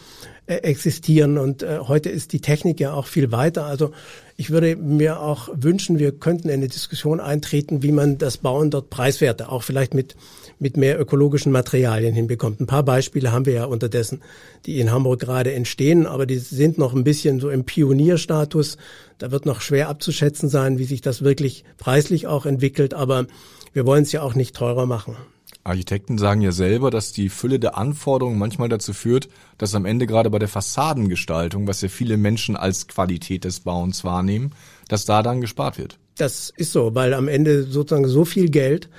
äh, 0.45 0.55
existieren. 0.57 1.37
Und 1.37 1.63
äh, 1.63 1.79
heute 1.79 2.09
ist 2.09 2.33
die 2.33 2.41
Technik 2.41 2.79
ja 2.79 2.93
auch 2.93 3.07
viel 3.07 3.31
weiter. 3.31 3.65
Also 3.65 3.91
ich 4.35 4.49
würde 4.49 4.75
mir 4.75 5.19
auch 5.19 5.49
wünschen, 5.53 5.99
wir 5.99 6.11
könnten 6.11 6.49
in 6.49 6.55
eine 6.55 6.67
Diskussion 6.67 7.19
eintreten, 7.19 7.81
wie 7.81 7.91
man 7.91 8.17
das 8.17 8.37
Bauen 8.37 8.71
dort 8.71 8.89
preiswerter, 8.89 9.51
auch 9.51 9.63
vielleicht 9.63 9.93
mit 9.93 10.15
mit 10.59 10.77
mehr 10.77 10.99
ökologischen 10.99 11.51
Materialien 11.51 12.13
hinbekommt. 12.13 12.59
Ein 12.59 12.67
paar 12.67 12.83
Beispiele 12.83 13.31
haben 13.31 13.45
wir 13.45 13.53
ja 13.53 13.65
unterdessen, 13.65 14.21
die 14.65 14.79
in 14.79 14.91
Hamburg 14.91 15.21
gerade 15.21 15.53
entstehen, 15.53 16.05
aber 16.05 16.25
die 16.25 16.37
sind 16.37 16.77
noch 16.77 16.93
ein 16.93 17.03
bisschen 17.03 17.39
so 17.39 17.49
im 17.49 17.63
Pionierstatus. 17.63 18.77
Da 19.17 19.31
wird 19.31 19.45
noch 19.45 19.61
schwer 19.61 19.89
abzuschätzen 19.89 20.49
sein, 20.49 20.77
wie 20.77 20.85
sich 20.85 21.01
das 21.01 21.23
wirklich 21.23 21.63
preislich 21.77 22.27
auch 22.27 22.45
entwickelt, 22.45 22.93
aber 22.93 23.25
wir 23.73 23.85
wollen 23.85 24.03
es 24.03 24.11
ja 24.11 24.21
auch 24.21 24.35
nicht 24.35 24.55
teurer 24.55 24.85
machen. 24.85 25.15
Architekten 25.63 26.17
sagen 26.17 26.41
ja 26.41 26.51
selber, 26.51 26.89
dass 26.89 27.11
die 27.11 27.29
Fülle 27.29 27.59
der 27.59 27.77
Anforderungen 27.77 28.39
manchmal 28.39 28.69
dazu 28.69 28.93
führt, 28.93 29.29
dass 29.57 29.75
am 29.75 29.85
Ende 29.85 30.07
gerade 30.07 30.29
bei 30.29 30.39
der 30.39 30.47
Fassadengestaltung, 30.47 31.67
was 31.67 31.81
ja 31.81 31.89
viele 31.89 32.17
Menschen 32.17 32.55
als 32.55 32.87
Qualität 32.87 33.43
des 33.43 33.61
Bauens 33.61 34.03
wahrnehmen, 34.03 34.53
dass 34.87 35.05
da 35.05 35.21
dann 35.21 35.41
gespart 35.41 35.77
wird. 35.77 35.99
Das 36.17 36.51
ist 36.55 36.71
so, 36.71 36.95
weil 36.95 37.13
am 37.13 37.27
Ende 37.27 37.63
sozusagen 37.63 38.07
so 38.07 38.25
viel 38.25 38.49
Geld 38.49 38.89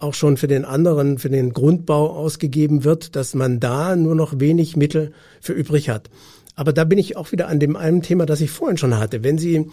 auch 0.00 0.14
schon 0.14 0.36
für 0.36 0.48
den 0.48 0.64
anderen, 0.64 1.18
für 1.18 1.30
den 1.30 1.52
Grundbau 1.52 2.10
ausgegeben 2.10 2.84
wird, 2.84 3.14
dass 3.16 3.34
man 3.34 3.60
da 3.60 3.94
nur 3.96 4.14
noch 4.14 4.40
wenig 4.40 4.76
Mittel 4.76 5.12
für 5.40 5.52
übrig 5.52 5.88
hat. 5.88 6.10
Aber 6.56 6.72
da 6.72 6.84
bin 6.84 6.98
ich 6.98 7.16
auch 7.16 7.32
wieder 7.32 7.48
an 7.48 7.60
dem 7.60 7.76
einen 7.76 8.02
Thema, 8.02 8.26
das 8.26 8.40
ich 8.40 8.50
vorhin 8.50 8.76
schon 8.76 8.98
hatte. 8.98 9.22
Wenn 9.22 9.38
Sie 9.38 9.70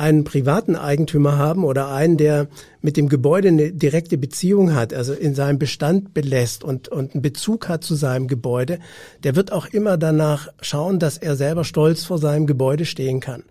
einen 0.00 0.24
privaten 0.24 0.76
Eigentümer 0.76 1.36
haben 1.36 1.62
oder 1.62 1.88
einen, 1.88 2.16
der 2.16 2.48
mit 2.80 2.96
dem 2.96 3.10
Gebäude 3.10 3.48
eine 3.48 3.70
direkte 3.70 4.16
Beziehung 4.16 4.74
hat, 4.74 4.94
also 4.94 5.12
in 5.12 5.34
seinem 5.34 5.58
Bestand 5.58 6.14
belässt 6.14 6.64
und, 6.64 6.88
und 6.88 7.12
einen 7.12 7.20
Bezug 7.20 7.68
hat 7.68 7.84
zu 7.84 7.94
seinem 7.94 8.26
Gebäude, 8.26 8.78
der 9.24 9.36
wird 9.36 9.52
auch 9.52 9.66
immer 9.66 9.98
danach 9.98 10.48
schauen, 10.62 10.98
dass 10.98 11.18
er 11.18 11.36
selber 11.36 11.64
stolz 11.64 12.04
vor 12.04 12.16
seinem 12.16 12.46
Gebäude 12.46 12.86
stehen 12.86 13.20
kann. 13.20 13.42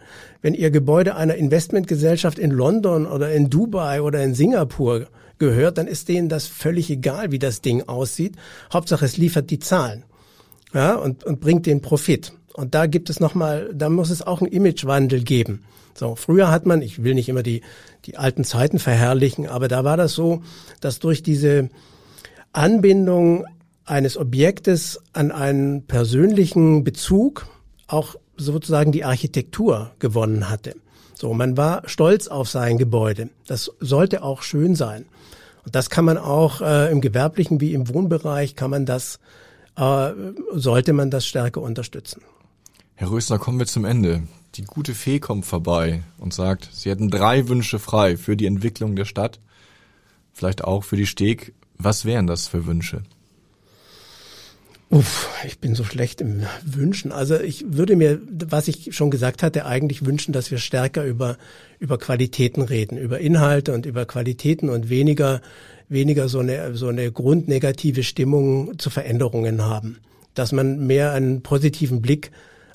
Wenn 0.42 0.56
Ihr 0.56 0.72
Gebäude 0.72 1.16
einer 1.16 1.36
Investmentgesellschaft 1.36 2.40
in 2.40 2.50
London 2.50 3.06
oder 3.06 3.32
in 3.32 3.52
Dubai 3.52 4.02
oder 4.02 4.24
in 4.24 4.34
Singapur 4.34 5.06
gehört, 5.40 5.78
dann 5.78 5.88
ist 5.88 6.10
denen 6.10 6.30
das 6.30 6.48
völlig 6.48 6.90
egal, 6.90 7.32
wie 7.32 7.40
das 7.40 7.62
Ding 7.62 7.88
aussieht. 7.88 8.36
Hauptsache, 8.72 9.06
es 9.06 9.18
liefert 9.18 9.50
die 9.50 9.60
Zahlen 9.60 10.04
ja, 10.74 10.96
und, 10.96 11.24
und 11.24 11.40
bringt 11.40 11.66
den 11.66 11.82
Profit. 11.82 12.34
Und 12.54 12.76
da 12.76 12.88
gibt 12.88 13.10
es 13.10 13.20
nochmal, 13.20 13.72
da 13.74 13.90
muss 13.90 14.10
es 14.10 14.22
auch 14.22 14.42
einen 14.42 14.52
Imagewandel 14.52 15.24
geben. 15.24 15.64
So, 15.96 16.16
früher 16.16 16.52
hat 16.52 16.66
man, 16.66 16.82
ich 16.82 17.04
will 17.04 17.16
nicht 17.16 17.30
immer 17.30 17.44
die, 17.44 17.62
die 18.06 18.18
alten 18.18 18.44
Zeiten 18.44 18.80
verherrlichen, 18.80 19.48
aber 19.48 19.68
da 19.68 19.84
war 19.84 19.98
das 19.98 20.14
so, 20.14 20.42
dass 20.82 21.00
durch 21.00 21.24
diese 21.24 21.70
Anbindung 22.54 23.46
eines 23.86 24.18
Objektes 24.18 25.02
an 25.14 25.32
einen 25.32 25.84
persönlichen 25.88 26.84
Bezug 26.84 27.48
auch 27.88 28.16
sozusagen 28.38 28.92
die 28.92 29.04
Architektur 29.04 29.92
gewonnen 30.00 30.50
hatte. 30.50 30.76
So, 31.16 31.34
man 31.34 31.58
war 31.58 31.82
stolz 31.86 32.28
auf 32.28 32.50
sein 32.50 32.78
Gebäude. 32.78 33.30
Das 33.46 33.72
sollte 33.80 34.24
auch 34.24 34.42
schön 34.42 34.76
sein. 34.76 35.06
Das 35.72 35.90
kann 35.90 36.06
man 36.06 36.18
auch 36.18 36.62
äh, 36.62 36.92
im 36.92 37.02
gewerblichen 37.02 37.62
wie 37.62 37.74
im 37.74 37.90
Wohnbereich 37.90 38.56
kann 38.56 38.72
man 38.72 38.86
das, 38.86 39.20
äh, 39.76 40.12
sollte 40.52 40.94
man 40.94 41.12
das 41.12 41.26
stärker 41.26 41.62
unterstützen. 41.62 42.22
Herr 42.96 43.12
Rösner, 43.12 43.40
kommen 43.40 43.60
wir 43.60 43.66
zum 43.66 43.86
Ende. 43.86 44.24
Die 44.56 44.64
gute 44.64 44.94
Fee 44.94 45.20
kommt 45.20 45.46
vorbei 45.46 46.04
und 46.18 46.34
sagt, 46.34 46.70
Sie 46.74 46.90
hätten 46.90 47.10
drei 47.10 47.48
Wünsche 47.48 47.80
frei 47.80 48.18
für 48.18 48.36
die 48.36 48.48
Entwicklung 48.48 48.96
der 48.96 49.06
Stadt, 49.06 49.40
vielleicht 50.34 50.64
auch 50.64 50.84
für 50.84 50.98
die 50.98 51.06
Steg. 51.06 51.54
Was 51.78 52.04
wären 52.04 52.28
das 52.28 52.48
für 52.48 52.66
Wünsche? 52.66 53.04
Uff, 54.92 55.30
ich 55.46 55.60
bin 55.60 55.76
so 55.76 55.84
schlecht 55.84 56.20
im 56.20 56.42
Wünschen. 56.66 57.12
Also 57.12 57.40
ich 57.40 57.64
würde 57.68 57.96
mir, 57.96 58.20
was 58.28 58.68
ich 58.68 58.96
schon 58.96 59.12
gesagt 59.12 59.44
hatte, 59.44 59.68
eigentlich 59.68 60.04
wünschen, 60.04 60.34
dass 60.34 60.50
wir 60.50 60.58
stärker 60.58 61.06
über, 61.06 61.38
über 61.78 62.00
Qualitäten 62.00 62.64
reden, 62.64 62.98
über 62.98 63.20
Inhalte 63.20 63.74
und 63.74 63.86
über 63.86 64.08
Qualitäten 64.08 64.68
und 64.68 64.90
weniger, 64.90 65.42
weniger 65.90 66.28
so 66.28 66.40
eine, 66.40 66.74
so 66.76 66.88
eine 66.88 67.12
grundnegative 67.12 68.02
Stimmung 68.02 68.80
zu 68.80 68.90
Veränderungen 68.90 69.62
haben. 69.62 70.00
Dass 70.34 70.52
man 70.54 70.88
mehr 70.88 71.12
einen 71.12 71.44
positiven 71.44 72.02
Blick 72.02 72.32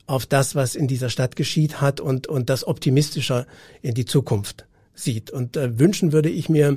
auf 0.06 0.24
das, 0.24 0.54
was 0.54 0.76
in 0.76 0.86
dieser 0.86 1.10
Stadt 1.10 1.34
geschieht 1.34 1.80
hat 1.80 2.00
und, 2.00 2.28
und 2.28 2.48
das 2.48 2.64
optimistischer 2.64 3.44
in 3.82 3.94
die 3.94 4.04
Zukunft 4.04 4.66
sieht. 4.94 5.32
Und 5.32 5.56
äh, 5.56 5.80
wünschen 5.80 6.12
würde 6.12 6.30
ich 6.30 6.48
mir 6.48 6.76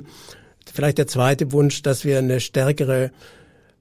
vielleicht 0.74 0.98
der 0.98 1.06
zweite 1.06 1.52
Wunsch, 1.52 1.82
dass 1.82 2.04
wir 2.04 2.18
eine 2.18 2.40
stärkere 2.40 3.12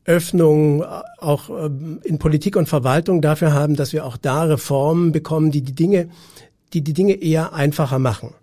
Öffnung 0.08 0.84
auch 1.20 1.50
ähm, 1.50 2.00
in 2.04 2.18
Politik 2.18 2.56
und 2.56 2.68
Verwaltung 2.68 3.22
dafür 3.22 3.54
haben, 3.54 3.76
dass 3.76 3.94
wir 3.94 4.06
auch 4.06 4.18
da 4.18 4.44
Reformen 4.44 5.12
bekommen, 5.12 5.52
die 5.52 5.62
die 5.62 5.76
Dinge, 5.76 6.10
die 6.74 6.82
die 6.82 6.94
Dinge 6.94 7.22
eher 7.22 7.54
einfacher 7.54 8.00
machen. 8.00 8.34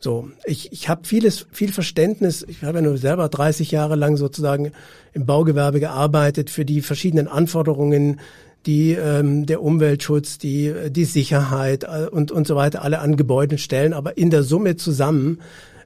So, 0.00 0.28
ich, 0.44 0.70
ich 0.70 0.88
habe 0.88 1.04
vieles, 1.04 1.46
viel 1.50 1.72
Verständnis. 1.72 2.44
Ich 2.46 2.62
habe 2.62 2.78
ja 2.78 2.82
nur 2.82 2.98
selber 2.98 3.28
30 3.28 3.70
Jahre 3.70 3.96
lang 3.96 4.16
sozusagen 4.16 4.70
im 5.12 5.26
Baugewerbe 5.26 5.80
gearbeitet 5.80 6.50
für 6.50 6.64
die 6.64 6.82
verschiedenen 6.82 7.26
Anforderungen, 7.26 8.20
die 8.66 8.92
ähm, 8.92 9.46
der 9.46 9.62
Umweltschutz, 9.62 10.36
die 10.38 10.72
die 10.90 11.06
Sicherheit 11.06 11.84
äh, 11.84 12.06
und 12.10 12.30
und 12.30 12.46
so 12.46 12.54
weiter 12.54 12.82
alle 12.82 12.98
an 12.98 13.16
Gebäuden 13.16 13.56
stellen. 13.56 13.94
Aber 13.94 14.18
in 14.18 14.30
der 14.30 14.42
Summe 14.42 14.76
zusammen 14.76 15.40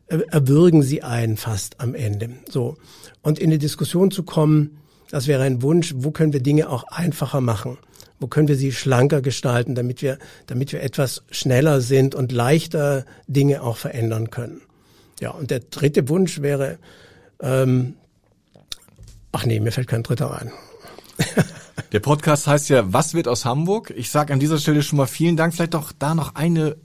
äh, 0.08 0.18
erwürgen 0.28 0.82
sie 0.82 1.02
einen 1.02 1.36
fast 1.36 1.80
am 1.80 1.94
Ende. 1.94 2.30
So 2.50 2.76
und 3.22 3.38
in 3.38 3.50
die 3.50 3.58
Diskussion 3.58 4.10
zu 4.10 4.24
kommen 4.24 4.81
das 5.12 5.26
wäre 5.26 5.42
ein 5.42 5.60
Wunsch, 5.60 5.92
wo 5.94 6.10
können 6.10 6.32
wir 6.32 6.42
Dinge 6.42 6.70
auch 6.70 6.84
einfacher 6.84 7.42
machen? 7.42 7.76
Wo 8.18 8.28
können 8.28 8.48
wir 8.48 8.56
sie 8.56 8.72
schlanker 8.72 9.20
gestalten, 9.20 9.74
damit 9.74 10.00
wir, 10.00 10.18
damit 10.46 10.72
wir 10.72 10.82
etwas 10.82 11.22
schneller 11.30 11.82
sind 11.82 12.14
und 12.14 12.32
leichter 12.32 13.04
Dinge 13.26 13.62
auch 13.62 13.76
verändern 13.76 14.30
können? 14.30 14.62
Ja, 15.20 15.32
und 15.32 15.50
der 15.50 15.60
dritte 15.60 16.08
Wunsch 16.08 16.40
wäre, 16.40 16.78
ähm, 17.40 17.94
ach 19.32 19.44
nee, 19.44 19.60
mir 19.60 19.70
fällt 19.70 19.88
kein 19.88 20.02
dritter 20.02 20.40
ein. 20.40 20.50
Der 21.92 22.00
Podcast 22.00 22.46
heißt 22.46 22.70
ja, 22.70 22.90
was 22.90 23.12
wird 23.12 23.28
aus 23.28 23.44
Hamburg? 23.44 23.92
Ich 23.94 24.10
sage 24.10 24.32
an 24.32 24.40
dieser 24.40 24.56
Stelle 24.56 24.82
schon 24.82 24.96
mal 24.96 25.06
vielen 25.06 25.36
Dank. 25.36 25.52
Vielleicht 25.52 25.74
doch 25.74 25.92
da 25.92 26.14
noch 26.14 26.36
eine 26.36 26.76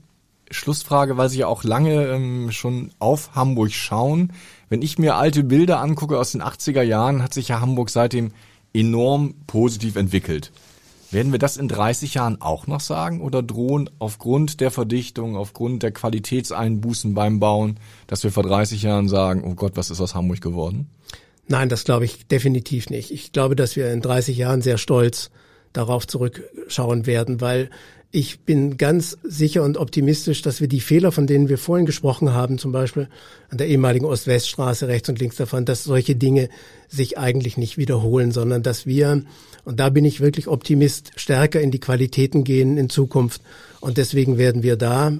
Schlussfrage, 0.50 1.16
weil 1.16 1.28
Sie 1.28 1.38
ja 1.38 1.46
auch 1.46 1.64
lange 1.64 2.06
ähm, 2.06 2.50
schon 2.50 2.90
auf 2.98 3.34
Hamburg 3.34 3.72
schauen. 3.72 4.32
Wenn 4.68 4.82
ich 4.82 4.98
mir 4.98 5.16
alte 5.16 5.44
Bilder 5.44 5.80
angucke 5.80 6.18
aus 6.18 6.32
den 6.32 6.42
80er 6.42 6.82
Jahren, 6.82 7.22
hat 7.22 7.34
sich 7.34 7.48
ja 7.48 7.60
Hamburg 7.60 7.90
seitdem 7.90 8.32
enorm 8.72 9.34
positiv 9.46 9.96
entwickelt. 9.96 10.52
Werden 11.10 11.32
wir 11.32 11.38
das 11.38 11.56
in 11.56 11.68
30 11.68 12.14
Jahren 12.14 12.42
auch 12.42 12.66
noch 12.66 12.80
sagen 12.80 13.22
oder 13.22 13.42
drohen 13.42 13.88
aufgrund 13.98 14.60
der 14.60 14.70
Verdichtung, 14.70 15.36
aufgrund 15.36 15.82
der 15.82 15.90
Qualitätseinbußen 15.90 17.14
beim 17.14 17.40
Bauen, 17.40 17.80
dass 18.06 18.24
wir 18.24 18.30
vor 18.30 18.42
30 18.42 18.82
Jahren 18.82 19.08
sagen, 19.08 19.42
oh 19.44 19.54
Gott, 19.54 19.72
was 19.76 19.90
ist 19.90 20.02
aus 20.02 20.14
Hamburg 20.14 20.42
geworden? 20.42 20.90
Nein, 21.46 21.70
das 21.70 21.84
glaube 21.84 22.04
ich 22.04 22.26
definitiv 22.26 22.90
nicht. 22.90 23.10
Ich 23.10 23.32
glaube, 23.32 23.56
dass 23.56 23.74
wir 23.74 23.90
in 23.90 24.02
30 24.02 24.36
Jahren 24.36 24.60
sehr 24.60 24.76
stolz 24.76 25.30
darauf 25.72 26.06
zurückschauen 26.06 27.06
werden, 27.06 27.40
weil 27.40 27.70
ich 28.10 28.40
bin 28.40 28.78
ganz 28.78 29.18
sicher 29.22 29.62
und 29.62 29.76
optimistisch, 29.76 30.40
dass 30.40 30.62
wir 30.62 30.68
die 30.68 30.80
Fehler, 30.80 31.12
von 31.12 31.26
denen 31.26 31.50
wir 31.50 31.58
vorhin 31.58 31.84
gesprochen 31.84 32.32
haben, 32.32 32.58
zum 32.58 32.72
Beispiel 32.72 33.08
an 33.50 33.58
der 33.58 33.68
ehemaligen 33.68 34.06
Ost-West-Straße 34.06 34.88
rechts 34.88 35.10
und 35.10 35.18
links 35.18 35.36
davon, 35.36 35.66
dass 35.66 35.84
solche 35.84 36.16
Dinge 36.16 36.48
sich 36.88 37.18
eigentlich 37.18 37.58
nicht 37.58 37.76
wiederholen, 37.76 38.32
sondern 38.32 38.62
dass 38.62 38.86
wir, 38.86 39.24
und 39.64 39.78
da 39.78 39.90
bin 39.90 40.06
ich 40.06 40.20
wirklich 40.20 40.48
Optimist, 40.48 41.12
stärker 41.16 41.60
in 41.60 41.70
die 41.70 41.80
Qualitäten 41.80 42.44
gehen 42.44 42.78
in 42.78 42.88
Zukunft. 42.88 43.42
Und 43.80 43.98
deswegen 43.98 44.38
werden 44.38 44.62
wir 44.62 44.76
da 44.76 45.12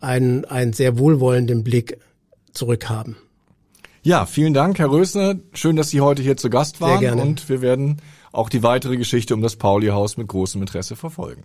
einen, 0.00 0.46
einen 0.46 0.72
sehr 0.72 0.98
wohlwollenden 0.98 1.62
Blick 1.62 1.98
zurückhaben. 2.52 3.16
Ja, 4.02 4.24
vielen 4.24 4.54
Dank, 4.54 4.78
Herr 4.78 4.90
Rösner. 4.90 5.36
Schön, 5.52 5.76
dass 5.76 5.90
Sie 5.90 6.00
heute 6.00 6.22
hier 6.22 6.38
zu 6.38 6.48
Gast 6.48 6.80
waren. 6.80 7.00
Sehr 7.00 7.10
gerne. 7.10 7.22
Und 7.22 7.50
wir 7.50 7.60
werden 7.60 7.98
auch 8.32 8.48
die 8.48 8.62
weitere 8.62 8.96
Geschichte 8.96 9.34
um 9.34 9.42
das 9.42 9.56
Pauli-Haus 9.56 10.16
mit 10.16 10.28
großem 10.28 10.62
Interesse 10.62 10.96
verfolgen. 10.96 11.44